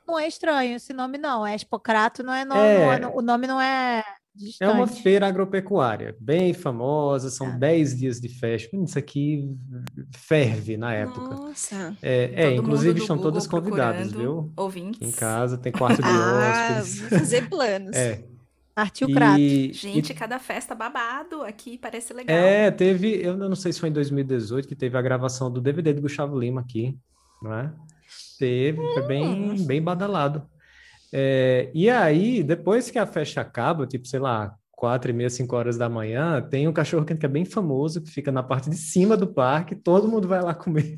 Não 0.06 0.18
é 0.18 0.26
estranho 0.28 0.76
esse 0.76 0.92
nome, 0.92 1.18
não. 1.18 1.46
É 1.46 1.54
Expocrato, 1.54 2.22
não 2.22 2.34
é, 2.34 2.44
nome, 2.44 2.60
é... 2.60 2.98
Não 2.98 3.10
é 3.10 3.12
o 3.14 3.22
nome 3.22 3.46
não 3.46 3.60
é 3.60 4.04
Distante. 4.34 4.70
É 4.70 4.74
uma 4.74 4.86
feira 4.86 5.28
agropecuária, 5.28 6.16
bem 6.18 6.54
famosa, 6.54 7.28
são 7.28 7.58
10 7.58 7.92
ah. 7.92 7.96
dias 7.96 8.20
de 8.20 8.28
festa. 8.30 8.74
Isso 8.76 8.98
aqui 8.98 9.54
ferve 10.10 10.78
na 10.78 10.94
época. 10.94 11.34
Nossa! 11.34 11.94
É, 12.00 12.44
é 12.44 12.54
inclusive 12.54 13.00
estão 13.00 13.18
todas 13.18 13.46
convidadas, 13.46 14.10
viu? 14.10 14.50
Ouvintes. 14.56 15.06
Em 15.06 15.12
casa, 15.12 15.58
tem 15.58 15.70
quarto 15.70 16.00
de 16.00 16.08
ah, 16.08 16.78
hóspedes. 16.78 17.00
Vou 17.00 17.18
fazer 17.18 17.48
planos. 17.50 17.94
É. 17.94 18.24
Partiu 18.74 19.06
o 19.06 19.12
crato. 19.12 19.38
Gente, 19.38 20.12
e... 20.12 20.14
cada 20.14 20.38
festa 20.38 20.74
babado 20.74 21.42
aqui, 21.42 21.76
parece 21.76 22.14
legal. 22.14 22.34
É, 22.34 22.70
teve, 22.70 23.20
eu 23.22 23.36
não 23.36 23.54
sei 23.54 23.70
se 23.70 23.78
foi 23.78 23.90
em 23.90 23.92
2018 23.92 24.66
que 24.66 24.74
teve 24.74 24.96
a 24.96 25.02
gravação 25.02 25.50
do 25.50 25.60
DVD 25.60 25.92
do 25.92 26.00
Gustavo 26.00 26.38
Lima 26.38 26.62
aqui, 26.62 26.98
não 27.42 27.52
é? 27.52 27.70
Teve, 28.38 28.80
hum. 28.80 28.94
foi 28.94 29.06
bem, 29.06 29.66
bem 29.66 29.82
badalado. 29.82 30.48
É, 31.12 31.70
e 31.74 31.90
aí, 31.90 32.42
depois 32.42 32.90
que 32.90 32.98
a 32.98 33.06
festa 33.06 33.42
acaba, 33.42 33.86
tipo, 33.86 34.06
sei 34.08 34.18
lá, 34.18 34.54
quatro 34.70 35.10
e 35.10 35.14
meia, 35.14 35.28
cinco 35.28 35.54
horas 35.54 35.76
da 35.76 35.88
manhã, 35.88 36.40
tem 36.40 36.66
um 36.66 36.72
cachorro 36.72 37.04
quente 37.04 37.20
que 37.20 37.26
é 37.26 37.28
bem 37.28 37.44
famoso, 37.44 38.02
que 38.02 38.10
fica 38.10 38.32
na 38.32 38.42
parte 38.42 38.70
de 38.70 38.76
cima 38.76 39.16
do 39.16 39.26
parque, 39.26 39.76
todo 39.76 40.08
mundo 40.08 40.26
vai 40.26 40.42
lá 40.42 40.54
comer. 40.54 40.96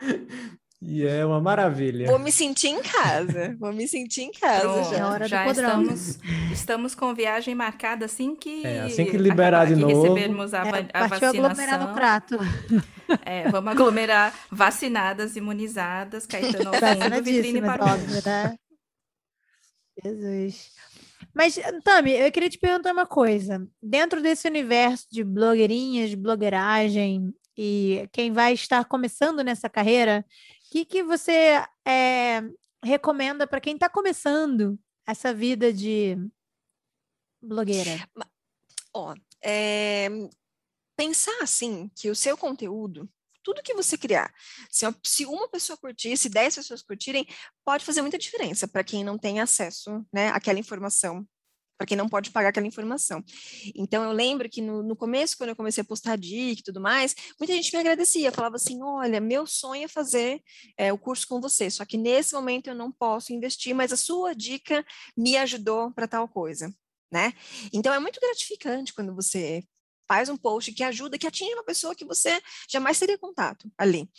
e 0.82 1.06
é 1.06 1.24
uma 1.26 1.40
maravilha. 1.40 2.08
Vou 2.08 2.18
me 2.18 2.32
sentir 2.32 2.68
em 2.68 2.82
casa, 2.82 3.54
vou 3.60 3.72
me 3.72 3.86
sentir 3.86 4.22
em 4.22 4.32
casa 4.32 4.62
Pronto, 4.62 4.90
já. 4.90 4.96
É 4.96 5.04
hora 5.04 5.28
já 5.28 5.44
do 5.44 5.50
estamos, 5.52 6.18
estamos 6.50 6.94
com 6.94 7.14
viagem 7.14 7.54
marcada 7.54 8.06
assim 8.06 8.34
que... 8.34 8.66
É, 8.66 8.80
assim 8.80 9.04
que 9.04 9.18
liberar 9.18 9.66
de 9.66 9.76
novo. 9.76 10.02
recebermos 10.02 10.54
a, 10.54 10.66
é, 10.66 10.88
a 10.92 11.06
vacinação. 11.06 11.44
aglomerar 11.44 11.86
no 11.86 11.94
prato. 11.94 12.38
É, 13.26 13.50
vamos 13.50 13.72
aglomerar 13.72 14.32
vacinadas, 14.52 15.34
imunizadas, 15.34 16.26
Caetano 16.26 16.70
ouvindo, 16.70 17.24
vitrine 17.24 17.60
para 17.60 17.96
né? 17.96 18.54
Jesus. 20.04 20.72
Mas, 21.34 21.58
Tami, 21.84 22.12
eu 22.12 22.32
queria 22.32 22.50
te 22.50 22.58
perguntar 22.58 22.92
uma 22.92 23.06
coisa. 23.06 23.66
Dentro 23.82 24.22
desse 24.22 24.48
universo 24.48 25.06
de 25.10 25.22
blogueirinhas, 25.22 26.14
blogueiragem, 26.14 27.34
e 27.56 28.08
quem 28.12 28.32
vai 28.32 28.54
estar 28.54 28.84
começando 28.86 29.44
nessa 29.44 29.68
carreira, 29.68 30.24
o 30.66 30.70
que, 30.70 30.84
que 30.84 31.02
você 31.02 31.62
é, 31.86 32.42
recomenda 32.82 33.46
para 33.46 33.60
quem 33.60 33.74
está 33.74 33.88
começando 33.88 34.78
essa 35.06 35.34
vida 35.34 35.72
de 35.72 36.16
blogueira? 37.42 38.08
Ó, 38.94 39.14
é, 39.42 40.08
pensar 40.96 41.42
assim 41.42 41.90
que 41.94 42.10
o 42.10 42.16
seu 42.16 42.36
conteúdo 42.36 43.08
tudo 43.42 43.62
que 43.62 43.74
você 43.74 43.96
criar. 43.96 44.32
Se, 44.70 44.84
se 45.04 45.26
uma 45.26 45.48
pessoa 45.48 45.76
curtir, 45.76 46.16
se 46.16 46.28
dez 46.28 46.54
pessoas 46.54 46.82
curtirem, 46.82 47.26
pode 47.64 47.84
fazer 47.84 48.02
muita 48.02 48.18
diferença 48.18 48.68
para 48.68 48.84
quem 48.84 49.04
não 49.04 49.18
tem 49.18 49.40
acesso 49.40 50.04
né, 50.12 50.28
àquela 50.28 50.58
informação 50.58 51.26
para 51.80 51.86
quem 51.86 51.96
não 51.96 52.10
pode 52.10 52.30
pagar 52.30 52.50
aquela 52.50 52.66
informação. 52.66 53.24
Então, 53.74 54.04
eu 54.04 54.12
lembro 54.12 54.50
que 54.50 54.60
no, 54.60 54.82
no, 54.82 54.94
começo, 54.94 55.34
quando 55.34 55.48
eu 55.48 55.56
comecei 55.56 55.80
a 55.80 55.84
postar 55.84 56.18
dica 56.18 56.60
e 56.60 56.62
tudo 56.62 56.78
mais, 56.78 57.14
muita 57.40 57.54
gente 57.54 57.72
me 57.72 57.80
agradecia, 57.80 58.30
falava 58.30 58.56
assim, 58.56 58.82
olha, 58.82 59.18
meu 59.18 59.46
sonho 59.46 59.84
é 59.84 59.88
fazer 59.88 60.42
é, 60.76 60.92
o 60.92 60.98
curso 60.98 61.26
com 61.26 61.40
você, 61.40 61.70
só 61.70 61.86
que 61.86 61.96
nesse 61.96 62.34
momento 62.34 62.68
eu 62.68 62.74
não 62.74 62.92
posso 62.92 63.32
investir, 63.32 63.74
mas 63.74 63.94
a 63.94 63.96
sua 63.96 64.34
dica 64.34 64.84
me 65.16 65.38
ajudou 65.38 65.90
para 65.90 66.06
tal 66.06 66.28
coisa. 66.28 66.70
Né? 67.10 67.32
Então, 67.72 67.94
é 67.94 67.98
muito 67.98 68.20
gratificante 68.20 68.92
quando 68.92 69.14
você 69.14 69.64
faz 70.10 70.28
um 70.28 70.36
post 70.36 70.72
que 70.72 70.82
ajuda, 70.82 71.16
que 71.16 71.26
atinge 71.28 71.54
uma 71.54 71.62
pessoa 71.62 71.94
que 71.94 72.04
você 72.04 72.42
jamais 72.68 72.98
teria 72.98 73.16
contato 73.16 73.70
ali. 73.78 74.10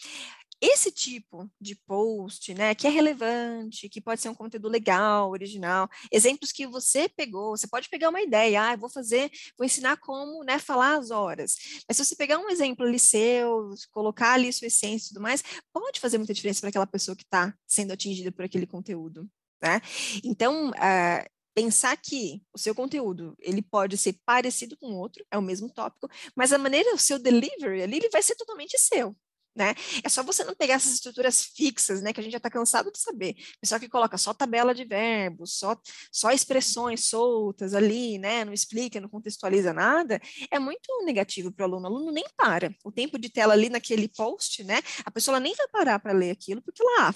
Esse 0.61 0.89
tipo 0.89 1.51
de 1.59 1.75
post, 1.75 2.53
né, 2.53 2.73
que 2.73 2.87
é 2.87 2.89
relevante, 2.89 3.89
que 3.89 3.99
pode 3.99 4.21
ser 4.21 4.29
um 4.29 4.35
conteúdo 4.35 4.69
legal, 4.69 5.31
original, 5.31 5.89
exemplos 6.09 6.53
que 6.53 6.65
você 6.65 7.09
pegou, 7.09 7.57
você 7.57 7.67
pode 7.67 7.89
pegar 7.89 8.07
uma 8.07 8.21
ideia, 8.21 8.71
ah, 8.71 8.75
vou 8.77 8.87
fazer, 8.87 9.29
vou 9.57 9.65
ensinar 9.65 9.97
como, 9.97 10.45
né, 10.45 10.59
falar 10.59 10.97
as 10.97 11.11
horas. 11.11 11.57
Mas 11.85 11.97
se 11.97 12.05
você 12.05 12.15
pegar 12.15 12.37
um 12.37 12.49
exemplo 12.49 12.85
ali 12.85 12.99
seu, 12.99 13.71
colocar 13.91 14.35
ali 14.35 14.53
sua 14.53 14.67
essência 14.67 15.07
e 15.07 15.09
tudo 15.09 15.21
mais, 15.21 15.43
pode 15.73 15.99
fazer 15.99 16.17
muita 16.19 16.33
diferença 16.33 16.61
para 16.61 16.69
aquela 16.69 16.87
pessoa 16.87 17.17
que 17.17 17.23
está 17.23 17.53
sendo 17.67 17.91
atingida 17.91 18.31
por 18.31 18.45
aquele 18.45 18.65
conteúdo. 18.65 19.27
Né? 19.61 19.81
Então, 20.23 20.69
uh, 20.69 21.40
pensar 21.53 21.97
que 21.97 22.41
o 22.53 22.57
seu 22.57 22.73
conteúdo 22.73 23.35
ele 23.39 23.61
pode 23.61 23.97
ser 23.97 24.17
parecido 24.25 24.77
com 24.77 24.95
outro, 24.95 25.25
é 25.31 25.37
o 25.37 25.41
mesmo 25.41 25.69
tópico, 25.69 26.09
mas 26.35 26.53
a 26.53 26.57
maneira, 26.57 26.93
o 26.93 26.99
seu 26.99 27.19
delivery 27.19 27.83
ali, 27.83 27.97
ele 27.97 28.09
vai 28.09 28.21
ser 28.21 28.35
totalmente 28.35 28.77
seu. 28.77 29.15
Né? 29.53 29.75
É 30.01 30.07
só 30.07 30.23
você 30.23 30.45
não 30.45 30.55
pegar 30.55 30.75
essas 30.75 30.93
estruturas 30.93 31.43
fixas, 31.43 32.01
né, 32.01 32.13
que 32.13 32.21
a 32.21 32.23
gente 32.23 32.31
já 32.31 32.37
está 32.37 32.49
cansado 32.49 32.89
de 32.89 32.97
saber. 32.97 33.35
Pessoal 33.59 33.81
que 33.81 33.89
coloca 33.89 34.17
só 34.17 34.33
tabela 34.33 34.73
de 34.73 34.85
verbos, 34.85 35.57
só, 35.57 35.77
só 36.09 36.31
expressões 36.31 37.09
soltas 37.09 37.73
ali, 37.73 38.17
né, 38.17 38.45
não 38.45 38.53
explica, 38.53 39.01
não 39.01 39.09
contextualiza 39.09 39.73
nada, 39.73 40.21
é 40.49 40.57
muito 40.57 40.87
negativo 41.03 41.51
para 41.51 41.63
o 41.63 41.65
aluno. 41.65 41.83
O 41.83 41.87
aluno 41.87 42.11
nem 42.13 42.23
para. 42.37 42.73
O 42.81 42.93
tempo 42.93 43.19
de 43.19 43.29
tela 43.29 43.51
ali 43.51 43.67
naquele 43.67 44.07
post, 44.07 44.63
né, 44.63 44.81
a 45.03 45.11
pessoa 45.11 45.37
nem 45.37 45.53
vai 45.53 45.67
parar 45.67 45.99
para 45.99 46.13
ler 46.13 46.31
aquilo, 46.31 46.61
porque 46.61 46.81
lá, 46.81 47.13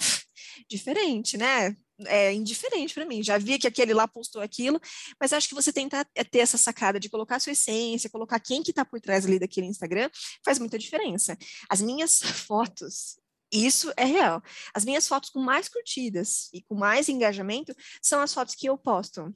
diferente, 0.69 1.37
né? 1.37 1.73
É 2.05 2.33
indiferente 2.33 2.93
para 2.93 3.05
mim. 3.05 3.23
Já 3.23 3.37
vi 3.37 3.57
que 3.57 3.67
aquele 3.67 3.93
lá 3.93 4.07
postou 4.07 4.41
aquilo, 4.41 4.79
mas 5.19 5.33
acho 5.33 5.47
que 5.47 5.55
você 5.55 5.71
tentar 5.71 6.07
é 6.15 6.23
ter 6.23 6.39
essa 6.39 6.57
sacada 6.57 6.99
de 6.99 7.09
colocar 7.09 7.39
sua 7.39 7.53
essência, 7.53 8.09
colocar 8.09 8.39
quem 8.39 8.61
que 8.61 8.71
está 8.71 8.83
por 8.83 8.99
trás 8.99 9.25
ali 9.25 9.39
daquele 9.39 9.67
Instagram, 9.67 10.09
faz 10.43 10.59
muita 10.59 10.77
diferença. 10.77 11.37
As 11.69 11.81
minhas 11.81 12.19
fotos, 12.47 13.17
isso 13.51 13.91
é 13.95 14.05
real. 14.05 14.41
As 14.73 14.83
minhas 14.85 15.07
fotos 15.07 15.29
com 15.29 15.39
mais 15.39 15.69
curtidas 15.69 16.49
e 16.53 16.61
com 16.63 16.75
mais 16.75 17.09
engajamento 17.09 17.75
são 18.01 18.21
as 18.21 18.33
fotos 18.33 18.55
que 18.55 18.67
eu 18.67 18.77
posto. 18.77 19.33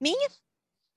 Minha, 0.00 0.30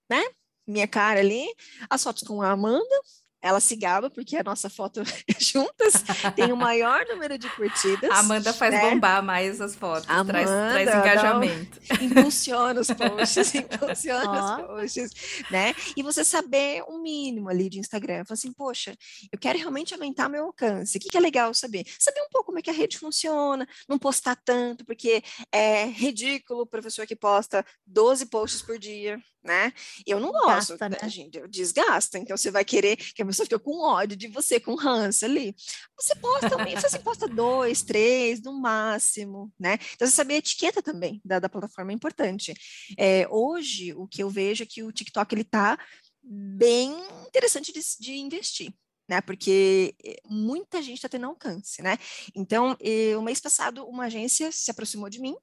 né? 0.09 0.23
Minha 0.65 0.87
cara 0.87 1.19
ali, 1.19 1.45
as 1.89 2.03
fotos 2.03 2.23
com 2.23 2.41
a 2.41 2.51
Amanda, 2.51 3.01
ela 3.47 3.59
se 3.59 3.75
gaba 3.75 4.09
porque 4.09 4.35
a 4.35 4.43
nossa 4.43 4.69
foto 4.69 5.01
juntas 5.39 5.93
tem 6.35 6.51
o 6.51 6.57
maior 6.57 7.05
número 7.07 7.37
de 7.37 7.49
curtidas. 7.49 8.09
A 8.11 8.19
Amanda 8.19 8.53
faz 8.53 8.73
né? 8.73 8.81
bombar 8.81 9.23
mais 9.23 9.61
as 9.61 9.75
fotos, 9.75 10.09
Amanda, 10.09 10.33
traz, 10.33 10.49
traz 10.49 10.89
engajamento. 10.89 11.81
Não, 11.89 12.05
impulsiona 12.05 12.81
os 12.81 12.87
posts, 12.87 13.55
impulsiona 13.55 14.57
oh. 14.59 14.61
os 14.61 14.67
posts, 14.67 15.11
né? 15.49 15.73
E 15.95 16.03
você 16.03 16.23
saber 16.23 16.83
o 16.87 16.95
um 16.95 17.01
mínimo 17.01 17.49
ali 17.49 17.69
de 17.69 17.79
Instagram. 17.79 18.25
Fala 18.25 18.33
assim, 18.33 18.51
poxa, 18.51 18.97
eu 19.31 19.39
quero 19.39 19.57
realmente 19.57 19.93
aumentar 19.93 20.27
meu 20.27 20.45
alcance. 20.45 20.97
O 20.97 21.01
que, 21.01 21.09
que 21.09 21.17
é 21.17 21.21
legal 21.21 21.53
saber? 21.53 21.85
Saber 21.97 22.21
um 22.21 22.29
pouco 22.29 22.47
como 22.47 22.59
é 22.59 22.61
que 22.61 22.69
a 22.69 22.73
rede 22.73 22.97
funciona, 22.97 23.67
não 23.87 23.97
postar 23.97 24.35
tanto, 24.35 24.85
porque 24.85 25.23
é 25.51 25.85
ridículo 25.85 26.61
o 26.61 26.67
professor 26.67 27.05
que 27.05 27.15
posta 27.15 27.65
12 27.85 28.25
posts 28.27 28.61
por 28.61 28.77
dia, 28.77 29.21
né? 29.47 29.71
Eu 30.05 30.19
não 30.19 30.31
gosto, 30.31 30.77
Gasta, 30.77 30.89
né? 30.89 31.09
gente, 31.09 31.41
desgasta. 31.47 32.19
Então 32.19 32.35
você 32.35 32.51
vai 32.51 32.65
querer 32.65 32.97
que 32.97 33.21
a 33.21 33.25
pessoa 33.25 33.45
fique 33.45 33.57
com 33.57 33.81
ódio 33.81 34.17
de 34.17 34.27
você, 34.27 34.59
com 34.59 34.75
ranço 34.75 35.23
ali. 35.25 35.55
Você 35.97 36.13
posta, 36.15 36.49
você 36.81 36.99
posta 36.99 37.27
dois, 37.27 37.81
três, 37.81 38.41
no 38.43 38.53
máximo, 38.53 39.51
né? 39.57 39.79
Então 39.95 40.07
você 40.07 40.13
saber 40.13 40.35
a 40.35 40.37
etiqueta 40.37 40.83
também 40.83 41.21
da, 41.23 41.39
da 41.39 41.49
plataforma 41.49 41.91
é 41.91 41.95
importante. 41.95 42.53
É, 42.97 43.25
hoje 43.29 43.93
o 43.93 44.05
que 44.05 44.21
eu 44.21 44.29
vejo 44.29 44.63
é 44.63 44.67
que 44.67 44.83
o 44.83 44.91
TikTok 44.91 45.33
ele 45.33 45.45
tá 45.45 45.79
bem 46.21 46.93
interessante 47.25 47.71
de, 47.71 47.79
de 47.99 48.17
investir 48.17 48.73
né? 49.07 49.21
Porque 49.21 49.95
eh, 50.03 50.19
muita 50.25 50.81
gente 50.81 50.97
está 50.97 51.09
tendo 51.09 51.25
alcance, 51.27 51.81
né? 51.81 51.97
Então, 52.35 52.77
o 53.17 53.21
mês 53.21 53.39
passado, 53.39 53.85
uma 53.87 54.05
agência 54.05 54.51
se 54.51 54.69
aproximou 54.69 55.09
de 55.09 55.19
mim 55.19 55.35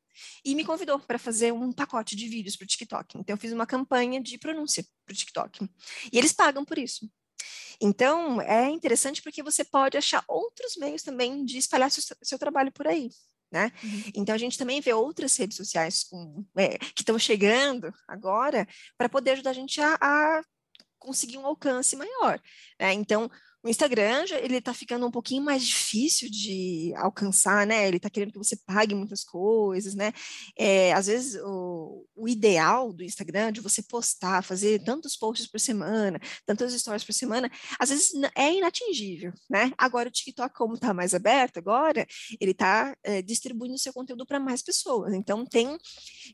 e 0.44 0.54
me 0.54 0.64
convidou 0.64 0.98
para 1.00 1.18
fazer 1.18 1.52
um 1.52 1.72
pacote 1.72 2.14
de 2.14 2.28
vídeos 2.28 2.56
para 2.56 2.64
o 2.64 2.68
TikTok. 2.68 3.18
Então, 3.18 3.34
eu 3.34 3.38
fiz 3.38 3.52
uma 3.52 3.66
campanha 3.66 4.20
de 4.20 4.38
pronúncia 4.38 4.84
para 5.04 5.12
o 5.12 5.16
TikTok. 5.16 5.68
E 6.12 6.18
eles 6.18 6.32
pagam 6.32 6.64
por 6.64 6.78
isso. 6.78 7.08
Então, 7.80 8.40
é 8.40 8.68
interessante 8.70 9.22
porque 9.22 9.42
você 9.42 9.64
pode 9.64 9.96
achar 9.96 10.24
outros 10.28 10.76
meios 10.76 11.02
também 11.02 11.44
de 11.44 11.58
espalhar 11.58 11.90
seu, 11.90 12.02
seu 12.22 12.38
trabalho 12.38 12.72
por 12.72 12.86
aí. 12.86 13.10
Né? 13.50 13.70
Uhum. 13.84 14.02
Então 14.16 14.34
a 14.34 14.38
gente 14.38 14.58
também 14.58 14.80
vê 14.80 14.92
outras 14.92 15.36
redes 15.36 15.56
sociais 15.56 16.02
com, 16.02 16.44
é, 16.58 16.76
que 16.76 17.02
estão 17.02 17.16
chegando 17.16 17.94
agora 18.08 18.66
para 18.98 19.08
poder 19.08 19.32
ajudar 19.32 19.50
a 19.50 19.54
gente 19.54 19.80
a, 19.80 19.96
a 20.00 20.42
conseguir 20.98 21.38
um 21.38 21.46
alcance 21.46 21.94
maior. 21.94 22.40
Né? 22.80 22.94
Então 22.94 23.30
o 23.64 23.68
Instagram, 23.68 24.26
ele 24.42 24.58
está 24.58 24.74
ficando 24.74 25.06
um 25.06 25.10
pouquinho 25.10 25.42
mais 25.42 25.66
difícil 25.66 26.28
de 26.30 26.92
alcançar, 26.96 27.66
né? 27.66 27.88
Ele 27.88 27.96
está 27.96 28.10
querendo 28.10 28.30
que 28.30 28.38
você 28.38 28.56
pague 28.56 28.94
muitas 28.94 29.24
coisas, 29.24 29.94
né? 29.94 30.12
É, 30.54 30.92
às 30.92 31.06
vezes, 31.06 31.40
o, 31.42 32.06
o, 32.14 32.28
ideal 32.28 32.92
do 32.92 33.02
Instagram, 33.02 33.50
de 33.52 33.62
você 33.62 33.82
postar, 33.82 34.44
fazer 34.44 34.84
tantos 34.84 35.16
posts 35.16 35.46
por 35.46 35.58
semana, 35.58 36.20
tantas 36.44 36.74
stories 36.74 37.04
por 37.04 37.14
semana, 37.14 37.50
às 37.78 37.88
vezes 37.88 38.12
é 38.36 38.52
inatingível, 38.52 39.32
né? 39.48 39.72
Agora, 39.78 40.10
o 40.10 40.12
TikTok, 40.12 40.54
como 40.54 40.74
está 40.74 40.92
mais 40.92 41.14
aberto 41.14 41.56
agora, 41.56 42.06
ele 42.38 42.50
está 42.50 42.94
é, 43.02 43.22
distribuindo 43.22 43.78
seu 43.78 43.94
conteúdo 43.94 44.26
para 44.26 44.38
mais 44.38 44.60
pessoas. 44.60 45.14
Então, 45.14 45.46
tem 45.46 45.78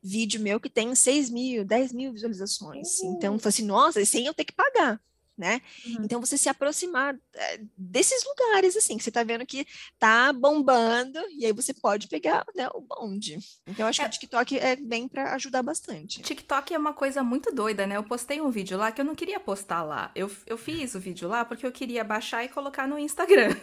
vídeo 0.02 0.40
meu 0.40 0.58
que 0.58 0.68
tem 0.68 0.92
6 0.96 1.30
mil, 1.30 1.64
10 1.64 1.92
mil 1.92 2.12
visualizações. 2.12 3.00
Então, 3.04 3.34
eu 3.34 3.48
assim, 3.48 3.64
nossa, 3.64 4.04
sem 4.04 4.26
eu 4.26 4.34
ter 4.34 4.44
que 4.44 4.52
pagar 4.52 5.00
né? 5.41 5.62
Uhum. 5.86 6.05
Então 6.05 6.20
você 6.20 6.36
se 6.36 6.51
aproximar 6.51 7.16
eh, 7.34 7.61
desses 7.76 8.22
lugares 8.24 8.76
assim, 8.76 8.99
que 8.99 9.03
você 9.03 9.11
tá 9.11 9.24
vendo 9.24 9.47
que 9.47 9.66
tá 9.99 10.32
bombando 10.34 11.18
e 11.30 11.47
aí 11.47 11.53
você 11.53 11.72
pode 11.72 12.09
pegar 12.09 12.45
né, 12.55 12.68
o 12.74 12.82
bonde. 12.82 13.38
Então 13.66 13.86
eu 13.86 13.88
acho 13.88 14.03
é. 14.03 14.05
que 14.05 14.09
o 14.09 14.12
TikTok 14.12 14.59
é 14.59 14.76
bem 14.76 15.09
para 15.09 15.34
ajudar 15.34 15.62
bastante. 15.62 16.20
TikTok 16.20 16.74
é 16.74 16.78
uma 16.78 16.93
coisa 16.93 17.22
muito 17.22 17.51
doida, 17.51 17.86
né? 17.86 17.97
Eu 17.97 18.05
postei 18.05 18.38
um 18.41 18.51
vídeo 18.51 18.76
lá 18.76 18.93
que 18.93 19.01
eu 19.01 19.05
não 19.05 19.14
queria 19.14 19.41
postar 19.41 19.82
lá. 19.82 20.11
Eu, 20.14 20.30
eu 20.47 20.59
fiz 20.59 20.95
o 20.95 21.01
vídeo 21.01 21.26
lá 21.26 21.43
porque 21.43 21.66
eu 21.66 21.72
queria 21.72 22.05
baixar 22.05 22.45
e 22.45 22.49
colocar 22.49 22.86
no 22.86 22.99
Instagram. 22.99 23.57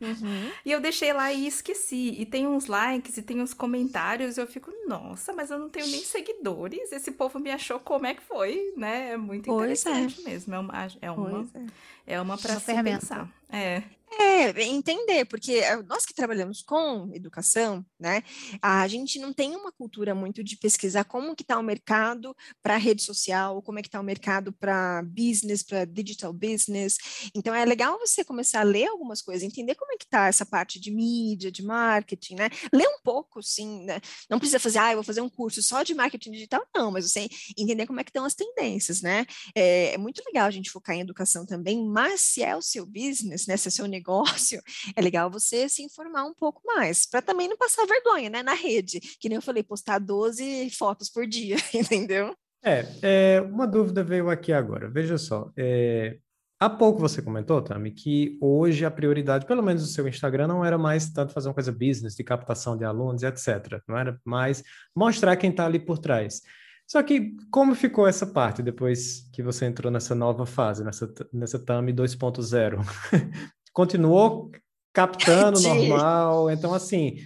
Uhum. 0.00 0.50
e 0.66 0.72
eu 0.72 0.80
deixei 0.80 1.12
lá 1.12 1.32
e 1.32 1.46
esqueci. 1.46 2.16
E 2.18 2.26
tem 2.26 2.48
uns 2.48 2.66
likes 2.66 3.16
e 3.16 3.22
tem 3.22 3.40
uns 3.40 3.54
comentários. 3.54 4.38
Eu 4.38 4.46
fico, 4.48 4.72
nossa, 4.88 5.32
mas 5.32 5.50
eu 5.50 5.58
não 5.58 5.68
tenho 5.68 5.86
nem 5.86 6.02
seguidores. 6.02 6.90
Esse 6.90 7.12
povo 7.12 7.38
me 7.38 7.52
achou 7.52 7.78
como 7.78 8.06
é 8.06 8.14
que 8.14 8.22
foi, 8.22 8.72
né? 8.76 9.10
É 9.10 9.16
muito 9.16 9.46
pois 9.46 9.86
é. 9.86 9.90
interessante 9.90 10.20
é. 10.20 10.30
mesmo. 10.30 10.54
É 10.54 10.58
uma, 10.58 10.88
é 11.00 11.10
uma, 11.12 11.48
é. 12.06 12.14
é 12.14 12.20
uma 12.20 12.38
para 12.38 12.58
se 12.58 12.82
pensar. 12.82 13.28
É. 13.50 13.82
É, 14.20 14.62
entender, 14.64 15.24
porque 15.24 15.54
eh, 15.54 15.82
nós 15.84 16.04
que 16.04 16.14
trabalhamos 16.14 16.62
com 16.62 17.10
educação, 17.14 17.84
né, 17.98 18.22
a 18.60 18.86
gente 18.86 19.18
não 19.18 19.32
tem 19.32 19.56
uma 19.56 19.72
cultura 19.72 20.14
muito 20.14 20.44
de 20.44 20.56
pesquisar 20.56 21.04
como 21.04 21.34
que 21.34 21.42
está 21.42 21.58
o 21.58 21.62
mercado 21.62 22.36
para 22.62 22.76
rede 22.76 23.02
social, 23.02 23.62
como 23.62 23.78
é 23.78 23.82
que 23.82 23.88
está 23.88 24.00
o 24.00 24.04
mercado 24.04 24.52
para 24.52 25.02
business, 25.02 25.62
para 25.62 25.84
digital 25.84 26.32
business. 26.32 26.96
Então 27.34 27.54
é 27.54 27.64
legal 27.64 27.98
você 27.98 28.24
começar 28.24 28.60
a 28.60 28.64
ler 28.64 28.86
algumas 28.88 29.22
coisas, 29.22 29.42
entender 29.42 29.74
como 29.74 29.92
é 29.92 29.96
que 29.96 30.04
está 30.04 30.26
essa 30.28 30.44
parte 30.44 30.78
de 30.78 30.90
mídia, 30.90 31.50
de 31.50 31.62
marketing, 31.62 32.34
né? 32.36 32.50
Ler 32.72 32.88
um 32.88 33.00
pouco, 33.02 33.42
sim, 33.42 33.84
né? 33.84 34.00
Não 34.28 34.38
precisa 34.38 34.58
fazer, 34.60 34.78
ah, 34.78 34.92
eu 34.92 34.96
vou 34.96 35.04
fazer 35.04 35.20
um 35.20 35.28
curso 35.28 35.62
só 35.62 35.82
de 35.82 35.94
marketing 35.94 36.32
digital, 36.32 36.66
não, 36.74 36.90
mas 36.90 37.10
você 37.10 37.28
entender 37.56 37.86
como 37.86 38.00
é 38.00 38.04
que 38.04 38.10
estão 38.10 38.24
as 38.24 38.34
tendências, 38.34 39.00
né? 39.00 39.24
É, 39.54 39.94
é 39.94 39.98
muito 39.98 40.22
legal 40.26 40.46
a 40.46 40.50
gente 40.50 40.70
focar 40.70 40.96
em 40.96 41.00
educação 41.00 41.46
também, 41.46 41.84
mas 41.86 42.20
se 42.20 42.42
é 42.42 42.54
o 42.56 42.62
seu 42.62 42.84
business, 42.84 43.46
né, 43.46 43.56
se 43.56 43.68
é 43.68 43.70
o 43.70 43.72
seu 43.72 43.86
negócio, 43.86 44.01
negócio, 44.02 44.60
é 44.96 45.00
legal 45.00 45.30
você 45.30 45.68
se 45.68 45.82
informar 45.82 46.24
um 46.24 46.34
pouco 46.34 46.60
mais, 46.64 47.06
para 47.06 47.22
também 47.22 47.48
não 47.48 47.56
passar 47.56 47.86
vergonha, 47.86 48.28
né, 48.28 48.42
na 48.42 48.54
rede, 48.54 49.00
que 49.20 49.28
nem 49.28 49.36
eu 49.36 49.42
falei, 49.42 49.62
postar 49.62 49.98
12 49.98 50.70
fotos 50.70 51.08
por 51.08 51.26
dia, 51.26 51.56
entendeu? 51.72 52.34
É, 52.64 52.86
é 53.02 53.40
uma 53.40 53.66
dúvida 53.66 54.04
veio 54.04 54.28
aqui 54.28 54.52
agora, 54.52 54.90
veja 54.90 55.16
só, 55.16 55.50
é, 55.56 56.18
Há 56.62 56.70
pouco 56.70 57.00
você 57.00 57.20
comentou, 57.20 57.60
Tami, 57.60 57.90
que 57.90 58.38
hoje 58.40 58.84
a 58.84 58.90
prioridade, 58.90 59.46
pelo 59.46 59.64
menos 59.64 59.82
do 59.82 59.88
seu 59.88 60.06
Instagram, 60.06 60.46
não 60.46 60.64
era 60.64 60.78
mais 60.78 61.10
tanto 61.10 61.32
fazer 61.32 61.48
uma 61.48 61.54
coisa 61.54 61.72
business, 61.72 62.14
de 62.14 62.22
captação 62.22 62.76
de 62.76 62.84
alunos, 62.84 63.24
etc. 63.24 63.82
Não 63.88 63.98
era 63.98 64.16
mais 64.24 64.62
mostrar 64.94 65.34
quem 65.34 65.50
está 65.50 65.66
ali 65.66 65.80
por 65.80 65.98
trás. 65.98 66.40
Só 66.86 67.02
que 67.02 67.34
como 67.50 67.74
ficou 67.74 68.06
essa 68.06 68.24
parte 68.24 68.62
depois 68.62 69.28
que 69.32 69.42
você 69.42 69.66
entrou 69.66 69.90
nessa 69.90 70.14
nova 70.14 70.46
fase, 70.46 70.84
nessa, 70.84 71.12
nessa 71.32 71.58
Tami 71.58 71.92
2.0? 71.92 72.78
continuou 73.72 74.50
captando 74.92 75.60
normal. 75.60 76.50
Então, 76.50 76.74
assim, 76.74 77.16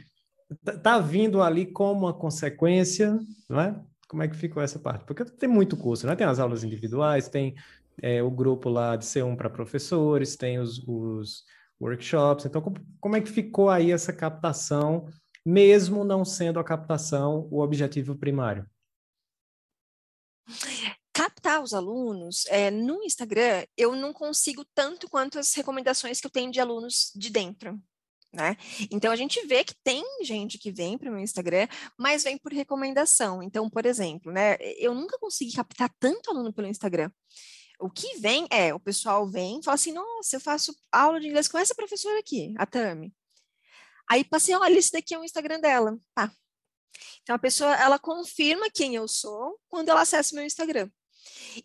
tá, 0.65 0.79
tá 0.79 0.99
vindo 0.99 1.43
ali 1.43 1.67
como 1.67 2.07
uma 2.07 2.15
consequência, 2.15 3.19
não 3.49 3.61
é? 3.61 3.81
Como 4.09 4.23
é 4.23 4.29
que 4.29 4.37
ficou 4.37 4.63
essa 4.63 4.79
parte? 4.79 5.05
Porque 5.05 5.25
tem 5.25 5.49
muito 5.49 5.77
curso, 5.77 6.07
né? 6.07 6.15
Tem 6.15 6.27
as 6.27 6.39
aulas 6.39 6.63
individuais, 6.63 7.29
tem 7.29 7.55
é, 8.01 8.23
o 8.23 8.31
grupo 8.31 8.69
lá 8.69 8.95
de 8.97 9.05
C1 9.05 9.37
para 9.37 9.51
professores, 9.51 10.37
tem 10.37 10.59
os, 10.59 10.79
os 10.87 11.45
workshops. 11.81 12.47
Então, 12.47 12.63
como, 12.63 12.77
como 13.01 13.17
é 13.17 13.21
que 13.21 13.31
ficou 13.31 13.69
aí 13.69 13.91
essa 13.91 14.13
captação, 14.13 15.07
mesmo 15.45 16.05
não 16.05 16.25
sendo 16.25 16.61
a 16.61 16.65
captação 16.65 17.49
o 17.51 17.61
objetivo 17.61 18.17
primário? 18.17 18.65
Captar 21.17 21.63
os 21.63 21.73
alunos, 21.73 22.45
é, 22.49 22.71
no 22.71 23.03
Instagram, 23.03 23.65
eu 23.75 23.97
não 23.97 24.13
consigo 24.13 24.67
tanto 24.75 25.09
quanto 25.09 25.39
as 25.39 25.55
recomendações 25.55 26.21
que 26.21 26.27
eu 26.27 26.31
tenho 26.31 26.53
de 26.53 26.61
alunos 26.61 27.11
de 27.17 27.31
dentro. 27.31 27.81
Né? 28.31 28.55
Então 28.91 29.11
a 29.11 29.17
gente 29.17 29.41
vê 29.47 29.65
que 29.65 29.75
tem 29.83 30.05
gente 30.23 30.59
que 30.59 30.71
vem 30.71 30.99
para 30.99 31.09
o 31.09 31.13
meu 31.15 31.23
Instagram, 31.23 31.67
mas 31.99 32.23
vem 32.23 32.37
por 32.37 32.53
recomendação. 32.53 33.43
Então, 33.43 33.71
por 33.71 33.87
exemplo, 33.87 34.31
né, 34.31 34.59
eu 34.77 34.95
nunca 34.95 35.19
consegui 35.19 35.57
captar 35.57 35.91
tanto 35.99 36.31
aluno 36.31 36.53
pelo 36.53 36.69
Instagram. 36.69 37.11
O 37.81 37.89
que 37.89 38.19
vem 38.19 38.47
é, 38.51 38.75
o 38.75 38.81
pessoal 38.81 39.27
vem 39.27 39.61
e 39.61 39.65
fala 39.65 39.77
assim, 39.77 39.93
nossa, 39.93 40.37
eu 40.37 40.41
faço 40.41 40.77
aula 40.93 41.19
de 41.19 41.29
inglês 41.29 41.49
com 41.49 41.57
essa 41.57 41.75
professora 41.75 42.19
aqui, 42.19 42.55
a 42.59 42.67
Tami. 42.67 43.11
Aí 44.07 44.23
passei, 44.23 44.55
olha, 44.55 44.79
esse 44.79 44.93
daqui 44.93 45.15
é 45.15 45.19
o 45.19 45.25
Instagram 45.25 45.61
dela. 45.61 45.99
Tá. 46.15 46.31
Então 47.23 47.35
a 47.35 47.39
pessoa, 47.39 47.75
ela 47.75 47.99
confirma 47.99 48.69
quem 48.71 48.95
eu 48.95 49.09
sou 49.09 49.59
quando 49.71 49.89
ela 49.89 50.03
acessa 50.03 50.35
o 50.35 50.37
meu 50.37 50.45
Instagram. 50.45 50.91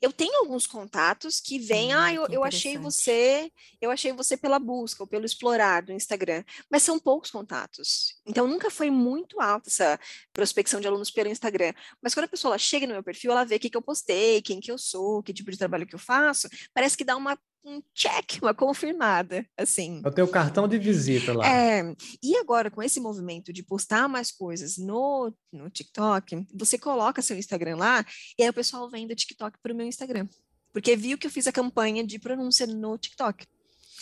Eu 0.01 0.11
tenho 0.11 0.39
alguns 0.39 0.67
contatos 0.67 1.39
que 1.39 1.59
vêm, 1.59 1.93
hum, 1.95 1.99
ah, 1.99 2.13
eu, 2.13 2.27
eu 2.29 2.43
achei 2.43 2.77
você, 2.77 3.51
eu 3.81 3.91
achei 3.91 4.11
você 4.11 4.37
pela 4.37 4.59
busca 4.59 5.03
ou 5.03 5.07
pelo 5.07 5.25
explorar 5.25 5.81
do 5.81 5.91
Instagram, 5.91 6.43
mas 6.69 6.83
são 6.83 6.99
poucos 6.99 7.31
contatos. 7.31 8.15
Então 8.25 8.47
nunca 8.47 8.69
foi 8.69 8.89
muito 8.89 9.39
alta 9.41 9.69
essa 9.69 9.99
prospecção 10.33 10.79
de 10.79 10.87
alunos 10.87 11.11
pelo 11.11 11.29
Instagram. 11.29 11.73
Mas 12.01 12.13
quando 12.13 12.25
a 12.25 12.29
pessoa 12.29 12.57
chega 12.57 12.87
no 12.87 12.93
meu 12.93 13.03
perfil, 13.03 13.31
ela 13.31 13.43
vê 13.43 13.55
o 13.55 13.59
que, 13.59 13.69
que 13.69 13.77
eu 13.77 13.81
postei, 13.81 14.41
quem 14.41 14.59
que 14.59 14.71
eu 14.71 14.77
sou, 14.77 15.21
que 15.23 15.33
tipo 15.33 15.51
de 15.51 15.57
trabalho 15.57 15.87
que 15.87 15.95
eu 15.95 15.99
faço, 15.99 16.47
parece 16.73 16.97
que 16.97 17.03
dá 17.03 17.15
uma 17.15 17.37
um 17.63 17.81
check, 17.93 18.41
uma 18.41 18.53
confirmada, 18.53 19.45
assim. 19.57 20.01
É 20.03 20.07
o 20.07 20.11
teu 20.11 20.27
cartão 20.27 20.67
de 20.67 20.77
visita 20.77 21.33
lá. 21.33 21.47
É, 21.47 21.95
e 22.21 22.35
agora, 22.37 22.71
com 22.71 22.81
esse 22.81 22.99
movimento 22.99 23.53
de 23.53 23.63
postar 23.63 24.07
mais 24.07 24.31
coisas 24.31 24.77
no, 24.77 25.33
no 25.51 25.69
TikTok, 25.69 26.47
você 26.53 26.77
coloca 26.77 27.21
seu 27.21 27.37
Instagram 27.37 27.77
lá, 27.77 28.05
e 28.37 28.43
aí 28.43 28.49
o 28.49 28.53
pessoal 28.53 28.89
vem 28.89 29.07
do 29.07 29.15
TikTok 29.15 29.57
para 29.61 29.73
o 29.73 29.75
meu 29.75 29.85
Instagram. 29.85 30.27
Porque 30.73 30.95
viu 30.95 31.17
que 31.17 31.27
eu 31.27 31.31
fiz 31.31 31.47
a 31.47 31.51
campanha 31.51 32.05
de 32.05 32.17
pronúncia 32.17 32.65
no 32.65 32.97
TikTok. 32.97 33.45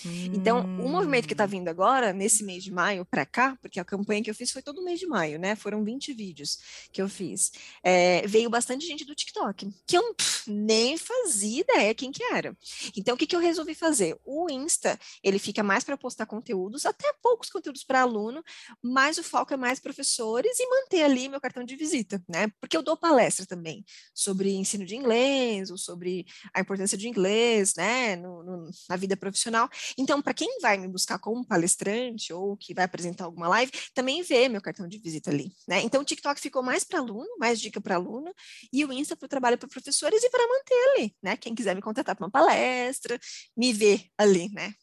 Então, 0.06 0.62
o 0.80 0.89
movimento 0.89 1.28
que 1.28 1.34
está 1.34 1.45
hum. 1.45 1.47
vindo 1.47 1.68
agora, 1.68 2.14
nesse 2.14 2.43
mês 2.43 2.64
de 2.64 2.72
maio 2.72 3.06
para 3.06 3.26
cá, 3.26 3.58
porque 3.62 3.80
a 3.80 3.86
campanha 3.86 4.24
que 4.24 4.30
eu 4.30 4.36
fiz 4.36 4.52
foi 4.52 4.62
todo 4.62 4.84
mês 4.84 5.00
de 5.00 5.08
maio, 5.08 5.39
né? 5.39 5.56
Foram 5.56 5.84
20 5.84 6.14
vídeos 6.14 6.60
que 6.91 7.02
eu 7.02 7.10
fiz. 7.10 7.52
É, 7.84 8.26
veio 8.28 8.50
bastante 8.50 8.86
gente 8.86 9.06
do 9.06 9.16
TikTok, 9.16 9.70
que 9.86 9.97
eu 9.97 10.14
pff, 10.14 10.50
nem 10.50 10.97
fazia 10.97 11.62
ideia 11.62 11.93
quem 11.93 12.12
que 12.12 12.24
era. 12.24 12.56
Então, 12.95 13.16
o 13.16 13.18
que, 13.18 13.28
que 13.28 13.36
eu 13.36 13.39
resolvi 13.39 13.74
fazer? 13.74 14.18
O 14.26 14.50
Insta, 14.50 15.00
ele 15.24 15.39
fica 15.39 15.64
mais 15.64 15.84
para 15.84 15.97
postar 15.97 16.26
conteúdos, 16.26 16.86
até 16.86 17.12
poucos 17.22 17.50
conteúdos 17.50 17.84
para 17.84 18.02
aluno, 18.02 18.43
mas 18.82 19.18
o 19.18 19.24
foco 19.24 19.54
é 19.54 19.58
mais 19.58 19.80
professores 19.80 20.60
e 20.60 20.70
manter 20.70 21.04
ali 21.04 21.30
meu 21.30 21.41
cartão 21.41 21.64
de 21.64 21.76
visita, 21.76 22.22
né? 22.28 22.47
Porque 22.60 22.76
eu 22.76 22.82
dou 22.82 22.97
palestra 22.97 23.45
também 23.45 23.86
sobre 24.14 24.54
ensino 24.54 24.86
de 24.86 24.95
inglês, 24.95 25.70
ou 25.72 25.78
sobre 25.78 26.26
a 26.54 26.62
importância 26.62 26.97
de 26.97 27.08
inglês, 27.08 27.76
né? 27.76 28.16
No, 28.16 28.43
no, 28.43 28.70
na 28.89 28.95
vida 28.95 29.16
profissional. 29.18 29.70
Então, 29.98 30.22
para 30.22 30.34
quem 30.34 30.60
vai 30.62 30.78
me 30.78 30.88
buscar 30.88 31.20
como 31.20 31.46
palestrante 31.46 32.34
ou 32.34 32.56
que 32.58 32.74
vai 32.74 32.86
apresentar 32.86 33.26
alguma 33.26 33.48
live, 33.48 33.72
também 33.94 34.22
vê 34.24 34.50
meu 34.50 34.62
cartão 34.62 34.88
de 34.88 34.98
visita 34.98 35.30
ali, 35.30 35.52
né? 35.68 35.82
Então, 35.82 36.02
o 36.02 36.06
TikTok 36.06 36.40
ficou 36.40 36.64
mais 36.64 36.84
para 36.84 37.00
aluno, 37.00 37.28
mais 37.40 37.60
dica 37.60 37.82
para 37.82 37.96
aluno, 37.96 38.34
e 38.72 38.86
o 38.86 38.94
Insta 38.94 39.16
para 39.16 39.26
o 39.26 39.30
trabalho 39.30 39.58
para 39.58 39.68
professores 39.68 40.24
e 40.24 40.30
para 40.30 40.48
manter 40.48 40.94
ali, 40.96 41.16
né? 41.22 41.38
Quem 41.38 41.56
quiser 41.56 41.76
me 41.76 41.82
contratar 41.82 42.16
para 42.16 42.26
uma 42.26 42.32
palestra, 42.32 43.20
me 43.56 43.74
ver 43.74 44.06
ali, 44.18 44.50
né? 44.50 44.74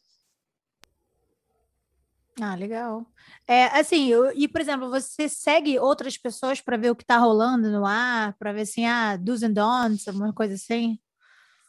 Ah, 2.39 2.55
legal. 2.55 3.05
É, 3.47 3.65
assim, 3.65 4.07
eu, 4.09 4.31
e 4.35 4.47
por 4.47 4.61
exemplo, 4.61 4.89
você 4.89 5.27
segue 5.27 5.79
outras 5.79 6.17
pessoas 6.17 6.61
para 6.61 6.77
ver 6.77 6.91
o 6.91 6.95
que 6.95 7.03
está 7.03 7.17
rolando 7.17 7.71
no 7.71 7.83
ar, 7.83 8.35
para 8.37 8.53
ver 8.53 8.61
assim, 8.61 8.85
ah, 8.85 9.17
do's 9.17 9.41
and 9.41 9.53
don'ts, 9.53 10.07
alguma 10.07 10.31
coisa 10.31 10.53
assim? 10.53 10.99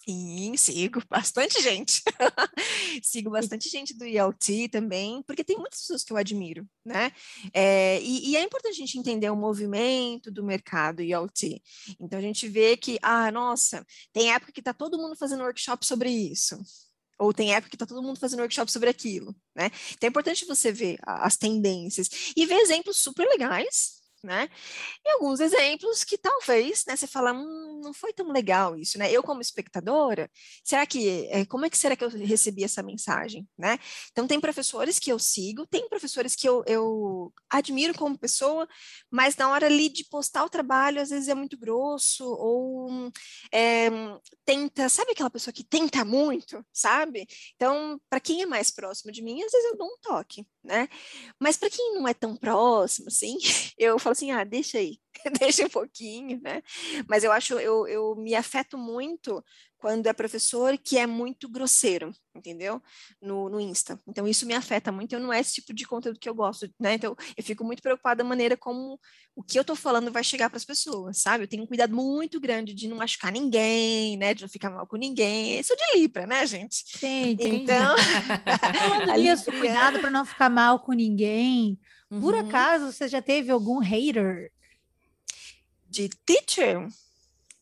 Sim, 0.08 0.56
sigo 0.56 1.02
bastante 1.06 1.60
gente. 1.60 2.02
sigo 3.02 3.28
bastante 3.28 3.68
gente 3.68 3.92
do 3.92 4.06
IoT 4.06 4.70
também, 4.70 5.22
porque 5.22 5.44
tem 5.44 5.58
muitas 5.58 5.80
pessoas 5.82 6.02
que 6.02 6.10
eu 6.10 6.16
admiro, 6.16 6.66
né? 6.82 7.12
É, 7.52 8.00
e, 8.00 8.30
e, 8.30 8.36
é 8.36 8.42
importante 8.42 8.72
a 8.72 8.78
gente 8.78 8.98
entender 8.98 9.28
o 9.28 9.36
movimento 9.36 10.30
do 10.30 10.42
mercado 10.42 11.02
IoT. 11.02 11.62
Então 12.00 12.18
a 12.18 12.22
gente 12.22 12.48
vê 12.48 12.74
que, 12.74 12.98
ah, 13.02 13.30
nossa, 13.30 13.86
tem 14.10 14.32
época 14.32 14.50
que 14.50 14.60
está 14.60 14.72
todo 14.72 14.96
mundo 14.96 15.14
fazendo 15.14 15.42
workshop 15.42 15.84
sobre 15.84 16.08
isso. 16.08 16.58
Ou 17.18 17.34
tem 17.34 17.54
época 17.54 17.68
que 17.68 17.76
está 17.76 17.84
todo 17.84 18.02
mundo 18.02 18.18
fazendo 18.18 18.40
workshop 18.40 18.72
sobre 18.72 18.88
aquilo, 18.88 19.36
né? 19.54 19.70
Então 19.92 20.06
é 20.06 20.08
importante 20.08 20.46
você 20.46 20.72
ver 20.72 20.98
as 21.02 21.36
tendências 21.36 22.08
e 22.34 22.46
ver 22.46 22.54
exemplos 22.60 22.96
super 22.96 23.28
legais 23.28 23.97
né? 24.22 24.48
E 25.04 25.10
alguns 25.10 25.40
exemplos 25.40 26.04
que 26.04 26.18
talvez, 26.18 26.84
né, 26.86 26.96
você 26.96 27.06
fala, 27.06 27.32
hum, 27.32 27.80
não 27.82 27.92
foi 27.92 28.12
tão 28.12 28.30
legal 28.30 28.76
isso, 28.76 28.98
né? 28.98 29.10
Eu 29.10 29.22
como 29.22 29.40
espectadora, 29.40 30.30
será 30.64 30.86
que, 30.86 31.26
é, 31.30 31.44
como 31.46 31.64
é 31.64 31.70
que 31.70 31.78
será 31.78 31.96
que 31.96 32.04
eu 32.04 32.08
recebi 32.08 32.64
essa 32.64 32.82
mensagem, 32.82 33.46
né? 33.56 33.78
Então 34.10 34.26
tem 34.26 34.40
professores 34.40 34.98
que 34.98 35.10
eu 35.10 35.18
sigo, 35.18 35.66
tem 35.66 35.88
professores 35.88 36.34
que 36.34 36.48
eu, 36.48 36.64
eu 36.66 37.32
admiro 37.50 37.94
como 37.94 38.18
pessoa, 38.18 38.68
mas 39.10 39.36
na 39.36 39.50
hora 39.50 39.66
ali 39.66 39.88
de 39.88 40.04
postar 40.04 40.44
o 40.44 40.50
trabalho, 40.50 41.00
às 41.00 41.10
vezes 41.10 41.28
é 41.28 41.34
muito 41.34 41.56
grosso, 41.58 42.24
ou 42.24 43.10
é, 43.52 43.88
tenta, 44.44 44.88
sabe 44.88 45.12
aquela 45.12 45.30
pessoa 45.30 45.52
que 45.52 45.64
tenta 45.64 46.04
muito, 46.04 46.64
sabe? 46.72 47.26
Então, 47.56 48.00
para 48.08 48.20
quem 48.20 48.42
é 48.42 48.46
mais 48.46 48.70
próximo 48.70 49.12
de 49.12 49.22
mim, 49.22 49.42
às 49.42 49.52
vezes 49.52 49.70
eu 49.70 49.76
dou 49.76 49.86
um 49.86 49.98
toque, 50.00 50.46
né? 50.68 50.88
Mas 51.40 51.56
para 51.56 51.70
quem 51.70 51.94
não 51.94 52.06
é 52.06 52.14
tão 52.14 52.36
próximo, 52.36 53.08
assim, 53.08 53.36
eu 53.78 53.98
falo 53.98 54.12
assim, 54.12 54.30
ah, 54.30 54.44
deixa 54.44 54.78
aí, 54.78 54.98
deixa 55.40 55.64
um 55.66 55.70
pouquinho, 55.70 56.40
né? 56.42 56.62
Mas 57.08 57.24
eu 57.24 57.32
acho, 57.32 57.54
eu, 57.58 57.86
eu 57.88 58.14
me 58.16 58.34
afeto 58.34 58.78
muito 58.78 59.44
quando 59.78 60.06
é 60.06 60.12
professor 60.12 60.76
que 60.76 60.98
é 60.98 61.06
muito 61.06 61.48
grosseiro, 61.48 62.12
entendeu? 62.34 62.82
No, 63.22 63.48
no 63.48 63.60
Insta. 63.60 63.98
Então, 64.06 64.26
isso 64.26 64.44
me 64.44 64.54
afeta 64.54 64.90
muito, 64.90 65.14
eu 65.14 65.20
não 65.20 65.32
é 65.32 65.40
esse 65.40 65.54
tipo 65.54 65.72
de 65.72 65.86
conteúdo 65.86 66.18
que 66.18 66.28
eu 66.28 66.34
gosto, 66.34 66.68
né? 66.78 66.94
Então, 66.94 67.16
eu 67.36 67.44
fico 67.44 67.64
muito 67.64 67.80
preocupada 67.80 68.22
da 68.22 68.28
maneira 68.28 68.56
como 68.56 68.98
o 69.36 69.42
que 69.42 69.58
eu 69.58 69.64
tô 69.64 69.76
falando 69.76 70.10
vai 70.10 70.24
chegar 70.24 70.50
para 70.50 70.56
as 70.56 70.64
pessoas, 70.64 71.18
sabe? 71.18 71.44
Eu 71.44 71.48
tenho 71.48 71.62
um 71.62 71.66
cuidado 71.66 71.94
muito 71.94 72.40
grande 72.40 72.74
de 72.74 72.88
não 72.88 72.96
machucar 72.96 73.30
ninguém, 73.30 74.16
né? 74.16 74.34
De 74.34 74.42
não 74.42 74.48
ficar 74.48 74.68
mal 74.68 74.86
com 74.86 74.96
ninguém. 74.96 75.56
Eu 75.56 75.64
sou 75.64 75.76
de 75.76 75.98
Libra, 75.98 76.26
né, 76.26 76.44
gente? 76.44 76.84
Sim, 76.98 77.36
então... 77.40 77.94
Falando 78.78 79.12
nisso, 79.14 79.44
cuidado 79.52 80.00
para 80.00 80.10
não 80.10 80.24
ficar 80.24 80.50
mal 80.50 80.80
com 80.80 80.92
ninguém. 80.92 81.78
Uhum. 82.10 82.20
Por 82.20 82.34
acaso, 82.34 82.90
você 82.90 83.06
já 83.06 83.22
teve 83.22 83.52
algum 83.52 83.78
hater? 83.78 84.50
De 85.88 86.08
teacher? 86.26 86.88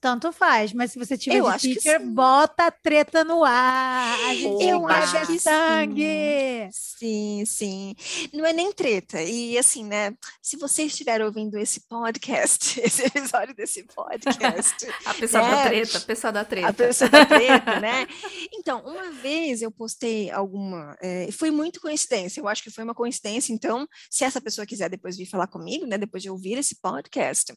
Tanto 0.07 0.31
faz, 0.31 0.73
mas 0.73 0.93
se 0.93 1.01
você 1.01 1.19
tiver 1.19 1.39
eu 1.39 1.51
de 1.57 1.75
teacher, 1.75 2.01
bota 2.01 2.67
a 2.67 2.71
treta 2.71 3.25
no 3.25 3.43
ar. 3.43 4.17
A 4.27 4.35
gente 4.35 4.65
eu 4.65 4.87
acho 4.87 5.27
que 5.27 5.41
sangue. 5.41 6.69
Sim. 6.71 7.45
sim, 7.45 7.97
sim. 7.97 8.29
Não 8.33 8.47
é 8.47 8.53
nem 8.53 8.73
treta. 8.73 9.21
E 9.21 9.59
assim, 9.59 9.85
né? 9.85 10.15
Se 10.41 10.57
você 10.57 10.85
estiver 10.85 11.21
ouvindo 11.23 11.59
esse 11.59 11.81
podcast, 11.89 12.79
esse 12.81 13.05
episódio 13.05 13.53
desse 13.53 13.83
podcast. 13.83 14.87
a 15.05 15.13
pessoa 15.13 15.43
né? 15.43 15.51
da 15.51 15.65
treta, 15.65 15.99
a 15.99 16.01
pessoa 16.01 16.33
da 16.33 16.45
treta. 16.45 16.69
A 16.69 16.73
pessoa 16.73 17.11
da 17.11 17.27
treta, 17.27 17.81
né? 17.81 18.07
Então, 18.53 18.81
uma 18.81 19.11
vez 19.11 19.61
eu 19.63 19.71
postei 19.71 20.31
alguma. 20.31 20.97
É, 21.01 21.31
foi 21.33 21.51
muito 21.51 21.81
coincidência. 21.81 22.41
Eu 22.41 22.49
acho 22.49 22.63
que 22.63 22.71
foi 22.71 22.85
uma 22.85 22.95
coincidência. 22.95 23.53
Então, 23.53 23.89
se 24.11 24.25
essa 24.25 24.41
pessoa 24.41 24.67
quiser 24.67 24.89
depois 24.89 25.17
vir 25.17 25.27
falar 25.27 25.47
comigo, 25.47 25.87
né? 25.87 25.99
Depois 25.99 26.23
de 26.23 26.31
ouvir 26.31 26.59
esse 26.59 26.77
podcast, 26.81 27.53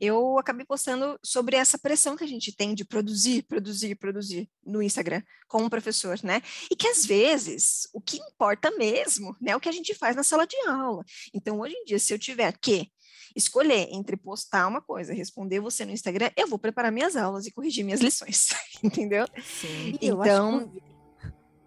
eu 0.00 0.38
acabei 0.38 0.64
postando 0.64 1.18
sobre 1.22 1.56
essa 1.56 1.78
pressão 1.92 2.16
que 2.16 2.24
a 2.24 2.28
gente 2.28 2.50
tem 2.56 2.74
de 2.74 2.86
produzir, 2.86 3.42
produzir, 3.42 3.94
produzir 3.96 4.48
no 4.64 4.82
Instagram 4.82 5.22
como 5.46 5.68
professor, 5.68 6.18
né? 6.22 6.40
E 6.70 6.74
que 6.74 6.88
às 6.88 7.04
vezes 7.04 7.86
o 7.92 8.00
que 8.00 8.16
importa 8.16 8.70
mesmo, 8.78 9.36
né, 9.38 9.52
é 9.52 9.56
o 9.56 9.60
que 9.60 9.68
a 9.68 9.72
gente 9.72 9.94
faz 9.94 10.16
na 10.16 10.22
sala 10.22 10.46
de 10.46 10.56
aula. 10.66 11.04
Então, 11.34 11.60
hoje 11.60 11.74
em 11.74 11.84
dia, 11.84 11.98
se 11.98 12.14
eu 12.14 12.18
tiver 12.18 12.50
que 12.58 12.90
escolher 13.36 13.88
entre 13.92 14.16
postar 14.16 14.66
uma 14.66 14.80
coisa, 14.80 15.12
responder 15.12 15.60
você 15.60 15.84
no 15.84 15.92
Instagram, 15.92 16.30
eu 16.34 16.48
vou 16.48 16.58
preparar 16.58 16.90
minhas 16.90 17.14
aulas 17.14 17.46
e 17.46 17.52
corrigir 17.52 17.84
minhas 17.84 18.00
lições, 18.00 18.48
entendeu? 18.82 19.26
Sim. 19.60 19.98
Então, 20.00 20.72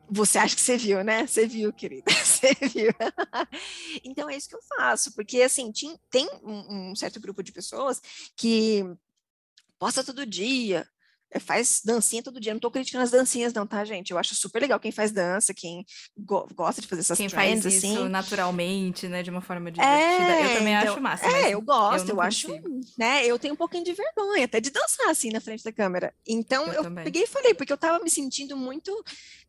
você 0.09 0.39
acha 0.39 0.55
que 0.55 0.61
você 0.61 0.75
viu, 0.75 1.03
né? 1.03 1.27
Você 1.27 1.45
viu, 1.45 1.71
querida, 1.71 2.09
você 2.25 2.55
viu. 2.67 2.91
então 4.03 4.27
é 4.27 4.35
isso 4.35 4.49
que 4.49 4.55
eu 4.55 4.61
faço, 4.75 5.13
porque 5.13 5.43
assim, 5.43 5.71
tem 6.09 6.27
um 6.43 6.95
certo 6.95 7.19
grupo 7.19 7.43
de 7.43 7.51
pessoas 7.51 8.01
que 8.35 8.83
posta 9.79 10.03
todo 10.03 10.25
dia, 10.25 10.87
eh, 11.31 11.39
faz 11.39 11.81
dancinha 11.83 12.23
todo 12.23 12.39
dia. 12.39 12.53
Não 12.53 12.57
estou 12.57 12.71
criticando 12.71 13.03
as 13.03 13.11
dancinhas, 13.11 13.53
não, 13.53 13.65
tá, 13.65 13.83
gente? 13.83 14.11
Eu 14.11 14.17
acho 14.17 14.35
super 14.35 14.61
legal 14.61 14.79
quem 14.79 14.91
faz 14.91 15.11
dança, 15.11 15.53
quem 15.53 15.85
go 16.17 16.47
gosta 16.53 16.81
de 16.81 16.87
fazer 16.87 17.01
essas 17.01 17.17
quem 17.17 17.27
trends, 17.27 17.63
faz 17.63 17.75
isso 17.75 17.85
assim. 17.85 18.09
naturalmente, 18.09 19.07
né? 19.07 19.21
De 19.23 19.29
uma 19.29 19.41
forma 19.41 19.71
divertida. 19.71 19.97
É, 19.97 20.45
eu 20.45 20.57
também 20.57 20.73
então, 20.73 20.93
acho 20.93 21.01
massa. 21.01 21.25
É, 21.27 21.53
eu 21.53 21.61
gosto, 21.61 22.09
eu, 22.09 22.15
eu 22.15 22.21
acho, 22.21 22.47
né? 22.97 23.25
Eu 23.25 23.37
tenho 23.37 23.53
um 23.53 23.57
pouquinho 23.57 23.83
de 23.83 23.93
vergonha, 23.93 24.45
até 24.45 24.59
de 24.59 24.69
dançar 24.69 25.09
assim 25.09 25.29
na 25.29 25.41
frente 25.41 25.63
da 25.63 25.71
câmera. 25.71 26.13
Então 26.25 26.71
eu, 26.71 26.83
eu 26.83 26.95
peguei 26.95 27.23
e 27.23 27.27
falei, 27.27 27.53
porque 27.53 27.71
eu 27.71 27.75
estava 27.75 28.03
me 28.03 28.09
sentindo 28.09 28.55
muito 28.55 28.91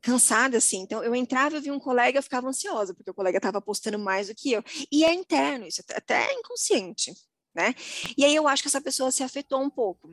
cansada, 0.01 0.57
assim. 0.59 0.81
Então 0.81 1.05
eu 1.05 1.15
entrava, 1.15 1.57
eu 1.57 1.63
vi 1.63 1.71
um 1.71 1.79
colega, 1.79 2.19
eu 2.19 2.23
ficava 2.23 2.49
ansiosa, 2.49 2.95
porque 2.95 3.11
o 3.11 3.15
colega 3.15 3.39
estava 3.39 3.61
postando 3.61 3.99
mais 3.99 4.29
do 4.29 4.35
que 4.35 4.53
eu. 4.53 4.65
E 4.91 5.05
é 5.05 5.15
interno, 5.15 5.67
isso 5.67 5.83
até 5.95 6.33
inconsciente 6.33 7.13
né? 7.57 7.75
E 8.17 8.25
aí 8.25 8.37
eu 8.37 8.47
acho 8.47 8.63
que 8.63 8.69
essa 8.69 8.83
pessoa 8.83 9.11
se 9.11 9.23
afetou 9.23 9.63
um 9.63 9.71
pouco. 9.71 10.11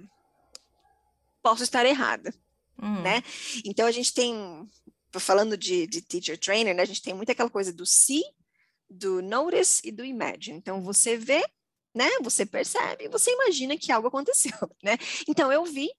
Posso 1.42 1.62
estar 1.62 1.86
errada, 1.86 2.34
hum. 2.82 3.02
né? 3.02 3.22
Então 3.66 3.86
a 3.86 3.92
gente 3.92 4.14
tem, 4.14 4.34
falando 5.20 5.58
de, 5.58 5.86
de 5.86 6.02
teacher 6.02 6.40
trainer, 6.40 6.74
né? 6.74 6.84
A 6.84 6.86
gente 6.86 7.02
tem 7.02 7.14
muito 7.14 7.32
aquela 7.34 7.50
coisa 7.50 7.74
do 7.74 7.86
see, 7.86 8.24
do 8.90 9.22
notice 9.22 9.82
e 9.84 9.92
do 9.92 10.06
imagine. 10.06 10.58
Então 10.58 10.82
você 10.82 11.18
vê, 11.18 11.44
né? 11.94 12.10
Você 12.22 12.46
percebe, 12.46 13.10
você 13.10 13.32
imagina 13.32 13.78
que 13.78 13.92
algo 13.92 14.08
aconteceu, 14.08 14.54
né? 14.82 14.98
Então 15.28 15.52
eu 15.52 15.66
vi 15.66 15.90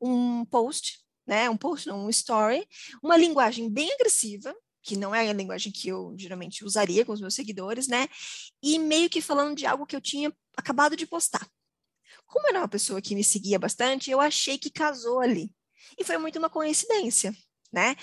um 0.00 0.42
post, 0.46 1.04
né? 1.26 1.50
Um 1.50 1.56
post, 1.56 1.90
um 1.90 2.08
story, 2.08 2.66
uma 3.02 3.18
linguagem 3.18 3.68
bem 3.68 3.92
agressiva, 3.92 4.56
que 4.84 4.96
não 4.96 5.14
é 5.14 5.28
a 5.28 5.32
linguagem 5.32 5.72
que 5.72 5.88
eu 5.88 6.14
geralmente 6.18 6.62
usaria 6.62 7.04
com 7.04 7.12
os 7.12 7.20
meus 7.20 7.34
seguidores, 7.34 7.88
né? 7.88 8.06
E 8.62 8.78
meio 8.78 9.08
que 9.08 9.22
falando 9.22 9.56
de 9.56 9.64
algo 9.64 9.86
que 9.86 9.96
eu 9.96 10.00
tinha 10.00 10.30
acabado 10.56 10.94
de 10.94 11.06
postar. 11.06 11.48
Como 12.26 12.46
era 12.48 12.58
uma 12.58 12.68
pessoa 12.68 13.00
que 13.00 13.14
me 13.14 13.24
seguia 13.24 13.58
bastante, 13.58 14.10
eu 14.10 14.20
achei 14.20 14.58
que 14.58 14.70
casou 14.70 15.20
ali. 15.20 15.50
E 15.98 16.04
foi 16.04 16.18
muito 16.18 16.38
uma 16.38 16.50
coincidência, 16.50 17.34
né? 17.72 17.96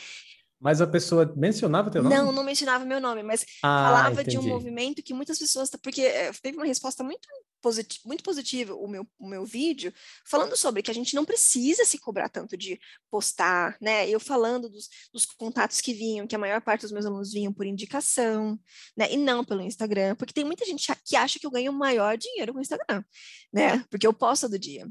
Mas 0.62 0.80
a 0.80 0.86
pessoa 0.86 1.34
mencionava 1.36 1.90
teu 1.90 2.04
nome? 2.04 2.16
Não, 2.16 2.32
não 2.32 2.44
mencionava 2.44 2.86
meu 2.86 3.02
nome, 3.02 3.24
mas 3.24 3.44
ah, 3.64 3.84
falava 3.84 4.22
entendi. 4.22 4.30
de 4.30 4.38
um 4.38 4.48
movimento 4.48 5.02
que 5.02 5.12
muitas 5.12 5.40
pessoas. 5.40 5.72
Porque 5.82 6.04
eh, 6.04 6.32
teve 6.40 6.56
uma 6.56 6.68
resposta 6.68 7.04
muito, 7.04 7.28
posit 7.60 8.00
muito 8.06 8.24
positiva 8.24 8.76
o 8.76 8.88
meu, 8.88 9.08
o 9.18 9.28
meu 9.28 9.44
vídeo, 9.44 9.92
falando 10.24 10.56
sobre 10.56 10.84
que 10.84 10.92
a 10.92 10.94
gente 10.94 11.16
não 11.16 11.26
precisa 11.26 11.84
se 11.84 11.98
cobrar 11.98 12.30
tanto 12.30 12.56
de 12.56 12.80
postar, 13.10 13.76
né? 13.82 14.08
Eu 14.08 14.20
falando 14.20 14.70
dos, 14.70 14.88
dos 15.12 15.26
contatos 15.26 15.82
que 15.82 15.96
vinham, 15.96 16.28
que 16.28 16.36
a 16.36 16.40
maior 16.40 16.62
parte 16.62 16.84
dos 16.84 16.92
meus 16.92 17.08
alunos 17.08 17.34
vinham 17.34 17.52
por 17.52 17.66
indicação, 17.66 18.60
né? 18.96 19.12
E 19.12 19.18
não 19.18 19.44
pelo 19.44 19.64
Instagram, 19.64 20.16
porque 20.16 20.32
tem 20.32 20.46
muita 20.46 20.64
gente 20.64 20.88
que 21.04 21.16
acha 21.16 21.40
que 21.40 21.48
eu 21.48 21.52
ganho 21.52 21.74
maior 21.74 22.16
dinheiro 22.16 22.54
com 22.54 22.60
o 22.60 22.62
Instagram, 22.62 23.04
né? 23.52 23.84
Porque 23.90 24.06
eu 24.06 24.14
posto 24.14 24.44
todo 24.44 24.60
dia. 24.60 24.88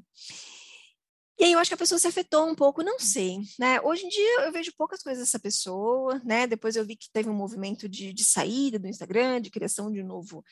E 1.41 1.45
aí 1.45 1.53
eu 1.53 1.59
acho 1.59 1.70
que 1.70 1.74
a 1.74 1.78
pessoa 1.78 1.99
se 1.99 2.07
afetou 2.07 2.47
um 2.47 2.55
pouco, 2.55 2.82
não 2.82 2.99
sei, 2.99 3.38
né? 3.59 3.80
Hoje 3.80 4.05
em 4.05 4.11
dia 4.11 4.45
eu 4.45 4.53
vejo 4.53 4.74
poucas 4.76 5.03
coisas 5.03 5.24
dessa 5.24 5.38
pessoa, 5.38 6.20
né? 6.22 6.47
Depois 6.47 6.76
eu 6.76 6.84
vi 6.84 6.95
que 6.97 7.11
teve 7.11 7.30
um 7.30 7.34
movimento 7.34 7.88
de, 7.88 8.12
de 8.12 8.22
saída 8.22 8.78
do 8.78 8.86
Instagram, 8.86 9.41
de 9.41 9.49
criação 9.51 9.91
de 9.91 10.03
um 10.03 10.07
novo, 10.07 10.45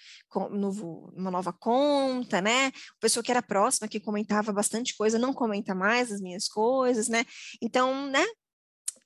novo, 0.51 1.13
uma 1.15 1.31
nova 1.31 1.53
conta, 1.53 2.41
né? 2.41 2.73
Pessoa 3.01 3.23
que 3.23 3.31
era 3.31 3.43
próxima, 3.43 3.87
que 3.87 4.01
comentava 4.01 4.51
bastante 4.51 4.97
coisa, 4.97 5.19
não 5.19 5.35
comenta 5.35 5.75
mais 5.75 6.11
as 6.11 6.23
minhas 6.23 6.49
coisas, 6.49 7.07
né? 7.07 7.23
Então, 7.61 8.07
né? 8.07 8.25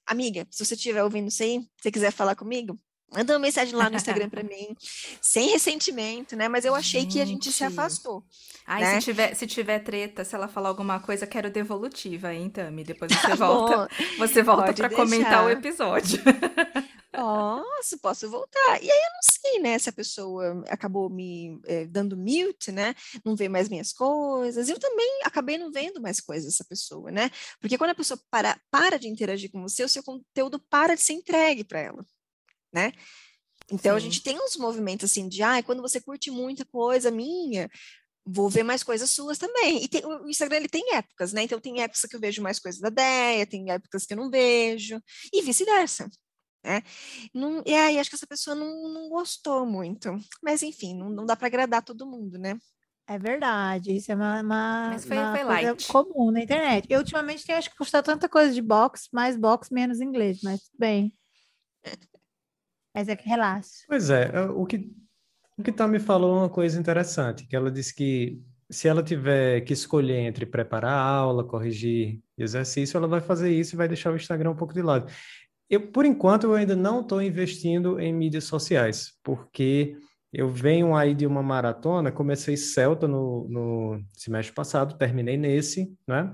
Amiga, 0.06 0.46
se 0.52 0.64
você 0.64 0.74
estiver 0.74 1.02
ouvindo 1.02 1.28
isso 1.28 1.42
aí, 1.42 1.66
se 1.82 1.90
quiser 1.90 2.12
falar 2.12 2.36
comigo, 2.36 2.78
Manda 3.14 3.34
uma 3.34 3.38
mensagem 3.38 3.74
lá 3.74 3.90
no 3.90 3.96
Instagram 3.96 4.28
para 4.30 4.42
mim, 4.42 4.76
sem 5.20 5.50
ressentimento, 5.50 6.34
né? 6.34 6.48
Mas 6.48 6.64
eu 6.64 6.74
achei 6.74 7.02
gente. 7.02 7.12
que 7.12 7.20
a 7.20 7.24
gente 7.24 7.52
se 7.52 7.62
afastou. 7.64 8.24
Ai, 8.66 8.82
né? 8.82 9.00
se, 9.00 9.04
tiver, 9.04 9.34
se 9.34 9.46
tiver 9.46 9.78
treta, 9.80 10.24
se 10.24 10.34
ela 10.34 10.48
falar 10.48 10.68
alguma 10.68 11.00
coisa, 11.00 11.26
quero 11.26 11.50
devolutiva, 11.50 12.32
hein, 12.32 12.48
Tami? 12.48 12.84
Depois 12.84 13.12
você 13.12 13.34
volta. 13.36 13.88
você 14.18 14.42
volta 14.42 14.72
para 14.72 14.90
comentar 14.90 15.44
o 15.44 15.50
episódio. 15.50 16.20
Posso, 17.12 17.98
posso 17.98 18.30
voltar. 18.30 18.82
E 18.82 18.90
aí 18.90 18.98
eu 18.98 19.12
não 19.12 19.20
sei, 19.22 19.58
né, 19.60 19.78
se 19.78 19.86
a 19.90 19.92
pessoa 19.92 20.64
acabou 20.68 21.10
me 21.10 21.60
é, 21.66 21.84
dando 21.84 22.16
mute, 22.16 22.72
né, 22.72 22.94
não 23.22 23.36
vê 23.36 23.50
mais 23.50 23.68
minhas 23.68 23.92
coisas. 23.92 24.66
Eu 24.66 24.80
também 24.80 25.20
acabei 25.22 25.58
não 25.58 25.70
vendo 25.70 26.00
mais 26.00 26.20
coisas 26.20 26.46
dessa 26.46 26.64
pessoa, 26.64 27.10
né? 27.10 27.30
Porque 27.60 27.76
quando 27.76 27.90
a 27.90 27.94
pessoa 27.94 28.18
para, 28.30 28.58
para 28.70 28.98
de 28.98 29.08
interagir 29.08 29.50
com 29.50 29.60
você, 29.60 29.84
o 29.84 29.88
seu 29.90 30.02
conteúdo 30.02 30.58
para 30.58 30.94
de 30.94 31.02
ser 31.02 31.12
entregue 31.12 31.64
para 31.64 31.80
ela 31.80 32.06
né? 32.72 32.92
Então 33.70 33.92
Sim. 33.92 33.96
a 33.96 34.00
gente 34.00 34.22
tem 34.22 34.38
uns 34.40 34.56
movimentos 34.56 35.10
assim 35.10 35.28
de, 35.28 35.42
ah, 35.42 35.62
quando 35.62 35.82
você 35.82 36.00
curte 36.00 36.30
muita 36.30 36.64
coisa 36.64 37.10
minha, 37.10 37.70
vou 38.24 38.48
ver 38.48 38.62
mais 38.62 38.82
coisas 38.82 39.10
suas 39.10 39.38
também. 39.38 39.82
E 39.82 39.88
tem, 39.88 40.04
o 40.04 40.28
Instagram 40.28 40.58
ele 40.58 40.68
tem 40.68 40.94
épocas, 40.94 41.32
né? 41.32 41.42
Então 41.42 41.60
tem 41.60 41.80
épocas 41.82 42.02
que 42.02 42.16
eu 42.16 42.20
vejo 42.20 42.42
mais 42.42 42.58
coisas 42.58 42.80
da 42.80 42.90
Deia, 42.90 43.46
tem 43.46 43.70
épocas 43.70 44.06
que 44.06 44.12
eu 44.12 44.16
não 44.16 44.30
vejo, 44.30 45.00
e 45.32 45.42
vice-versa. 45.42 46.08
Né? 46.64 46.80
Não, 47.34 47.60
e 47.66 47.74
aí 47.74 47.98
acho 47.98 48.08
que 48.08 48.14
essa 48.14 48.26
pessoa 48.26 48.54
não, 48.54 48.88
não 48.92 49.08
gostou 49.08 49.66
muito. 49.66 50.16
Mas 50.42 50.62
enfim, 50.62 50.96
não, 50.96 51.10
não 51.10 51.26
dá 51.26 51.34
para 51.34 51.48
agradar 51.48 51.82
todo 51.82 52.06
mundo, 52.06 52.38
né? 52.38 52.56
É 53.08 53.18
verdade, 53.18 53.96
isso 53.96 54.12
é 54.12 54.14
uma, 54.14 54.40
uma, 54.40 54.88
Mas 54.90 55.04
foi, 55.04 55.18
uma 55.18 55.32
foi 55.32 55.44
light. 55.44 55.88
comum 55.88 56.30
na 56.30 56.42
internet. 56.42 56.86
Eu 56.88 57.00
ultimamente 57.00 57.44
tenho 57.44 57.58
acho 57.58 57.68
que 57.68 57.76
postado 57.76 58.06
tanta 58.06 58.28
coisa 58.28 58.54
de 58.54 58.62
box, 58.62 59.08
mais 59.12 59.36
box, 59.36 59.70
menos 59.72 60.00
inglês, 60.00 60.38
mas 60.42 60.60
bem. 60.78 61.12
Mas 62.94 63.08
é 63.08 63.16
que 63.16 63.28
relaxa. 63.28 63.84
Pois 63.88 64.10
é, 64.10 64.30
o 64.50 64.66
que 64.66 64.90
O 65.58 65.62
que 65.62 65.72
tá 65.72 65.86
me 65.86 65.98
falou 65.98 66.38
uma 66.38 66.48
coisa 66.48 66.78
interessante, 66.78 67.46
que 67.46 67.54
ela 67.54 67.70
disse 67.70 67.94
que 67.94 68.42
se 68.70 68.88
ela 68.88 69.02
tiver 69.02 69.60
que 69.60 69.72
escolher 69.74 70.20
entre 70.20 70.46
preparar 70.46 70.94
a 70.94 71.02
aula, 71.02 71.44
corrigir 71.44 72.20
exercício, 72.38 72.96
ela 72.96 73.06
vai 73.06 73.20
fazer 73.20 73.52
isso 73.52 73.74
e 73.74 73.76
vai 73.76 73.86
deixar 73.86 74.10
o 74.10 74.16
Instagram 74.16 74.50
um 74.50 74.56
pouco 74.56 74.72
de 74.72 74.80
lado. 74.80 75.12
Eu, 75.68 75.92
por 75.92 76.06
enquanto, 76.06 76.44
eu 76.44 76.54
ainda 76.54 76.74
não 76.74 77.00
estou 77.00 77.22
investindo 77.22 78.00
em 78.00 78.12
mídias 78.12 78.44
sociais, 78.44 79.12
porque 79.22 79.96
eu 80.32 80.48
venho 80.48 80.96
aí 80.96 81.14
de 81.14 81.26
uma 81.26 81.42
maratona, 81.42 82.10
comecei 82.10 82.56
Celta 82.56 83.06
no, 83.06 83.46
no 83.48 84.02
semestre 84.14 84.54
passado, 84.54 84.96
terminei 84.96 85.36
nesse, 85.36 85.94
né? 86.08 86.32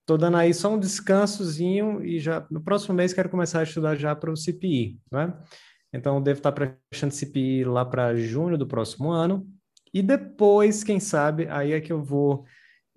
Estou 0.00 0.16
dando 0.16 0.38
aí 0.38 0.54
só 0.54 0.72
um 0.72 0.80
descansozinho 0.80 2.02
e 2.02 2.18
já 2.18 2.46
no 2.50 2.62
próximo 2.62 2.94
mês 2.94 3.12
quero 3.12 3.28
começar 3.28 3.60
a 3.60 3.64
estudar 3.64 3.94
já 3.94 4.16
para 4.16 4.32
o 4.32 4.36
CPI, 4.36 4.98
né? 5.12 5.34
Então, 5.92 6.20
devo 6.22 6.38
estar 6.38 6.52
prestando 6.52 7.14
CPI 7.14 7.64
lá 7.64 7.84
para 7.84 8.14
junho 8.14 8.58
do 8.58 8.66
próximo 8.66 9.10
ano. 9.10 9.46
E 9.92 10.02
depois, 10.02 10.84
quem 10.84 11.00
sabe, 11.00 11.48
aí 11.48 11.72
é 11.72 11.80
que 11.80 11.92
eu 11.92 12.02
vou 12.02 12.44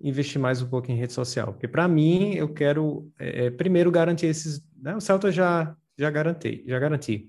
investir 0.00 0.40
mais 0.40 0.60
um 0.60 0.68
pouco 0.68 0.90
em 0.90 0.96
rede 0.96 1.12
social. 1.12 1.52
Porque, 1.52 1.68
para 1.68 1.88
mim, 1.88 2.34
eu 2.34 2.52
quero, 2.52 3.10
é, 3.18 3.50
primeiro, 3.50 3.90
garantir 3.90 4.26
esses... 4.26 4.62
Né? 4.76 4.94
O 4.94 5.00
Celta 5.00 5.30
já, 5.30 5.74
já 5.96 6.10
garanti, 6.10 6.64
já 6.66 6.78
garanti. 6.78 7.28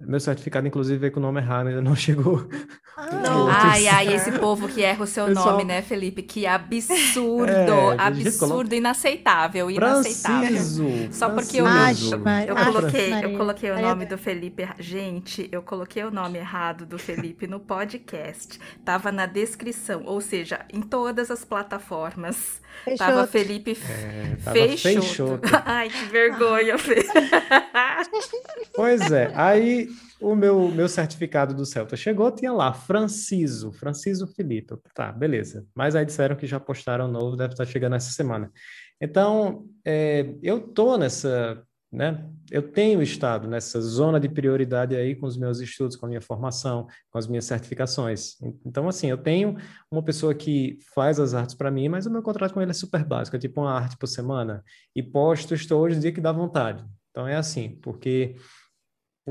Meu 0.00 0.18
certificado, 0.18 0.66
inclusive, 0.66 0.98
veio 0.98 1.12
com 1.12 1.20
o 1.20 1.22
nome 1.22 1.40
errado, 1.40 1.68
ainda 1.68 1.80
não 1.80 1.94
chegou. 1.96 2.48
Ah. 2.96 3.70
Ai, 3.72 3.86
ai, 3.86 4.14
esse 4.14 4.32
povo 4.32 4.68
que 4.68 4.82
erra 4.82 5.04
o 5.04 5.06
seu 5.06 5.26
Pessoal... 5.26 5.52
nome, 5.52 5.64
né, 5.64 5.82
Felipe? 5.82 6.22
Que 6.22 6.46
absurdo, 6.46 7.50
é, 7.92 7.96
absurdo, 7.98 8.74
inaceitável, 8.74 9.70
inaceitável. 9.70 10.58
Só 11.12 11.30
porque 11.30 11.60
eu, 11.60 11.66
eu, 11.66 12.56
coloquei, 12.64 13.24
eu 13.24 13.36
coloquei 13.36 13.70
o 13.70 13.80
nome 13.80 14.04
do 14.06 14.18
Felipe, 14.18 14.68
gente, 14.78 15.48
eu 15.52 15.62
coloquei 15.62 16.02
o 16.04 16.10
nome 16.10 16.38
errado 16.38 16.84
do 16.84 16.98
Felipe 16.98 17.46
no 17.46 17.60
podcast. 17.60 18.58
Tava 18.84 19.12
na 19.12 19.26
descrição, 19.26 20.02
ou 20.06 20.20
seja, 20.20 20.64
em 20.72 20.82
todas 20.82 21.30
as 21.30 21.44
plataformas. 21.44 22.60
Fechou. 22.84 22.98
Tava 22.98 23.26
Felipe 23.26 23.78
é, 23.88 24.36
tava 24.36 24.56
Ai, 25.64 25.88
que 25.88 26.04
vergonha, 26.06 26.78
Fê. 26.78 27.04
Pois 28.74 29.12
é, 29.12 29.30
aí 29.34 29.88
o 30.20 30.34
meu, 30.34 30.68
meu 30.70 30.88
certificado 30.88 31.54
do 31.54 31.64
Celta 31.64 31.96
chegou, 31.96 32.30
tinha 32.30 32.52
lá, 32.52 32.72
Franciso, 32.72 33.72
Franciso 33.72 34.26
Felipe. 34.26 34.74
Tá, 34.94 35.12
beleza. 35.12 35.66
Mas 35.74 35.94
aí 35.94 36.04
disseram 36.04 36.36
que 36.36 36.46
já 36.46 36.58
postaram 36.58 37.06
novo, 37.06 37.36
deve 37.36 37.52
estar 37.52 37.66
chegando 37.66 37.96
essa 37.96 38.10
semana. 38.10 38.50
Então, 39.00 39.66
é, 39.84 40.34
eu 40.42 40.60
tô 40.60 40.96
nessa, 40.96 41.62
né? 41.94 42.28
Eu 42.50 42.60
tenho 42.60 43.00
estado 43.00 43.48
nessa 43.48 43.80
zona 43.80 44.20
de 44.20 44.28
prioridade 44.28 44.94
aí 44.94 45.14
com 45.14 45.26
os 45.26 45.36
meus 45.36 45.60
estudos, 45.60 45.96
com 45.96 46.06
a 46.06 46.08
minha 46.08 46.20
formação, 46.20 46.86
com 47.10 47.18
as 47.18 47.26
minhas 47.26 47.44
certificações. 47.44 48.34
Então, 48.66 48.88
assim, 48.88 49.08
eu 49.08 49.16
tenho 49.16 49.56
uma 49.90 50.02
pessoa 50.02 50.34
que 50.34 50.78
faz 50.94 51.18
as 51.18 51.32
artes 51.32 51.54
para 51.54 51.70
mim, 51.70 51.88
mas 51.88 52.04
o 52.04 52.10
meu 52.10 52.22
contrato 52.22 52.52
com 52.52 52.60
ele 52.60 52.72
é 52.72 52.74
super 52.74 53.04
básico, 53.04 53.36
é 53.36 53.38
tipo 53.38 53.60
uma 53.60 53.72
arte 53.72 53.96
por 53.96 54.06
semana. 54.06 54.62
E 54.94 55.02
posto, 55.02 55.54
estou 55.54 55.82
hoje 55.82 55.96
no 55.96 56.02
dia 56.02 56.12
que 56.12 56.20
dá 56.20 56.32
vontade. 56.32 56.84
Então, 57.10 57.28
é 57.28 57.36
assim, 57.36 57.78
porque 57.80 58.36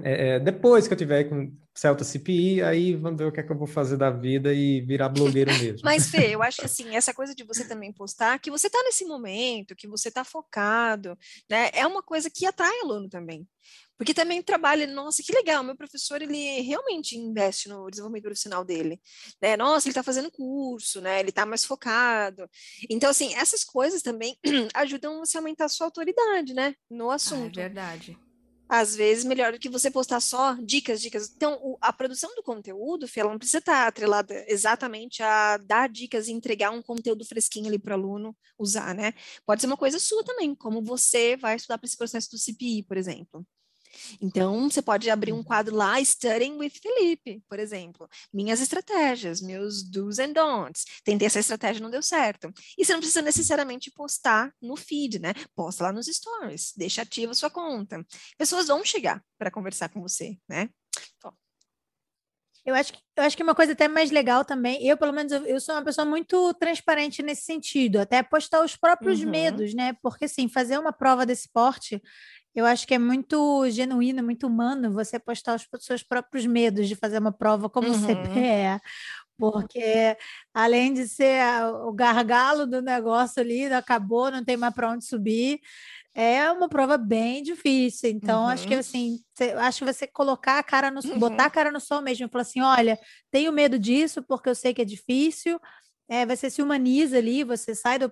é, 0.02 0.28
é, 0.28 0.39
depois 0.39 0.88
que 0.88 0.94
eu 0.94 0.98
tiver 0.98 1.26
com 1.26 1.56
Celta 1.76 2.04
CPI, 2.04 2.64
aí 2.64 2.96
vamos 2.96 3.18
ver 3.18 3.26
o 3.26 3.32
que 3.32 3.39
é 3.39 3.44
que 3.44 3.52
eu 3.52 3.58
vou 3.58 3.68
fazer 3.68 3.96
da 3.96 4.10
vida 4.10 4.52
e 4.52 4.82
virar 4.82 5.10
blogueiro 5.10 5.52
mesmo. 5.62 5.82
Mas, 5.84 6.10
Fê, 6.10 6.34
eu 6.34 6.41
acho 6.41 6.58
que 6.58 6.66
assim, 6.66 6.96
essa 6.96 7.14
coisa 7.14 7.36
de 7.36 7.44
você 7.44 7.68
também 7.68 7.94
postar, 7.94 8.39
que 8.39 8.50
você 8.50 8.68
está 8.68 8.82
nesse 8.84 9.06
momento, 9.06 9.76
que 9.76 9.88
você 9.88 10.08
está 10.08 10.24
focado, 10.24 11.18
né? 11.50 11.70
É 11.74 11.86
uma 11.86 12.02
coisa 12.02 12.30
que 12.30 12.46
atrai 12.46 12.80
aluno 12.80 13.08
também. 13.08 13.48
Porque 13.96 14.16
também 14.16 14.41
trabalha, 14.41 14.88
nossa, 14.88 15.22
que 15.22 15.32
legal, 15.32 15.64
meu 15.64 15.76
professor, 15.76 16.22
ele 16.22 16.62
realmente 16.62 17.16
investe 17.16 17.70
no 17.70 17.88
desenvolvimento 17.89 18.24
profissional 18.24 18.66
dele, 18.66 19.00
né? 19.39 19.56
Nossa, 19.56 19.88
ele 19.88 19.91
está 19.91 20.02
fazendo 20.02 20.32
curso, 20.32 21.02
né? 21.02 21.20
Ele 21.20 21.30
está 21.30 21.46
mais 21.46 21.64
focado. 21.64 22.50
Então, 22.89 23.12
assim, 23.12 23.36
essas 23.36 23.64
coisas 23.64 24.02
também 24.02 24.38
ajudam 24.74 25.20
você 25.20 25.38
a 25.38 25.39
aumentar 25.39 25.66
a 25.66 25.70
sua 25.70 25.86
autoridade, 25.86 26.56
né? 26.56 26.74
No 26.89 27.12
assunto. 27.12 27.60
Ah, 27.60 27.64
é 27.64 27.66
verdade 27.70 28.18
às 28.68 28.95
vezes 28.95 29.24
melhor 29.24 29.51
do 29.51 29.59
que 29.59 29.70
você 29.70 29.91
postar 29.91 30.20
só 30.20 30.55
dicas, 30.55 31.01
dicas. 31.01 31.32
Então, 31.36 31.59
o, 31.61 31.78
a 31.82 31.91
produção 31.93 32.34
do 32.36 32.43
conteúdo, 32.43 33.07
Fê, 33.07 33.20
ela 33.20 33.32
não 33.32 33.38
precisa 33.38 33.59
estar 33.59 33.88
atrelada 33.88 34.45
exatamente 34.47 35.22
a 35.22 35.57
dar 35.57 35.89
dicas 35.89 36.28
e 36.28 36.32
entregar 36.32 36.72
um 36.72 36.82
conteúdo 36.82 37.26
fresquinho 37.26 37.68
ali 37.68 37.80
para 37.80 37.95
o 37.95 37.99
aluno 37.99 38.36
usar, 38.57 38.95
né? 38.95 39.14
Pode 39.45 39.61
ser 39.61 39.68
uma 39.68 39.78
coisa 39.78 39.99
sua 39.99 40.24
também, 40.24 40.55
como 40.55 40.84
você 40.84 41.36
vai 41.38 41.55
estudar 41.55 41.78
para 41.78 41.86
esse 41.86 41.97
processo 41.97 42.32
do 42.32 42.38
CPI, 42.38 42.84
por 42.84 42.97
exemplo. 42.97 43.45
Então, 44.22 44.70
você 44.70 44.82
pode 44.82 45.10
abrir 45.10 45.34
um 45.34 45.38
uhum. 45.38 45.44
quadro 45.44 45.76
lá, 45.76 46.04
Studying 46.04 46.58
with 46.58 46.74
Felipe, 46.82 47.44
por 47.48 47.60
exemplo. 47.60 48.08
Minhas 48.34 48.62
estratégias, 48.62 49.41
meus 49.41 49.84
do's 49.84 50.20
and 50.20 50.34
don'ts. 50.34 50.86
Tentei 51.04 51.28
essa 51.28 51.39
estratégia, 51.39 51.82
não 51.82 51.91
deu 51.91 52.02
certo. 52.02 52.52
E 52.78 52.86
você 52.86 52.94
não 52.94 53.00
precisa 53.00 53.22
necessariamente 53.22 53.91
postar 53.91 54.54
no 54.62 54.76
feed, 54.76 55.20
né? 55.20 55.34
Posta 55.56 55.84
lá 55.84 55.91
nos 55.91 56.08
stories, 56.08 56.74
deixa 56.76 57.02
ativa 57.02 57.32
a 57.32 57.36
sua 57.36 57.50
conta. 57.50 58.06
Pessoas 58.38 58.68
vão 58.68 58.84
chegar 58.84 59.24
para 59.38 59.52
conversar 59.52 59.89
com 59.89 60.02
você, 60.02 60.38
né? 60.48 60.70
Eu 62.66 62.74
acho, 62.76 62.94
que, 62.94 63.00
eu 63.18 63.24
acho 63.24 63.36
que 63.36 63.44
uma 63.44 63.54
coisa 63.54 63.74
até 63.74 63.89
mais 63.89 64.10
legal 64.10 64.46
também, 64.46 64.82
eu, 64.88 64.96
pelo 64.96 65.12
menos, 65.12 65.34
eu, 65.34 65.46
eu 65.46 65.60
sou 65.60 65.76
uma 65.76 65.84
pessoa 65.84 66.06
muito 66.06 66.54
transparente 66.54 67.22
nesse 67.22 67.44
sentido, 67.44 67.98
até 67.98 68.24
postar 68.24 68.64
os 68.64 68.78
próprios 68.78 69.22
uhum. 69.22 69.30
medos, 69.30 69.74
né? 69.74 69.94
Porque, 70.02 70.26
assim, 70.26 70.48
fazer 70.48 70.80
uma 70.80 70.94
prova 70.94 71.26
desse 71.26 71.50
porte 71.52 72.02
eu 72.56 72.66
acho 72.66 72.88
que 72.88 72.93
é 72.93 72.99
muito 72.99 73.68
genuíno, 73.70 74.24
muito 74.24 74.47
humano 74.47 74.93
você 74.93 75.20
postar 75.20 75.56
os 75.56 75.68
seus 75.86 76.04
próprios 76.04 76.45
medos 76.45 76.88
de 76.88 76.95
fazer 76.95 77.20
uma 77.20 77.32
prova 77.32 77.70
como 77.70 77.88
uhum. 77.88 77.99
CPE, 77.99 78.82
porque 79.38 80.16
além 80.54 80.93
de 80.93 81.08
ser 81.08 81.41
o 81.86 81.91
gargalo 81.91 82.68
do 82.68 82.82
negócio 82.82 83.41
ali, 83.41 83.66
acabou, 83.66 84.30
não 84.30 84.43
tem 84.43 84.56
mais 84.56 84.74
para 84.74 84.91
onde 84.91 85.06
subir, 85.06 85.60
é 86.14 86.51
uma 86.51 86.70
prova 86.70 86.97
bem 86.97 87.41
difícil. 87.41 88.10
Então, 88.12 88.43
uhum. 88.43 88.47
acho 88.47 88.68
que 88.68 88.74
uhum. 88.74 88.80
assim, 88.80 89.20
acho 89.58 89.80
que 89.80 89.93
você 89.93 90.06
colocar 90.06 90.60
a 90.60 90.64
cara 90.64 90.91
no 90.91 91.01
uhum. 91.04 91.18
botar 91.18 91.45
a 91.45 91.49
cara 91.49 91.72
no 91.72 91.80
sol 91.80 92.01
mesmo, 92.01 92.30
falar 92.30 92.43
assim: 92.43 92.62
olha, 92.62 92.99
tenho 93.32 93.51
medo 93.51 93.80
disso 93.80 94.22
porque 94.22 94.49
eu 94.49 94.56
sei 94.56 94.74
que 94.74 94.82
é 94.82 94.86
difícil. 94.86 95.60
É, 96.08 96.26
você 96.26 96.49
se 96.49 96.62
humaniza 96.62 97.18
ali, 97.18 97.43
você 97.43 97.74
sai 97.74 97.97
do, 97.97 98.12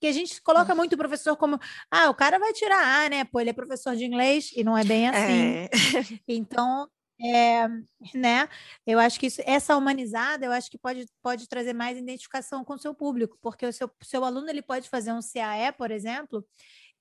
que 0.00 0.06
a 0.06 0.12
gente 0.12 0.40
coloca 0.42 0.74
muito 0.74 0.94
o 0.94 0.98
professor 0.98 1.36
como, 1.36 1.58
ah, 1.90 2.10
o 2.10 2.14
cara 2.14 2.38
vai 2.38 2.52
tirar 2.52 3.04
A, 3.04 3.08
né? 3.08 3.24
Pô, 3.24 3.40
ele 3.40 3.50
é 3.50 3.52
professor 3.52 3.96
de 3.96 4.04
inglês 4.04 4.52
e 4.54 4.62
não 4.64 4.76
é 4.76 4.84
bem 4.84 5.08
assim. 5.08 5.42
É. 5.42 5.68
Então, 6.28 6.88
é, 7.20 7.66
né? 8.14 8.48
Eu 8.86 8.98
acho 8.98 9.18
que 9.18 9.26
isso, 9.26 9.42
essa 9.44 9.76
humanizada, 9.76 10.46
eu 10.46 10.52
acho 10.52 10.70
que 10.70 10.78
pode, 10.78 11.06
pode 11.22 11.48
trazer 11.48 11.72
mais 11.72 11.98
identificação 11.98 12.64
com 12.64 12.74
o 12.74 12.78
seu 12.78 12.94
público, 12.94 13.36
porque 13.40 13.66
o 13.66 13.72
seu, 13.72 13.90
seu 14.02 14.24
aluno 14.24 14.48
ele 14.48 14.62
pode 14.62 14.88
fazer 14.88 15.12
um 15.12 15.20
CAE, 15.20 15.72
por 15.76 15.90
exemplo, 15.90 16.46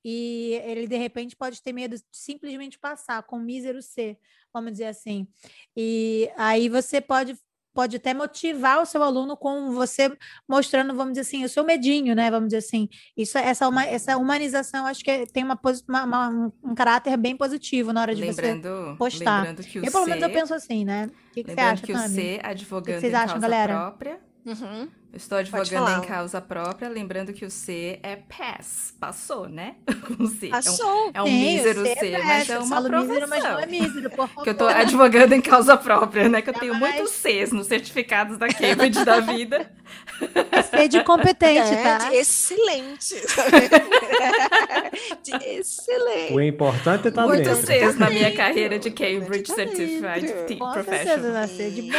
e 0.03 0.59
ele 0.63 0.87
de 0.87 0.97
repente 0.97 1.35
pode 1.35 1.61
ter 1.61 1.73
medo 1.73 1.97
de 1.97 2.03
simplesmente 2.11 2.79
passar 2.79 3.21
com 3.23 3.37
mísero 3.37 3.81
C, 3.81 4.17
vamos 4.53 4.71
dizer 4.71 4.85
assim. 4.85 5.27
E 5.75 6.31
aí 6.35 6.69
você 6.69 6.99
pode 6.99 7.37
pode 7.77 7.97
até 7.97 8.11
motivar 8.11 8.81
o 8.81 8.87
seu 8.87 9.03
aluno 9.03 9.37
com 9.37 9.69
você 9.69 10.11
mostrando, 10.49 10.95
vamos 10.95 11.13
dizer 11.13 11.21
assim, 11.21 11.45
o 11.45 11.49
seu 11.49 11.63
medinho, 11.63 12.15
né? 12.15 12.31
Vamos 12.31 12.47
dizer 12.47 12.57
assim. 12.57 12.89
Isso, 13.15 13.37
essa, 13.37 13.69
uma, 13.69 13.85
essa 13.85 14.17
humanização, 14.17 14.87
acho 14.87 15.03
que 15.03 15.11
é, 15.11 15.25
tem 15.27 15.43
uma, 15.43 15.59
uma, 15.87 16.51
um 16.63 16.73
caráter 16.73 17.15
bem 17.17 17.37
positivo 17.37 17.93
na 17.93 18.01
hora 18.01 18.15
de 18.15 18.21
lembrando, 18.21 18.63
você 18.63 18.97
postar. 18.97 19.43
Lembrando 19.43 19.63
que 19.63 19.77
o 19.79 19.85
eu, 19.85 19.91
pelo 19.91 20.05
C, 20.05 20.09
menos, 20.09 20.23
eu 20.23 20.29
penso 20.31 20.53
assim, 20.55 20.83
né? 20.83 21.05
O 21.05 21.33
que, 21.33 21.43
que 21.43 21.53
você 21.53 21.61
acha, 21.61 21.85
que 21.85 21.93
o 21.93 21.99
C, 21.99 22.39
advogando 22.41 22.95
que 22.95 22.99
vocês 22.99 23.13
acham, 23.13 23.33
causa 23.33 23.47
galera? 23.47 23.73
própria, 23.75 24.19
Uhum. 24.47 24.87
Estou 25.13 25.37
advogando 25.37 26.03
em 26.03 26.07
causa 26.07 26.41
própria, 26.41 26.89
lembrando 26.89 27.33
que 27.33 27.45
o 27.45 27.49
C 27.49 27.99
é 28.03 28.17
pass, 28.17 28.93
passou, 28.99 29.47
né? 29.47 29.75
O 30.19 30.27
C. 30.27 30.47
Passou. 30.47 31.11
É 31.13 31.21
um, 31.21 31.23
é 31.23 31.23
um 31.23 31.27
Sim, 31.27 31.39
mísero 31.39 31.83
C, 31.83 31.95
C 31.95 32.17
mas 32.17 32.49
é 32.49 32.59
uma 32.59 32.77
aprovação. 32.77 33.07
Mísero, 33.07 33.29
mas 33.29 33.43
não 33.43 33.59
é 33.59 33.65
mísero, 33.65 34.09
por 34.09 34.27
favor. 34.27 34.43
Que 34.43 34.49
eu 34.49 34.53
estou 34.53 34.67
advogando 34.67 35.33
em 35.33 35.41
causa 35.41 35.77
própria, 35.77 36.29
né? 36.29 36.41
Que 36.41 36.49
eu 36.49 36.53
tenho 36.53 36.75
muitos 36.75 37.11
Cs 37.11 37.51
nos 37.51 37.67
certificados 37.67 38.37
da 38.37 38.47
Cambridge 38.47 39.03
da 39.03 39.19
vida. 39.19 39.71
C 40.69 40.87
de 40.87 41.03
competente, 41.03 41.73
é, 41.73 41.83
tá? 41.83 42.09
De 42.09 42.15
excelente. 42.15 43.15
de 45.23 45.35
excelente. 45.45 46.33
O 46.33 46.41
importante 46.41 47.05
é 47.05 47.09
estar 47.09 47.21
tá 47.21 47.27
Muitos 47.27 47.59
Cs 47.59 47.97
na 47.97 48.09
minha 48.09 48.35
carreira 48.35 48.79
de 48.79 48.91
Cambridge 48.91 49.51
Certified 49.51 50.33
Team 50.47 50.71
Professional. 50.71 51.47
C 51.47 51.71
de 51.71 51.91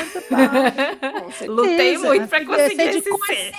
Lutei 1.46 1.98
muito 1.98 2.28
pra 2.28 2.44
conseguir 2.44 2.97
esse 2.98 3.10
C. 3.10 3.52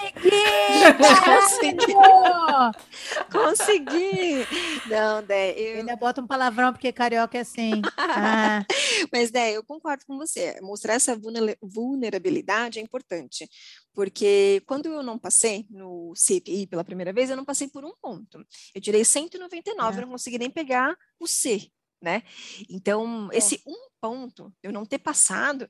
Consegui! 1.23 1.93
Consegui! 3.31 4.47
Não, 4.87 5.23
Dé, 5.23 5.51
eu... 5.57 5.77
Ainda 5.77 5.95
bota 5.95 6.21
um 6.21 6.27
palavrão 6.27 6.71
porque 6.71 6.91
carioca 6.91 7.37
é 7.37 7.41
assim. 7.41 7.81
Ah. 7.97 8.65
Mas, 9.11 9.31
Dé, 9.31 9.51
eu 9.51 9.63
concordo 9.63 10.05
com 10.05 10.17
você. 10.17 10.59
Mostrar 10.61 10.93
essa 10.93 11.19
vulnerabilidade 11.61 12.79
é 12.79 12.81
importante. 12.81 13.49
Porque 13.93 14.61
quando 14.65 14.85
eu 14.87 15.03
não 15.03 15.17
passei 15.17 15.65
no 15.69 16.13
CPI 16.15 16.67
pela 16.67 16.83
primeira 16.83 17.11
vez, 17.11 17.29
eu 17.29 17.35
não 17.35 17.45
passei 17.45 17.67
por 17.67 17.83
um 17.83 17.93
ponto. 18.01 18.45
Eu 18.73 18.81
tirei 18.81 19.03
199, 19.03 19.75
é. 19.75 19.97
eu 19.97 20.05
não 20.05 20.11
consegui 20.13 20.37
nem 20.37 20.49
pegar 20.49 20.95
o 21.19 21.27
C, 21.27 21.69
né? 22.01 22.23
Então, 22.69 23.29
esse 23.33 23.61
um 23.65 23.89
ponto, 23.99 24.53
eu 24.63 24.71
não 24.71 24.85
ter 24.85 24.99
passado, 24.99 25.67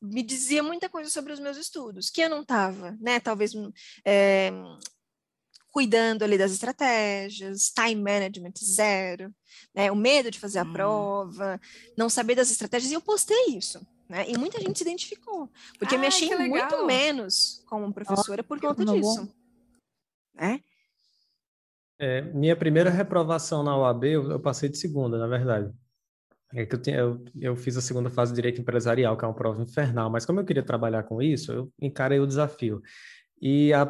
me 0.00 0.22
dizia 0.22 0.62
muita 0.62 0.88
coisa 0.88 1.10
sobre 1.10 1.32
os 1.32 1.40
meus 1.40 1.56
estudos, 1.56 2.10
que 2.10 2.20
eu 2.20 2.30
não 2.30 2.42
estava, 2.42 2.96
né? 3.00 3.20
Talvez 3.20 3.52
é, 4.04 4.50
cuidando 5.70 6.22
ali 6.22 6.38
das 6.38 6.52
estratégias, 6.52 7.70
time 7.70 8.02
management 8.02 8.54
zero, 8.62 9.34
né? 9.74 9.90
O 9.90 9.96
medo 9.96 10.30
de 10.30 10.38
fazer 10.38 10.60
a 10.60 10.64
hum. 10.64 10.72
prova, 10.72 11.60
não 11.96 12.08
saber 12.08 12.34
das 12.34 12.50
estratégias, 12.50 12.90
e 12.90 12.94
eu 12.94 13.00
postei 13.00 13.56
isso. 13.56 13.80
Né? 14.08 14.24
E 14.30 14.38
muita 14.38 14.58
gente 14.58 14.78
se 14.78 14.84
identificou, 14.84 15.50
porque 15.78 15.94
eu 15.94 15.98
me 15.98 16.06
achei 16.06 16.34
muito 16.34 16.86
menos 16.86 17.62
como 17.66 17.92
professora 17.92 18.42
por 18.42 18.58
conta 18.58 18.82
disso. 18.82 19.28
Né? 20.34 20.62
É, 21.98 22.22
minha 22.22 22.56
primeira 22.56 22.88
reprovação 22.88 23.62
na 23.62 23.76
UAB, 23.76 24.04
eu, 24.04 24.30
eu, 24.30 24.40
passei 24.40 24.68
de 24.68 24.78
segunda, 24.78 25.18
na 25.18 25.26
verdade. 25.26 25.70
É 26.54 26.64
que 26.64 26.74
eu, 26.74 26.80
tinha, 26.80 26.96
eu, 26.96 27.24
eu, 27.38 27.56
fiz 27.56 27.76
a 27.76 27.80
segunda 27.80 28.08
fase 28.08 28.32
de 28.32 28.36
Direito 28.36 28.60
Empresarial, 28.60 29.16
que 29.16 29.24
é 29.24 29.28
uma 29.28 29.34
prova 29.34 29.62
infernal, 29.62 30.08
mas 30.08 30.24
como 30.24 30.40
eu 30.40 30.44
queria 30.44 30.62
trabalhar 30.62 31.02
com 31.02 31.20
isso, 31.20 31.52
eu 31.52 31.72
encarei 31.80 32.18
o 32.20 32.26
desafio. 32.26 32.82
E 33.40 33.72
a, 33.72 33.82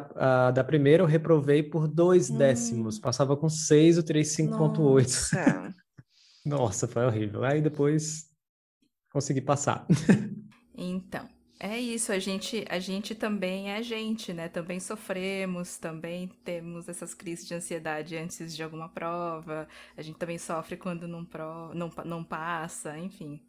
a 0.47 0.51
da 0.51 0.63
primeira 0.63 1.01
eu 1.01 1.07
reprovei 1.07 1.63
por 1.63 1.87
dois 1.87 2.29
hum. 2.29 2.37
décimos, 2.37 2.99
passava 2.99 3.37
com 3.37 3.49
seis, 3.49 3.97
eu 3.97 4.03
tirei 4.03 4.23
5.8. 4.23 4.77
Nossa. 4.77 5.75
Nossa, 6.45 6.87
foi 6.87 7.05
horrível. 7.05 7.43
Aí 7.43 7.61
depois 7.61 8.25
consegui 9.11 9.41
passar. 9.41 9.85
Então, 10.81 11.27
é 11.59 11.77
isso, 11.79 12.11
a 12.11 12.19
gente, 12.19 12.65
a 12.69 12.79
gente 12.79 13.13
também 13.13 13.71
é 13.71 13.83
gente, 13.83 14.33
né? 14.33 14.47
Também 14.47 14.79
sofremos, 14.79 15.77
também 15.77 16.27
temos 16.43 16.87
essas 16.87 17.13
crises 17.13 17.45
de 17.47 17.53
ansiedade 17.53 18.15
antes 18.17 18.55
de 18.55 18.63
alguma 18.63 18.87
prova, 18.89 19.67
a 19.97 20.01
gente 20.01 20.17
também 20.17 20.37
sofre 20.37 20.77
quando 20.77 21.07
não, 21.07 21.25
pro, 21.25 21.73
não, 21.73 21.89
não 22.05 22.23
passa, 22.23 22.97
enfim. 22.97 23.41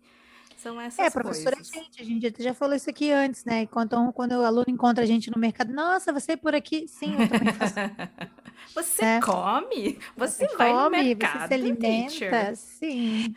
São 0.62 0.78
essas 0.78 1.06
é, 1.06 1.08
professora, 1.08 1.56
coisas. 1.56 1.72
gente, 1.72 2.02
a 2.02 2.04
gente 2.04 2.42
já 2.42 2.52
falou 2.52 2.74
isso 2.74 2.90
aqui 2.90 3.11
antes, 3.11 3.46
né? 3.46 3.64
Quando, 3.66 4.12
quando 4.12 4.32
o 4.32 4.44
aluno 4.44 4.66
encontra 4.68 5.04
a 5.04 5.06
gente 5.06 5.30
no 5.30 5.38
mercado, 5.38 5.72
nossa, 5.72 6.12
você 6.12 6.32
é 6.32 6.36
por 6.36 6.54
aqui? 6.54 6.86
Sim, 6.86 7.12
eu 7.12 7.28
também 7.30 7.54
faço. 7.54 7.74
você 8.74 9.04
é. 9.04 9.20
come? 9.20 9.98
Você, 10.18 10.46
você 10.46 10.56
vai 10.58 10.70
come, 10.70 10.84
no 10.84 10.90
mercado, 10.90 11.40
você 11.40 11.48
se 11.48 11.54
alimenta? 11.54 12.11
Teacher. 12.11 12.56
Sim. 12.56 13.34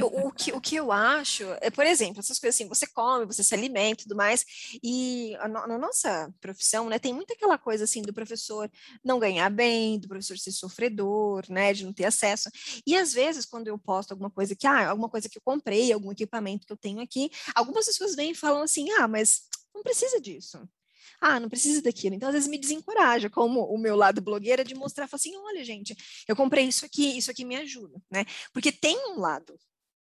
o, 0.00 0.28
o, 0.28 0.32
que, 0.32 0.52
o 0.52 0.60
que 0.60 0.76
eu 0.76 0.92
acho, 0.92 1.44
é, 1.60 1.68
por 1.68 1.84
exemplo, 1.84 2.20
essas 2.20 2.38
coisas 2.38 2.54
assim, 2.54 2.68
você 2.68 2.86
come, 2.86 3.26
você 3.26 3.42
se 3.42 3.54
alimenta 3.54 4.02
e 4.02 4.04
tudo 4.04 4.14
mais, 4.14 4.44
e 4.80 5.34
a, 5.40 5.48
na 5.48 5.76
nossa 5.76 6.32
profissão, 6.40 6.88
né, 6.88 7.00
tem 7.00 7.12
muita 7.12 7.34
aquela 7.34 7.58
coisa 7.58 7.82
assim 7.82 8.02
do 8.02 8.12
professor 8.12 8.70
não 9.04 9.18
ganhar 9.18 9.50
bem, 9.50 9.98
do 9.98 10.06
professor 10.06 10.38
ser 10.38 10.52
sofredor, 10.52 11.42
né, 11.48 11.72
de 11.72 11.84
não 11.84 11.92
ter 11.92 12.04
acesso. 12.04 12.48
E 12.86 12.96
às 12.96 13.12
vezes, 13.12 13.44
quando 13.44 13.66
eu 13.66 13.76
posto 13.76 14.12
alguma 14.12 14.30
coisa 14.30 14.54
que, 14.54 14.66
ah, 14.66 14.90
alguma 14.90 15.08
coisa 15.08 15.28
que 15.28 15.38
eu 15.38 15.42
comprei, 15.44 15.92
algum 15.92 16.12
equipamento 16.12 16.51
que 16.58 16.72
eu 16.72 16.76
tenho 16.76 17.00
aqui, 17.00 17.30
algumas 17.54 17.86
pessoas 17.86 18.14
vêm 18.14 18.30
e 18.30 18.34
falam 18.34 18.62
assim: 18.62 18.90
ah, 18.92 19.08
mas 19.08 19.42
não 19.74 19.82
precisa 19.82 20.20
disso. 20.20 20.58
Ah, 21.20 21.38
não 21.38 21.48
precisa 21.48 21.80
daquilo. 21.80 22.16
Então, 22.16 22.28
às 22.28 22.34
vezes 22.34 22.48
me 22.48 22.58
desencoraja, 22.58 23.30
como 23.30 23.62
o 23.64 23.78
meu 23.78 23.94
lado 23.94 24.20
blogueira, 24.20 24.64
de 24.64 24.74
mostrar, 24.74 25.08
assim, 25.12 25.36
olha, 25.36 25.64
gente, 25.64 25.96
eu 26.26 26.34
comprei 26.34 26.64
isso 26.66 26.84
aqui, 26.84 27.16
isso 27.16 27.30
aqui 27.30 27.44
me 27.44 27.54
ajuda, 27.54 28.02
né? 28.10 28.24
Porque 28.52 28.72
tem 28.72 28.96
um 29.10 29.20
lado 29.20 29.56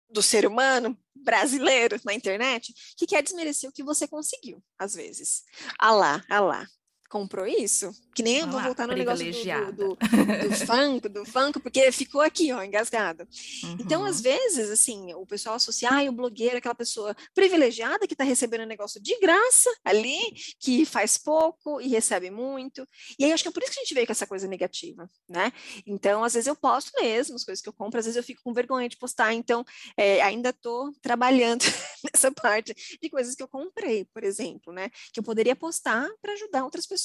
do 0.09 0.21
ser 0.21 0.45
humano 0.45 0.97
brasileiro 1.15 1.99
na 2.03 2.13
internet 2.13 2.73
que 2.97 3.05
quer 3.05 3.21
desmerecer 3.21 3.69
o 3.69 3.73
que 3.73 3.83
você 3.83 4.07
conseguiu, 4.07 4.63
às 4.77 4.93
vezes. 4.93 5.43
Ah 5.79 5.91
lá, 5.91 6.25
ah 6.29 6.39
lá, 6.39 6.67
comprou 7.11 7.45
isso? 7.45 7.93
Que 8.15 8.23
nem 8.23 8.37
eu 8.37 8.47
vou 8.47 8.61
voltar 8.61 8.87
no 8.87 8.95
negócio 8.95 9.25
do, 9.25 9.71
do, 9.71 9.95
do, 9.95 10.49
do 10.49 10.55
funk, 10.65 11.09
do 11.09 11.25
funk, 11.25 11.59
porque 11.59 11.91
ficou 11.91 12.21
aqui, 12.21 12.53
ó, 12.53 12.63
engasgado. 12.63 13.27
Uhum. 13.63 13.77
Então, 13.81 14.05
às 14.05 14.17
uhum. 14.17 14.23
vezes, 14.23 14.69
assim, 14.69 15.13
o 15.13 15.25
pessoal 15.25 15.55
associa, 15.55 15.89
ah, 15.91 16.03
o 16.03 16.13
blogueiro, 16.13 16.57
aquela 16.57 16.73
pessoa 16.73 17.13
privilegiada 17.35 18.07
que 18.07 18.13
está 18.13 18.23
recebendo 18.23 18.61
um 18.61 18.67
negócio 18.67 19.01
de 19.01 19.19
graça 19.19 19.69
ali, 19.83 20.19
que 20.57 20.85
faz 20.85 21.17
pouco 21.17 21.81
e 21.81 21.89
recebe 21.89 22.31
muito. 22.31 22.87
E 23.19 23.25
aí, 23.25 23.33
acho 23.33 23.43
que 23.43 23.49
é 23.49 23.51
por 23.51 23.61
isso 23.61 23.73
que 23.73 23.79
a 23.79 23.83
gente 23.83 23.93
veio 23.93 24.05
com 24.07 24.13
essa 24.13 24.27
coisa 24.27 24.47
negativa, 24.47 25.09
né? 25.27 25.51
Então, 25.85 26.23
às 26.23 26.33
vezes 26.33 26.47
eu 26.47 26.55
posto 26.55 26.91
mesmo 27.01 27.35
as 27.35 27.43
coisas 27.43 27.61
que 27.61 27.67
eu 27.67 27.73
compro, 27.73 27.99
às 27.99 28.05
vezes 28.05 28.15
eu 28.15 28.23
fico 28.23 28.41
com 28.41 28.53
vergonha 28.53 28.87
de 28.87 28.97
postar, 28.97 29.33
então, 29.33 29.65
é, 29.97 30.21
ainda 30.21 30.49
estou 30.49 30.93
trabalhando 31.01 31.63
nessa 32.13 32.31
parte 32.31 32.73
de 33.01 33.09
coisas 33.09 33.35
que 33.35 33.43
eu 33.43 33.49
comprei, 33.49 34.05
por 34.13 34.23
exemplo, 34.23 34.71
né? 34.71 34.89
Que 35.11 35.19
eu 35.19 35.23
poderia 35.23 35.57
postar 35.57 36.07
para 36.21 36.33
ajudar 36.33 36.63
outras 36.63 36.85
pessoas, 36.85 37.00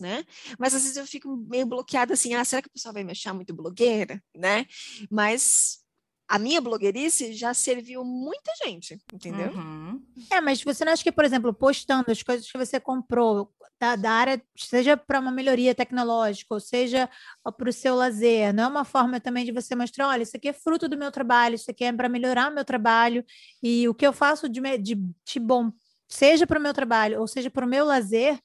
né? 0.00 0.24
Mas 0.58 0.74
às 0.74 0.82
vezes 0.82 0.96
eu 0.96 1.06
fico 1.06 1.36
meio 1.36 1.66
bloqueada 1.66 2.14
assim, 2.14 2.34
ah, 2.34 2.44
será 2.44 2.62
que 2.62 2.68
o 2.68 2.72
pessoal 2.72 2.94
vai 2.94 3.04
me 3.04 3.12
achar 3.12 3.34
muito 3.34 3.54
blogueira, 3.54 4.22
né? 4.34 4.66
Mas 5.10 5.78
a 6.28 6.38
minha 6.38 6.60
blogueirice 6.60 7.32
já 7.32 7.54
serviu 7.54 8.04
muita 8.04 8.52
gente, 8.62 9.00
entendeu? 9.12 9.50
Uhum. 9.50 10.02
É, 10.30 10.40
mas 10.42 10.62
você 10.62 10.84
não 10.84 10.92
acha 10.92 11.02
que, 11.02 11.10
por 11.10 11.24
exemplo, 11.24 11.54
postando 11.54 12.10
as 12.10 12.22
coisas 12.22 12.50
que 12.50 12.58
você 12.58 12.78
comprou 12.78 13.50
da, 13.80 13.96
da 13.96 14.10
área, 14.10 14.42
seja 14.56 14.96
para 14.96 15.20
uma 15.20 15.30
melhoria 15.30 15.74
tecnológica, 15.74 16.52
ou 16.52 16.60
seja 16.60 17.08
para 17.56 17.70
o 17.70 17.72
seu 17.72 17.94
lazer, 17.94 18.52
não 18.52 18.64
é 18.64 18.66
uma 18.66 18.84
forma 18.84 19.20
também 19.20 19.44
de 19.44 19.52
você 19.52 19.74
mostrar, 19.74 20.08
olha, 20.08 20.22
isso 20.22 20.36
aqui 20.36 20.48
é 20.48 20.52
fruto 20.52 20.88
do 20.88 20.98
meu 20.98 21.10
trabalho, 21.10 21.54
isso 21.54 21.70
aqui 21.70 21.84
é 21.84 21.92
para 21.92 22.08
melhorar 22.08 22.50
o 22.50 22.54
meu 22.54 22.64
trabalho, 22.64 23.24
e 23.62 23.88
o 23.88 23.94
que 23.94 24.06
eu 24.06 24.12
faço 24.12 24.48
de, 24.48 24.60
de, 24.78 24.96
de 24.96 25.40
bom, 25.40 25.72
seja 26.08 26.46
para 26.46 26.58
o 26.58 26.62
meu 26.62 26.74
trabalho, 26.74 27.20
ou 27.20 27.26
seja 27.26 27.50
para 27.50 27.64
o 27.64 27.68
meu 27.68 27.84
lazer, 27.86 28.38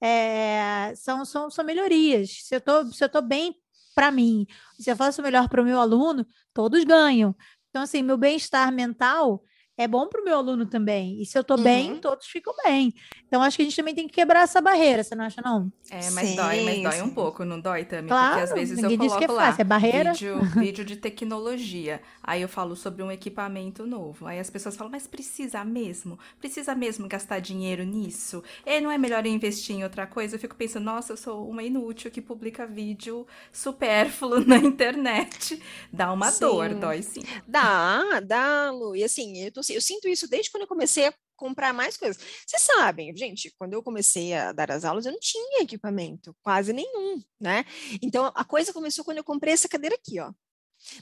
é, 0.00 0.92
são, 0.96 1.24
são, 1.24 1.50
são 1.50 1.64
melhorias. 1.64 2.30
Se 2.44 2.54
eu 2.56 2.60
tô, 2.60 2.86
se 2.86 3.02
eu 3.04 3.08
tô 3.08 3.22
bem 3.22 3.54
para 3.94 4.10
mim, 4.10 4.46
se 4.78 4.90
eu 4.90 4.96
faço 4.96 5.22
melhor 5.22 5.48
para 5.48 5.60
o 5.60 5.64
meu 5.64 5.80
aluno, 5.80 6.26
todos 6.54 6.84
ganham. 6.84 7.34
Então, 7.70 7.82
assim, 7.82 8.02
meu 8.02 8.16
bem-estar 8.16 8.72
mental 8.72 9.42
é 9.78 9.86
bom 9.86 10.08
para 10.08 10.20
o 10.20 10.24
meu 10.24 10.36
aluno 10.36 10.66
também. 10.66 11.22
E 11.22 11.24
se 11.24 11.38
eu 11.38 11.42
estou 11.42 11.56
uhum. 11.56 11.62
bem, 11.62 11.96
todos 11.96 12.26
ficam 12.26 12.52
bem. 12.64 12.92
Então, 13.28 13.40
acho 13.42 13.56
que 13.56 13.62
a 13.62 13.64
gente 13.64 13.76
também 13.76 13.94
tem 13.94 14.08
que 14.08 14.14
quebrar 14.14 14.42
essa 14.42 14.60
barreira, 14.60 15.04
você 15.04 15.14
não 15.14 15.24
acha, 15.24 15.40
não? 15.40 15.70
É, 15.90 16.10
mas 16.10 16.28
sim, 16.28 16.36
dói, 16.36 16.64
mas 16.64 16.82
dói 16.82 17.02
um 17.02 17.10
pouco, 17.10 17.44
não 17.44 17.60
dói 17.60 17.84
também? 17.84 18.08
Claro, 18.08 18.30
porque 18.30 18.42
às 18.42 18.52
vezes 18.52 18.82
eu 18.82 18.98
coloco 18.98 19.24
é 19.24 19.26
lá 19.28 19.56
é 19.56 19.64
barreira. 19.64 20.12
Vídeo, 20.12 20.40
vídeo 20.56 20.84
de 20.84 20.96
tecnologia. 20.96 22.00
Aí 22.22 22.42
eu 22.42 22.48
falo 22.48 22.74
sobre 22.74 23.02
um 23.02 23.12
equipamento 23.12 23.86
novo. 23.86 24.26
Aí 24.26 24.40
as 24.40 24.50
pessoas 24.50 24.76
falam, 24.76 24.90
mas 24.90 25.06
precisa 25.06 25.64
mesmo? 25.64 26.18
Precisa 26.40 26.74
mesmo 26.74 27.06
gastar 27.06 27.38
dinheiro 27.38 27.84
nisso? 27.84 28.42
E 28.66 28.80
não 28.80 28.90
é 28.90 28.98
melhor 28.98 29.24
investir 29.26 29.76
em 29.76 29.84
outra 29.84 30.06
coisa? 30.06 30.36
Eu 30.36 30.40
fico 30.40 30.56
pensando, 30.56 30.84
nossa, 30.84 31.12
eu 31.12 31.16
sou 31.16 31.48
uma 31.48 31.62
inútil 31.62 32.10
que 32.10 32.20
publica 32.20 32.66
vídeo 32.66 33.26
supérfluo 33.52 34.40
na 34.44 34.56
internet. 34.56 35.62
Dá 35.92 36.12
uma 36.12 36.30
sim. 36.30 36.40
dor, 36.40 36.74
dói 36.74 37.02
sim. 37.02 37.20
Dá, 37.46 38.20
dá, 38.20 38.70
Lu. 38.70 38.96
E 38.96 39.04
assim, 39.04 39.38
eu, 39.44 39.52
tô, 39.52 39.62
eu 39.74 39.80
sinto 39.82 40.08
isso 40.08 40.28
desde 40.28 40.50
quando 40.50 40.62
eu 40.62 40.68
comecei 40.68 41.06
a 41.06 41.14
comprar 41.36 41.72
mais 41.72 41.96
coisas. 41.96 42.20
Vocês 42.46 42.62
sabem, 42.62 43.16
gente, 43.16 43.54
quando 43.58 43.72
eu 43.74 43.82
comecei 43.82 44.34
a 44.34 44.52
dar 44.52 44.70
as 44.70 44.84
aulas, 44.84 45.06
eu 45.06 45.12
não 45.12 45.20
tinha 45.20 45.62
equipamento, 45.62 46.34
quase 46.42 46.72
nenhum, 46.72 47.22
né? 47.40 47.64
Então, 48.02 48.32
a 48.34 48.44
coisa 48.44 48.72
começou 48.72 49.04
quando 49.04 49.18
eu 49.18 49.24
comprei 49.24 49.54
essa 49.54 49.68
cadeira 49.68 49.94
aqui, 49.94 50.18
ó. 50.20 50.32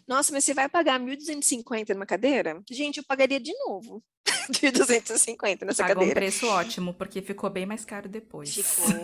Nossa, 0.09 0.33
mas 0.33 0.45
você 0.45 0.55
vai 0.55 0.69
pagar 0.69 0.99
1.250 1.01 1.95
numa 1.95 2.07
cadeira? 2.07 2.63
Gente, 2.71 2.99
eu 2.99 3.05
pagaria 3.05 3.39
de 3.41 3.53
novo. 3.67 4.03
1.250 4.51 5.65
nessa 5.65 5.83
Pagou 5.83 5.97
cadeira. 5.97 6.11
um 6.11 6.23
preço 6.23 6.47
ótimo, 6.47 6.95
porque 6.95 7.21
ficou 7.21 7.51
bem 7.51 7.67
mais 7.67 7.85
caro 7.85 8.09
depois. 8.09 8.55
Ficou. 8.55 8.95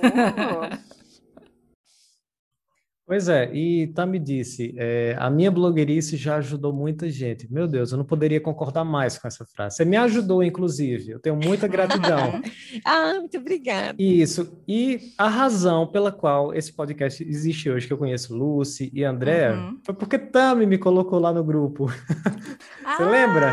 Pois 3.05 3.29
é, 3.29 3.51
e 3.53 3.93
me 4.07 4.19
disse, 4.19 4.75
é, 4.79 5.17
a 5.19 5.29
minha 5.29 5.51
blogueirice 5.51 6.17
já 6.17 6.37
ajudou 6.37 6.73
muita 6.73 7.11
gente. 7.11 7.53
Meu 7.53 7.67
Deus, 7.67 7.91
eu 7.91 7.99
não 7.99 8.05
poderia 8.05 8.41
concordar 8.41 8.85
mais 8.85 9.19
com 9.19 9.27
essa 9.27 9.45
frase. 9.45 9.77
Você 9.77 9.85
me 9.85 9.97
ajudou, 9.97 10.43
inclusive. 10.43 11.11
Eu 11.11 11.19
tenho 11.19 11.37
muita 11.37 11.67
gratidão. 11.67 12.41
ah, 12.87 13.15
muito 13.19 13.37
obrigada. 13.39 13.97
Isso. 14.01 14.57
E 14.69 15.13
a 15.19 15.29
razão 15.29 15.87
pela 15.87 16.13
qual 16.13 16.55
esse 16.55 16.73
podcast 16.73 17.23
existe 17.25 17.69
hoje, 17.69 17.87
que 17.87 17.93
eu 17.93 17.99
conheço 17.99 18.37
Lucy 18.37 18.91
e 18.95 19.03
André, 19.05 19.53
uhum. 19.53 19.79
foi 19.85 19.95
porque 19.95 20.19
Tami 20.19 20.65
me 20.65 20.79
colocou 20.79 21.19
lá 21.19 21.33
no 21.33 21.43
grupo. 21.43 21.87
Você 22.97 23.03
ah! 23.03 23.11
lembra? 23.11 23.53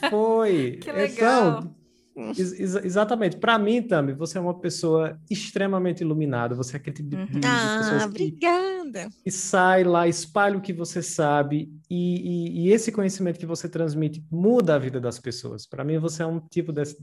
Foi. 0.10 0.78
Que 0.82 0.92
legal. 0.92 1.58
Então, 1.58 1.74
Ex 2.16 2.52
exatamente. 2.84 3.36
Para 3.36 3.58
mim, 3.58 3.82
Tami, 3.82 4.12
você 4.12 4.38
é 4.38 4.40
uma 4.40 4.58
pessoa 4.58 5.18
extremamente 5.28 6.02
iluminada. 6.02 6.54
Você 6.54 6.76
é 6.76 6.76
aquele 6.76 6.96
tipo 6.96 7.08
de, 7.08 7.16
uhum. 7.16 7.40
ah, 7.44 8.04
obrigada. 8.06 9.08
Que, 9.22 9.30
sai 9.30 9.82
lá, 9.82 10.06
espalha 10.06 10.56
o 10.56 10.60
que 10.60 10.72
você 10.72 11.02
sabe 11.02 11.72
e, 11.90 12.60
e, 12.60 12.66
e, 12.66 12.72
esse 12.72 12.92
conhecimento 12.92 13.38
que 13.38 13.46
você 13.46 13.68
transmite 13.68 14.24
muda 14.30 14.76
a 14.76 14.78
vida 14.78 15.00
das 15.00 15.18
pessoas. 15.18 15.66
Para 15.66 15.84
mim, 15.84 15.98
você 15.98 16.22
é 16.22 16.26
um 16.26 16.40
tipo 16.40 16.72
desse, 16.72 16.96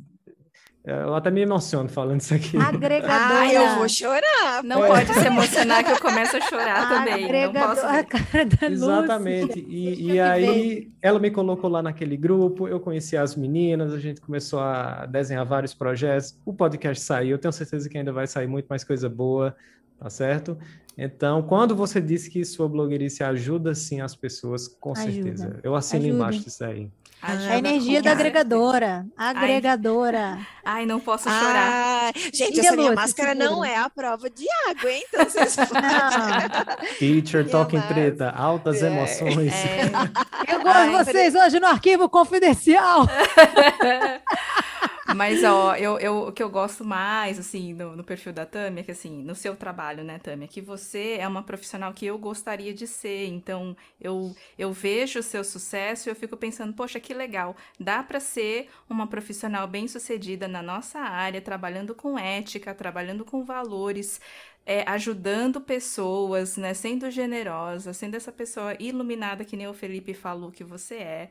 eu 0.84 1.14
até 1.14 1.30
me 1.30 1.42
emociono 1.42 1.88
falando 1.88 2.22
isso 2.22 2.34
aqui. 2.34 2.58
Agregadora. 2.58 3.40
Ah, 3.40 3.54
eu 3.54 3.76
vou 3.78 3.88
chorar. 3.88 4.64
Não 4.64 4.84
é. 4.84 4.88
pode 4.88 5.14
se 5.14 5.28
emocionar 5.28 5.84
que 5.84 5.92
eu 5.92 6.00
começo 6.00 6.36
a 6.36 6.42
chorar 6.42 6.90
também. 6.90 7.26
Agregadora, 7.26 7.68
não 7.68 8.04
posso. 8.04 8.32
cara 8.32 8.46
da 8.46 8.68
Exatamente. 8.68 9.60
E, 9.60 10.14
e 10.14 10.20
aí 10.20 10.92
ela 11.00 11.20
me 11.20 11.30
colocou 11.30 11.70
lá 11.70 11.84
naquele 11.84 12.18
grupo, 12.18 12.68
eu 12.68 12.80
conheci 12.80 13.16
as 13.16 13.36
meninas, 13.36 13.94
a 13.94 14.00
gente 14.00 14.20
começou 14.22 14.60
a 14.60 15.06
desenhar 15.06 15.46
vários 15.46 15.74
projetos. 15.74 16.36
O 16.44 16.52
podcast 16.52 17.04
saiu, 17.04 17.32
eu 17.32 17.38
tenho 17.38 17.52
certeza 17.52 17.88
que 17.88 17.98
ainda 18.00 18.12
vai 18.12 18.26
sair 18.26 18.48
muito 18.48 18.66
mais 18.66 18.84
coisa 18.84 19.08
boa, 19.08 19.56
tá 20.00 20.10
certo? 20.10 20.58
Então, 20.98 21.44
quando 21.44 21.76
você 21.76 22.02
disse 22.02 22.30
que 22.30 22.44
sua 22.44 22.68
blogueirice 22.68 23.24
ajuda 23.24 23.76
sim 23.76 24.02
as 24.02 24.16
pessoas, 24.16 24.68
com 24.68 24.94
ajuda. 24.94 25.12
certeza. 25.12 25.60
Eu 25.62 25.76
assino 25.76 26.06
ajuda. 26.06 26.16
embaixo 26.16 26.40
disso 26.40 26.66
aí. 26.66 26.90
A 27.22 27.58
energia 27.58 28.02
da 28.02 28.12
agregadora. 28.12 29.06
Agregadora. 29.16 30.40
Ai, 30.64 30.82
Ai 30.82 30.86
não 30.86 31.00
posso 31.00 31.30
chorar. 31.30 32.12
gente, 32.34 32.58
e 32.58 32.60
essa 32.60 32.76
minha 32.76 32.94
máscara 32.94 33.36
não 33.36 33.64
é 33.64 33.78
a 33.78 33.90
prova 33.90 34.30
de 34.30 34.46
água, 34.70 34.92
hein? 34.92 35.04
Então 35.08 35.26
vocês 35.26 35.56
Teacher 37.00 37.50
Talking 37.50 37.82
Treta, 37.82 38.30
altas 38.32 38.82
é. 38.82 38.88
emoções. 38.88 39.54
É. 39.54 40.54
Eu 40.54 40.62
gosto 40.62 40.84
de 40.84 40.90
vocês 40.90 41.36
hoje 41.36 41.60
no 41.60 41.68
arquivo 41.68 42.10
confidencial. 42.10 43.08
Mas, 45.10 45.44
ó, 45.44 45.76
eu, 45.76 46.00
eu, 46.00 46.28
o 46.28 46.32
que 46.32 46.42
eu 46.42 46.50
gosto 46.50 46.86
mais, 46.86 47.38
assim, 47.40 47.74
no, 47.74 47.96
no 47.96 48.04
perfil 48.04 48.32
da 48.32 48.46
Tâmia, 48.46 48.82
é 48.82 48.84
que, 48.84 48.92
assim, 48.92 49.22
no 49.24 49.36
seu 49.36 49.56
trabalho, 49.56 50.04
né, 50.04 50.20
Tâmia, 50.20 50.48
que 50.48 50.62
você 50.62 51.18
é 51.20 51.28
uma 51.28 51.44
profissional 51.44 51.94
que 51.94 52.06
eu 52.06 52.18
gostaria 52.18 52.74
de 52.74 52.88
ser. 52.88 53.28
Então, 53.28 53.76
eu, 54.00 54.34
eu 54.58 54.72
vejo 54.72 55.20
o 55.20 55.24
seu 55.24 55.44
sucesso 55.44 56.08
e 56.08 56.12
eu 56.12 56.16
fico 56.16 56.38
pensando, 56.38 56.74
poxa, 56.74 57.00
que 57.00 57.14
legal. 57.14 57.56
Dá 57.80 58.02
para 58.04 58.20
ser 58.20 58.70
uma 58.90 59.08
profissional 59.08 59.68
bem-sucedida 59.68 60.48
na 60.48 60.62
nossa 60.62 61.00
área, 61.00 61.42
trabalhando 61.42 61.94
com 61.96 62.18
ética, 62.18 62.74
trabalhando 62.74 63.26
com 63.26 63.44
valores, 63.44 64.22
é, 64.66 64.84
ajudando 64.88 65.60
pessoas, 65.60 66.56
né, 66.58 66.74
sendo 66.74 67.10
generosa, 67.12 67.94
sendo 67.94 68.16
essa 68.16 68.32
pessoa 68.32 68.76
iluminada 68.80 69.44
que 69.44 69.58
nem 69.58 69.68
o 69.68 69.74
Felipe 69.74 70.14
falou 70.14 70.52
que 70.52 70.64
você 70.64 70.96
é. 70.96 71.30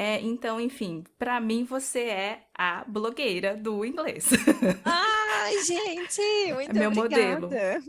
É, 0.00 0.20
então, 0.20 0.60
enfim, 0.60 1.02
para 1.18 1.40
mim 1.40 1.64
você 1.64 2.02
é 2.02 2.42
a 2.56 2.84
blogueira 2.86 3.56
do 3.56 3.84
inglês. 3.84 4.28
Ai, 4.84 5.60
gente, 5.64 6.54
muito 6.54 6.70
é 6.70 6.72
meu 6.72 6.90
obrigada. 6.90 7.40
modelo. 7.40 7.88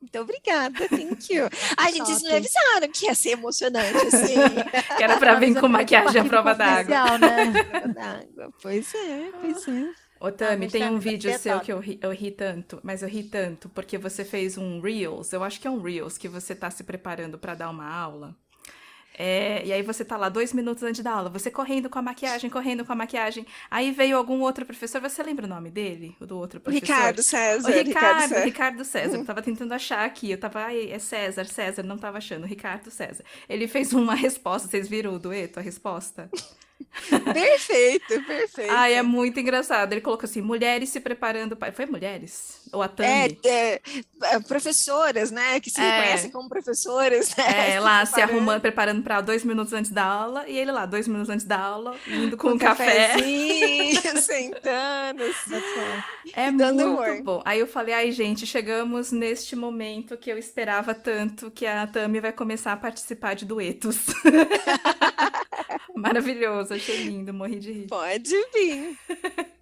Muito 0.00 0.18
obrigada, 0.20 0.88
thank 0.88 1.34
you. 1.34 1.48
Ai, 1.76 1.92
gente, 1.92 2.06
vocês 2.06 2.22
me 2.22 2.36
avisaram 2.36 2.88
que 2.92 3.06
ia 3.06 3.14
ser 3.16 3.30
emocionante, 3.30 3.96
assim. 3.96 4.36
que 4.96 5.02
era 5.02 5.18
pra 5.18 5.34
vir 5.34 5.58
com 5.58 5.66
maquiagem 5.66 6.20
à 6.20 6.24
prova 6.24 6.54
d'água. 6.54 7.18
Né? 7.18 8.28
pois 8.62 8.94
é, 8.94 9.32
pois 9.40 9.66
é. 9.66 9.92
Ô, 10.20 10.30
Tami, 10.30 10.68
tem 10.68 10.88
um 10.88 11.00
vídeo 11.00 11.36
seu 11.36 11.58
que 11.58 11.72
eu 11.72 11.80
ri, 11.80 11.98
eu 12.00 12.12
ri 12.12 12.30
tanto, 12.30 12.78
mas 12.84 13.02
eu 13.02 13.08
ri 13.08 13.24
tanto 13.24 13.68
porque 13.70 13.98
você 13.98 14.24
fez 14.24 14.56
um 14.56 14.80
Reels, 14.80 15.32
eu 15.32 15.42
acho 15.42 15.60
que 15.60 15.66
é 15.66 15.70
um 15.70 15.82
Reels, 15.82 16.16
que 16.16 16.28
você 16.28 16.54
tá 16.54 16.70
se 16.70 16.84
preparando 16.84 17.38
para 17.38 17.56
dar 17.56 17.70
uma 17.70 17.92
aula. 17.92 18.36
É, 19.16 19.64
e 19.64 19.72
aí 19.72 19.82
você 19.82 20.04
tá 20.04 20.16
lá 20.16 20.28
dois 20.28 20.52
minutos 20.52 20.82
antes 20.82 21.02
da 21.02 21.12
aula, 21.12 21.28
você 21.28 21.50
correndo 21.50 21.90
com 21.90 21.98
a 21.98 22.02
maquiagem, 22.02 22.48
correndo 22.48 22.84
com 22.84 22.92
a 22.92 22.96
maquiagem. 22.96 23.46
Aí 23.70 23.90
veio 23.90 24.16
algum 24.16 24.40
outro 24.40 24.64
professor, 24.64 25.00
você 25.00 25.22
lembra 25.22 25.46
o 25.46 25.48
nome 25.48 25.70
dele? 25.70 26.16
O 26.20 26.26
do 26.26 26.38
outro 26.38 26.60
professor? 26.60 26.86
Ricardo 26.86 27.22
César. 27.22 27.68
O 27.68 27.72
Ricardo, 27.72 27.88
Ricardo 27.88 28.28
César. 28.28 28.44
Ricardo 28.44 28.84
César. 28.84 29.16
Eu 29.18 29.24
tava 29.24 29.42
tentando 29.42 29.72
achar 29.72 30.04
aqui. 30.04 30.30
Eu 30.30 30.38
tava, 30.38 30.60
ai, 30.60 30.90
é 30.90 30.98
César, 30.98 31.44
César, 31.44 31.82
não 31.82 31.98
tava 31.98 32.18
achando. 32.18 32.46
Ricardo 32.46 32.90
César. 32.90 33.24
Ele 33.48 33.66
fez 33.68 33.92
uma 33.92 34.14
resposta, 34.16 34.68
vocês 34.68 34.88
viram 34.88 35.14
o 35.14 35.18
dueto, 35.18 35.58
a 35.58 35.62
resposta? 35.62 36.30
perfeito, 37.32 38.22
perfeito. 38.24 38.70
Ai, 38.70 38.94
é 38.94 39.02
muito 39.02 39.38
engraçado. 39.38 39.92
Ele 39.92 40.00
colocou 40.00 40.28
assim: 40.28 40.40
mulheres 40.40 40.88
se 40.88 41.00
preparando 41.00 41.56
para. 41.56 41.72
Foi 41.72 41.86
mulheres? 41.86 42.60
Ou 42.72 42.82
a 42.82 42.88
Tami? 42.88 43.38
É, 43.44 43.48
é, 43.48 43.80
é, 44.24 44.40
professoras, 44.40 45.30
né? 45.30 45.58
Que 45.60 45.70
se 45.70 45.80
é. 45.80 45.90
reconhecem 45.90 46.30
como 46.30 46.48
professoras. 46.48 47.34
Né? 47.36 47.74
É, 47.74 47.80
lá 47.80 48.04
se, 48.06 48.20
arrumando, 48.20 48.60
preparando 48.60 49.02
para 49.02 49.20
dois 49.20 49.44
minutos 49.44 49.72
antes 49.72 49.90
da 49.90 50.04
aula. 50.04 50.48
E 50.48 50.56
ele 50.56 50.70
lá, 50.70 50.86
dois 50.86 51.08
minutos 51.08 51.30
antes 51.30 51.46
da 51.46 51.58
aula, 51.58 51.96
indo 52.06 52.36
com, 52.36 52.48
com 52.48 52.54
um 52.54 52.58
café. 52.58 53.14
sentando. 54.20 55.22
é 56.34 56.50
muito 56.50 56.84
humor. 56.84 57.22
bom. 57.22 57.42
Aí 57.44 57.60
eu 57.60 57.66
falei: 57.66 57.94
ai, 57.94 58.12
gente, 58.12 58.46
chegamos 58.46 59.10
neste 59.12 59.56
momento 59.56 60.16
que 60.16 60.30
eu 60.30 60.38
esperava 60.38 60.94
tanto 60.94 61.50
que 61.50 61.66
a 61.66 61.86
Tami 61.86 62.20
vai 62.20 62.32
começar 62.32 62.72
a 62.72 62.76
participar 62.76 63.34
de 63.34 63.44
duetos. 63.44 63.98
Maravilhoso, 65.94 66.74
achei 66.74 67.04
lindo, 67.04 67.32
morri 67.32 67.58
de 67.58 67.72
rir. 67.72 67.86
Pode 67.86 68.30
vir. 68.52 68.98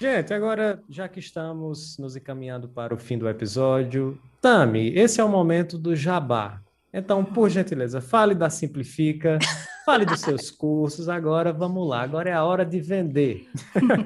Gente, 0.00 0.34
agora, 0.34 0.82
já 0.88 1.08
que 1.08 1.20
estamos 1.20 1.96
nos 1.96 2.16
encaminhando 2.16 2.68
para 2.68 2.92
o 2.92 2.98
fim 2.98 3.16
do 3.16 3.28
episódio, 3.28 4.20
Tami, 4.40 4.92
esse 4.96 5.20
é 5.20 5.24
o 5.24 5.28
momento 5.28 5.78
do 5.78 5.94
jabá. 5.94 6.60
Então, 6.92 7.24
por 7.24 7.48
gentileza, 7.48 8.00
fale 8.00 8.34
da 8.34 8.50
Simplifica, 8.50 9.38
fale 9.86 10.04
dos 10.04 10.20
seus 10.20 10.50
cursos. 10.50 11.08
Agora, 11.08 11.52
vamos 11.52 11.88
lá, 11.88 12.02
agora 12.02 12.28
é 12.28 12.32
a 12.32 12.44
hora 12.44 12.66
de 12.66 12.80
vender. 12.80 13.48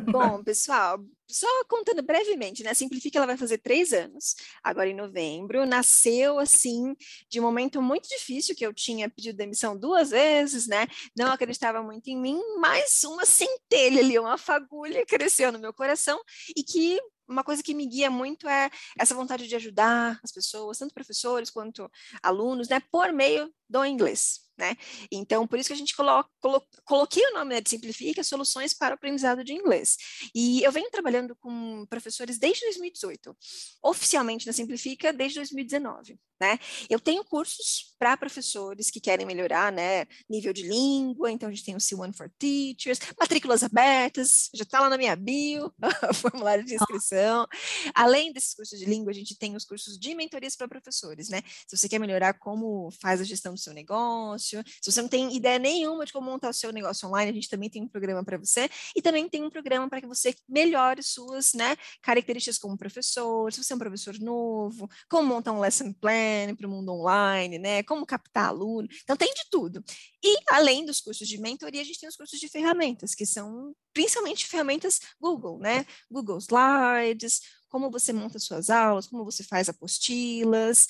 Bom, 0.05 0.45
pessoal, 0.45 1.01
só 1.29 1.47
contando 1.69 2.03
brevemente, 2.03 2.63
né? 2.63 2.75
Simplifica, 2.75 3.19
ela 3.19 3.27
vai 3.27 3.37
fazer 3.37 3.59
três 3.59 3.93
anos, 3.93 4.35
agora 4.63 4.89
em 4.89 4.95
novembro. 4.95 5.67
Nasceu, 5.67 6.39
assim, 6.39 6.95
de 7.29 7.41
um 7.41 7.43
momento 7.43 7.83
muito 7.83 8.09
difícil, 8.09 8.55
que 8.55 8.65
eu 8.65 8.73
tinha 8.73 9.11
pedido 9.11 9.37
demissão 9.37 9.77
duas 9.77 10.11
vezes, 10.11 10.67
né? 10.67 10.87
Não 11.17 11.31
acreditava 11.31 11.83
muito 11.83 12.09
em 12.09 12.17
mim, 12.17 12.41
mas 12.61 13.03
uma 13.05 13.27
centelha 13.27 14.01
ali, 14.01 14.19
uma 14.19 14.39
fagulha 14.39 15.05
cresceu 15.07 15.53
no 15.53 15.59
meu 15.59 15.73
coração 15.73 16.21
e 16.57 16.63
que 16.63 17.01
uma 17.29 17.43
coisa 17.43 17.63
que 17.63 17.75
me 17.75 17.87
guia 17.87 18.11
muito 18.11 18.49
é 18.49 18.71
essa 18.99 19.15
vontade 19.15 19.49
de 19.49 19.57
ajudar 19.57 20.21
as 20.23 20.31
pessoas, 20.31 20.79
tanto 20.79 20.95
professores 20.95 21.51
quanto 21.51 21.91
alunos, 22.23 22.69
né, 22.69 22.81
por 22.91 23.13
meio 23.13 23.53
do 23.69 23.85
inglês 23.85 24.46
né? 24.57 24.77
Então, 25.11 25.47
por 25.47 25.59
isso 25.59 25.69
que 25.69 25.75
a 25.75 25.77
gente 25.77 25.95
colo 25.95 26.25
colo 26.41 26.63
coloquei 26.85 27.25
o 27.27 27.35
nome 27.35 27.55
né, 27.55 27.61
de 27.61 27.71
Simplifica 27.71 28.23
Soluções 28.23 28.73
para 28.73 28.95
o 28.95 28.95
Aprendizado 28.95 29.45
de 29.45 29.53
Inglês. 29.53 29.97
E 30.35 30.63
eu 30.63 30.73
venho 30.73 30.91
trabalhando 30.91 31.37
com 31.37 31.85
professores 31.87 32.39
desde 32.39 32.65
2018, 32.65 33.37
oficialmente 33.83 34.47
na 34.47 34.53
Simplifica 34.53 35.13
desde 35.13 35.39
2019, 35.39 36.19
né? 36.41 36.59
Eu 36.89 37.01
tenho 37.01 37.25
cursos 37.25 37.95
para 37.99 38.17
professores 38.17 38.91
que 38.91 39.01
querem 39.01 39.27
melhorar, 39.27 39.73
né, 39.73 40.07
nível 40.29 40.53
de 40.53 40.63
língua, 40.63 41.31
então 41.31 41.49
a 41.49 41.53
gente 41.53 41.65
tem 41.65 41.75
o 41.75 41.79
C1 41.79 42.15
for 42.15 42.31
Teachers, 42.39 42.99
matrículas 43.19 43.63
abertas, 43.63 44.51
já 44.55 44.63
está 44.63 44.81
lá 44.81 44.91
na 44.91 44.99
minha 44.99 45.17
bio, 45.17 45.73
formulário 46.15 46.65
de 46.65 46.75
inscrição. 46.75 47.47
Além 47.95 48.33
desses 48.33 48.55
cursos 48.55 48.79
de 48.79 48.85
língua, 48.85 49.11
a 49.11 49.15
gente 49.15 49.37
tem 49.37 49.57
os 49.57 49.65
cursos 49.65 49.99
de 49.99 50.15
mentorias 50.15 50.55
para 50.55 50.69
professores, 50.69 51.29
né? 51.29 51.43
Se 51.67 51.77
você 51.77 51.89
quer 51.89 51.99
melhorar 51.99 52.35
como 52.35 52.91
faz 53.01 53.21
a 53.21 53.25
gestão 53.25 53.55
do 53.55 53.61
seu 53.61 53.73
negócio, 53.73 54.46
negócio. 54.55 54.65
Se 54.81 54.93
você 54.93 55.03
não 55.03 55.09
tem 55.09 55.35
ideia 55.35 55.59
nenhuma 55.59 56.05
de 56.05 56.13
como 56.13 56.31
montar 56.31 56.51
o 56.51 56.53
seu 56.53 56.73
negócio 56.73 57.09
online, 57.09 57.31
a 57.31 57.35
gente 57.35 57.49
também 57.49 57.69
tem 57.69 57.83
um 57.83 57.89
programa 57.89 58.25
para 58.25 58.39
você. 58.39 58.69
E 58.95 59.03
também 59.03 59.29
tem 59.29 59.43
um 59.43 59.51
programa 59.51 59.89
para 59.89 60.01
que 60.01 60.07
você 60.07 60.35
melhore 60.49 61.03
suas 61.03 61.55
né, 61.55 61.77
características 62.03 62.59
como 62.59 62.77
professor, 62.77 63.53
se 63.53 63.63
você 63.63 63.73
é 63.73 63.77
um 63.77 63.79
professor 63.79 64.19
novo, 64.19 64.89
como 65.09 65.29
montar 65.29 65.53
um 65.53 65.61
lesson 65.61 65.93
plan 65.93 66.55
para 66.57 66.67
o 66.67 66.71
mundo 66.71 66.93
online, 66.93 67.59
né? 67.59 67.83
Como 67.83 68.07
captar 68.07 68.49
aluno. 68.49 68.89
Então 69.03 69.17
tem 69.17 69.33
de 69.33 69.49
tudo. 69.51 69.83
E 70.23 70.37
além 70.51 70.85
dos 70.85 71.01
cursos 71.01 71.27
de 71.27 71.39
mentoria, 71.39 71.81
a 71.81 71.85
gente 71.85 72.01
tem 72.01 72.09
os 72.09 72.17
cursos 72.17 72.39
de 72.39 72.49
ferramentas, 72.49 73.15
que 73.15 73.27
são 73.27 73.75
principalmente 73.93 74.47
ferramentas 74.47 75.01
Google, 75.21 75.59
né? 75.59 75.87
Google 76.11 76.39
Slides, 76.39 77.41
como 77.69 77.91
você 77.91 78.13
monta 78.13 78.39
suas 78.39 78.71
aulas, 78.71 79.07
como 79.07 79.25
você 79.25 79.43
faz 79.43 79.69
apostilas. 79.69 80.87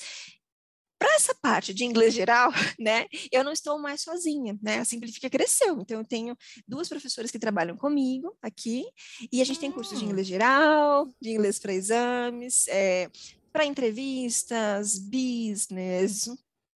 Para 0.99 1.15
essa 1.15 1.35
parte 1.35 1.73
de 1.73 1.85
inglês 1.85 2.13
geral, 2.13 2.51
né, 2.79 3.05
eu 3.31 3.43
não 3.43 3.51
estou 3.51 3.79
mais 3.79 4.01
sozinha, 4.01 4.57
né? 4.61 4.79
A 4.79 4.85
Simplifica 4.85 5.29
cresceu. 5.29 5.79
Então, 5.79 5.99
eu 5.99 6.05
tenho 6.05 6.35
duas 6.67 6.89
professoras 6.89 7.29
que 7.29 7.39
trabalham 7.39 7.77
comigo 7.77 8.35
aqui, 8.41 8.85
e 9.31 9.41
a 9.41 9.45
gente 9.45 9.59
tem 9.59 9.71
cursos 9.71 9.99
de 9.99 10.05
hum. 10.05 10.09
inglês 10.09 10.27
geral, 10.27 11.07
de 11.21 11.31
inglês 11.31 11.59
para 11.59 11.73
exames, 11.73 12.67
é, 12.67 13.09
para 13.51 13.65
entrevistas, 13.65 14.99
business, 14.99 16.29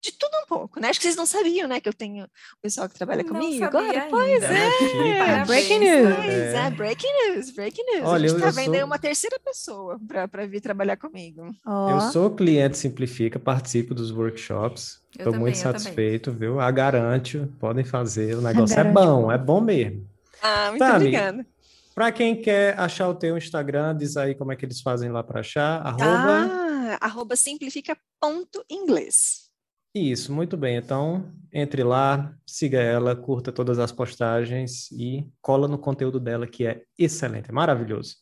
de 0.02 0.14
tudo 0.14 0.32
um 0.44 0.48
pouco, 0.48 0.80
né? 0.80 0.90
Acho 0.90 1.00
que 1.00 1.04
vocês 1.04 1.16
não 1.16 1.26
sabiam, 1.26 1.68
né, 1.68 1.80
que 1.80 1.90
eu 1.90 1.94
tenho 1.94 2.26
o 2.26 2.62
pessoal 2.62 2.88
que 2.88 2.96
trabalha 2.96 3.24
não 3.24 3.30
comigo 3.30 3.66
agora. 3.66 4.08
Pois 4.10 4.44
é. 4.44 5.42
é. 5.42 5.46
Breaking 5.46 5.80
news. 5.80 6.16
Pois 6.16 6.30
é. 6.30 6.56
é, 6.56 6.70
breaking 6.70 7.14
news, 7.14 7.52
breaking 7.52 7.84
news. 7.84 8.06
Olha, 8.06 8.26
a 8.26 8.30
gente 8.30 8.42
tá 8.42 8.52
vendo 8.52 8.76
sou... 8.76 8.86
uma 8.86 9.00
terceira 9.00 9.40
pessoa 9.44 10.00
para 10.08 10.46
vir 10.46 10.62
trabalhar 10.62 10.98
comigo. 10.98 11.50
Oh. 11.66 11.90
Eu 11.90 12.02
sou 12.12 12.32
cliente 12.32 12.78
Simplifica, 12.78 13.40
participo 13.40 13.94
dos 13.94 14.12
workshops. 14.12 15.02
Estou 15.18 15.34
muito 15.34 15.58
satisfeito, 15.58 16.32
também. 16.32 16.50
viu? 16.50 16.60
A 16.60 16.72
garante, 16.72 17.40
podem 17.60 17.84
fazer. 17.84 18.36
O 18.36 18.42
negócio 18.42 18.80
é 18.80 18.84
bom, 18.84 19.32
é 19.32 19.38
bom 19.38 19.60
mesmo. 19.60 20.08
Ah, 20.42 20.70
muito 20.70 20.80
Tami, 20.80 20.96
obrigada. 20.96 21.46
Para 21.94 22.12
quem 22.14 22.42
quer 22.42 22.80
achar 22.80 23.10
o 23.10 23.16
teu 23.16 23.38
Instagram, 23.38 23.98
diz 23.98 24.16
aí 24.16 24.34
como 24.34 24.54
é 24.54 24.56
que 24.56 24.66
eles 24.66 24.80
fazem 24.80 25.12
lá 25.12 25.22
para 25.22 25.42
achar. 25.42 25.86
Arroba... 25.86 26.02
Ah, 26.02 26.98
arroba 27.02 27.36
simplifica.inglês. 27.36 29.49
Isso, 29.94 30.32
muito 30.32 30.56
bem. 30.56 30.78
Então, 30.78 31.32
entre 31.52 31.84
lá, 31.84 32.34
siga 32.46 32.80
ela, 32.80 33.16
curta 33.16 33.52
todas 33.52 33.80
as 33.80 33.92
postagens 33.92 34.92
e 34.92 35.28
cola 35.42 35.68
no 35.68 35.80
conteúdo 35.80 36.20
dela, 36.20 36.46
que 36.48 36.66
é 36.66 36.84
excelente, 36.98 37.50
é 37.50 37.54
maravilhoso. 37.54 38.18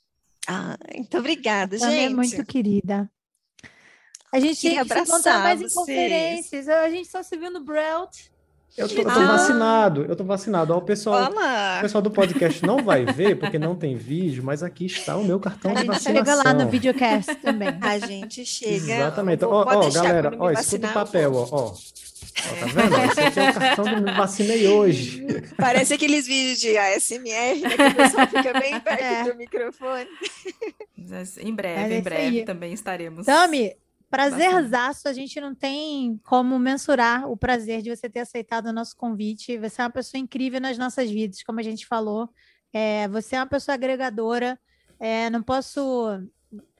Ah, 0.47 0.77
muito 0.95 1.17
obrigada, 1.17 1.77
Também 1.77 1.99
gente. 2.01 2.11
é 2.11 2.15
muito 2.15 2.45
querida. 2.45 3.11
A 4.31 4.39
gente 4.39 4.61
tem 4.61 4.77
que 4.77 4.93
se 4.93 4.99
encontrar 4.99 5.39
mais 5.39 5.59
vocês. 5.59 5.71
em 5.71 5.75
conferências. 5.75 6.69
A 6.69 6.89
gente 6.89 7.07
só 7.07 7.23
se 7.23 7.37
viu 7.37 7.51
no 7.51 7.63
Brelt. 7.63 8.29
Eu 8.77 8.87
tô, 8.87 9.01
eu 9.01 9.03
tô 9.03 9.09
ah. 9.09 9.25
vacinado, 9.25 10.05
eu 10.05 10.15
tô 10.15 10.23
vacinado. 10.23 10.73
Ó, 10.73 10.77
o, 10.77 10.81
pessoal, 10.81 11.31
o 11.31 11.81
pessoal 11.81 12.01
do 12.01 12.11
podcast 12.11 12.63
não 12.63 12.83
vai 12.83 13.05
ver, 13.05 13.35
porque 13.39 13.57
não 13.57 13.75
tem 13.75 13.95
vídeo, 13.95 14.43
mas 14.43 14.61
aqui 14.61 14.85
está 14.85 15.17
o 15.17 15.23
meu 15.23 15.39
cartão 15.39 15.71
a 15.71 15.81
de 15.81 15.87
vacinação. 15.87 16.13
chega 16.13 16.35
lá 16.35 16.53
no 16.53 16.69
videocast 16.69 17.33
também. 17.41 17.69
A 17.81 17.97
gente 17.97 18.45
chega. 18.45 18.93
Exatamente. 18.93 19.43
Ó, 19.45 19.65
ó 19.65 19.89
galera, 19.89 20.31
ó, 20.37 20.51
escuta 20.51 20.87
o 20.87 20.93
papel, 20.93 21.33
ó, 21.33 21.47
ó. 21.49 21.69
tá 21.71 22.65
vendo? 22.67 22.97
Esse 22.97 23.19
aqui 23.19 23.39
é 23.39 23.49
o 23.49 23.53
cartão 23.53 23.85
do 23.85 24.01
me 24.01 24.11
vacinei 24.11 24.67
hoje. 24.67 25.25
Parece 25.57 25.95
aqueles 25.95 26.27
vídeos 26.27 26.59
de 26.59 26.77
ASMR, 26.77 27.61
né? 27.61 27.69
Que 27.69 27.83
o 27.83 27.95
pessoal 27.95 28.27
fica 28.27 28.59
bem 28.59 28.77
perto 28.81 29.03
é. 29.03 29.23
do 29.23 29.35
microfone. 29.35 30.07
Em 31.39 31.55
breve, 31.55 31.95
em 31.95 32.01
breve 32.01 32.43
também 32.43 32.73
estaremos. 32.73 33.25
Tami, 33.25 33.73
prazerzaço, 34.09 35.07
a 35.07 35.13
gente 35.13 35.39
não 35.39 35.53
tem 35.53 36.19
como 36.23 36.57
mensurar 36.57 37.29
o 37.29 37.37
prazer 37.37 37.81
de 37.81 37.95
você 37.95 38.09
ter 38.09 38.21
aceitado 38.21 38.67
o 38.67 38.73
nosso 38.73 38.95
convite. 38.95 39.57
Você 39.57 39.81
é 39.81 39.85
uma 39.85 39.91
pessoa 39.91 40.19
incrível 40.19 40.61
nas 40.61 40.77
nossas 40.77 41.09
vidas, 41.09 41.43
como 41.43 41.59
a 41.59 41.63
gente 41.63 41.85
falou. 41.85 42.29
É, 42.73 43.07
você 43.07 43.35
é 43.35 43.39
uma 43.39 43.47
pessoa 43.47 43.75
agregadora. 43.75 44.59
É, 44.99 45.29
não 45.29 45.43
posso 45.43 45.81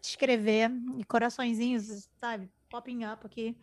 descrever, 0.02 0.72
coraçõezinhos, 1.08 2.10
sabe, 2.20 2.50
popping 2.70 3.06
up 3.06 3.26
aqui. 3.26 3.56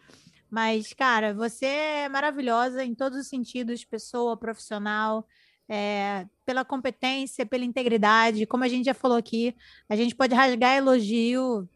Mas, 0.51 0.93
cara, 0.93 1.35
você 1.35 1.67
é 1.67 2.09
maravilhosa 2.09 2.85
em 2.85 2.95
todos 2.95 3.19
os 3.19 3.29
sentidos, 3.29 3.85
pessoa, 3.85 4.37
profissional, 4.37 5.27
é, 5.69 6.27
pela 6.45 6.65
competência, 6.65 7.47
pela 7.47 7.65
integridade. 7.65 8.47
Como 8.47 8.63
a 8.63 8.69
gente 8.69 8.85
já 8.85 8.95
falou 8.95 9.17
aqui, 9.17 9.57
a 9.89 9.97
gente 9.97 10.15
pode 10.15 10.35
rasgar 10.35 10.77
elogio 10.77 11.69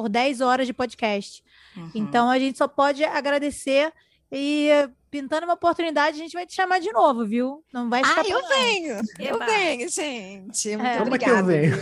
por 0.00 0.08
10 0.08 0.40
horas 0.40 0.66
de 0.66 0.72
podcast. 0.72 1.42
Uhum. 1.76 1.90
Então, 1.94 2.30
a 2.30 2.38
gente 2.38 2.56
só 2.56 2.66
pode 2.68 3.04
agradecer 3.04 3.92
e 4.30 4.70
pintando 5.10 5.46
uma 5.46 5.54
oportunidade, 5.54 6.16
a 6.16 6.22
gente 6.22 6.34
vai 6.34 6.46
te 6.46 6.54
chamar 6.54 6.78
de 6.80 6.92
novo, 6.92 7.26
viu? 7.26 7.64
Não 7.72 7.90
vai 7.90 8.04
ficar 8.04 8.20
Ah, 8.20 8.28
eu 8.28 8.46
venho! 8.48 9.00
Eu 9.18 9.38
venho, 9.38 9.88
gente. 9.88 10.76
Muito 10.76 10.86
é. 10.86 11.02
obrigada. 11.02 11.34
que 11.34 11.40
eu 11.40 11.46
venho. 11.46 11.76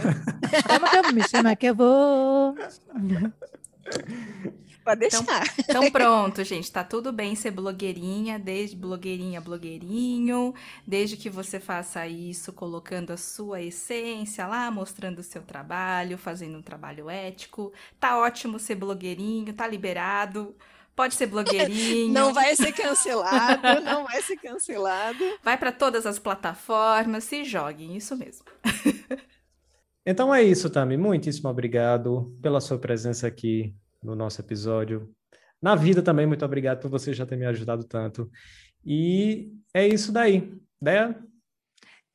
Chama 0.67 0.89
que 0.89 0.97
eu, 0.97 1.13
me 1.13 1.29
chama 1.29 1.55
que 1.57 1.67
eu 1.67 1.75
vou. 1.75 2.57
Pode 4.87 5.01
deixar. 5.01 5.27
Então, 5.59 5.83
então, 5.83 5.91
pronto, 5.91 6.45
gente. 6.45 6.71
Tá 6.71 6.85
tudo 6.85 7.13
bem 7.13 7.35
ser 7.35 7.51
blogueirinha, 7.51 8.39
desde 8.39 8.77
blogueirinha, 8.77 9.41
blogueirinho, 9.41 10.55
desde 10.87 11.17
que 11.17 11.29
você 11.29 11.59
faça 11.59 12.07
isso 12.07 12.53
colocando 12.53 13.11
a 13.11 13.17
sua 13.17 13.61
essência 13.61 14.47
lá, 14.47 14.71
mostrando 14.71 15.19
o 15.19 15.25
seu 15.25 15.43
trabalho, 15.43 16.17
fazendo 16.17 16.59
um 16.59 16.63
trabalho 16.63 17.11
ético. 17.11 17.73
Tá 17.99 18.17
ótimo 18.19 18.61
ser 18.61 18.77
blogueirinho, 18.77 19.53
tá 19.53 19.67
liberado. 19.67 20.55
Pode 20.95 21.15
ser 21.15 21.27
blogueirinho. 21.27 22.13
não 22.13 22.33
vai 22.33 22.55
ser 22.55 22.73
cancelado, 22.73 23.81
não 23.83 24.05
vai 24.05 24.23
ser 24.23 24.37
cancelado. 24.37 25.25
Vai 25.43 25.59
para 25.59 25.73
todas 25.73 26.07
as 26.07 26.19
plataformas, 26.19 27.25
se 27.25 27.43
joguem, 27.43 27.97
isso 27.97 28.17
mesmo. 28.17 28.45
então 30.07 30.33
é 30.33 30.45
isso, 30.45 30.71
Tami. 30.71 30.97
Muitíssimo 30.97 31.49
obrigado 31.49 32.39
pela 32.41 32.61
sua 32.61 32.79
presença 32.79 33.27
aqui 33.27 33.75
no 34.03 34.15
nosso 34.15 34.41
episódio. 34.41 35.15
Na 35.61 35.75
vida 35.75 36.03
também, 36.03 36.27
muito 36.27 36.45
obrigado 36.45 36.81
por 36.81 36.91
você 36.91 37.13
já 37.13 37.27
ter 37.27 37.37
me 37.37 37.47
ajudado 37.47 37.85
tanto. 37.85 38.31
E 38.85 39.53
é 39.75 39.87
isso 39.87 40.13
daí. 40.13 40.53
Né? 40.81 41.15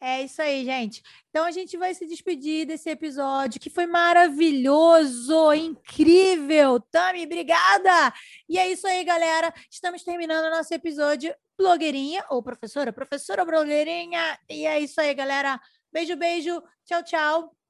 É 0.03 0.23
isso 0.23 0.41
aí, 0.41 0.65
gente. 0.65 1.03
Então 1.29 1.45
a 1.45 1.51
gente 1.51 1.77
vai 1.77 1.93
se 1.93 2.07
despedir 2.07 2.65
desse 2.65 2.89
episódio 2.89 3.59
que 3.59 3.69
foi 3.69 3.86
maravilhoso, 3.86 5.53
incrível. 5.53 6.79
Tami, 6.79 7.23
obrigada! 7.23 8.11
E 8.49 8.57
é 8.57 8.71
isso 8.71 8.88
aí, 8.88 9.03
galera. 9.03 9.53
Estamos 9.69 10.01
terminando 10.03 10.45
o 10.45 10.57
nosso 10.57 10.73
episódio 10.73 11.32
blogueirinha 11.55 12.25
ou 12.32 12.41
professora, 12.41 12.91
professora 12.91 13.45
blogueirinha. 13.45 14.39
E 14.49 14.65
é 14.65 14.79
isso 14.79 14.99
aí, 14.99 15.13
galera. 15.13 15.61
Beijo, 15.93 16.15
beijo. 16.15 16.63
Tchau, 16.84 17.03
tchau. 17.03 17.61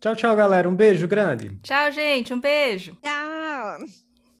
Tchau, 0.00 0.16
tchau, 0.16 0.36
galera. 0.36 0.68
Um 0.68 0.74
beijo 0.74 1.06
grande. 1.06 1.58
Tchau, 1.62 1.92
gente. 1.92 2.32
Um 2.32 2.40
beijo. 2.40 2.96
Tchau. 3.02 4.03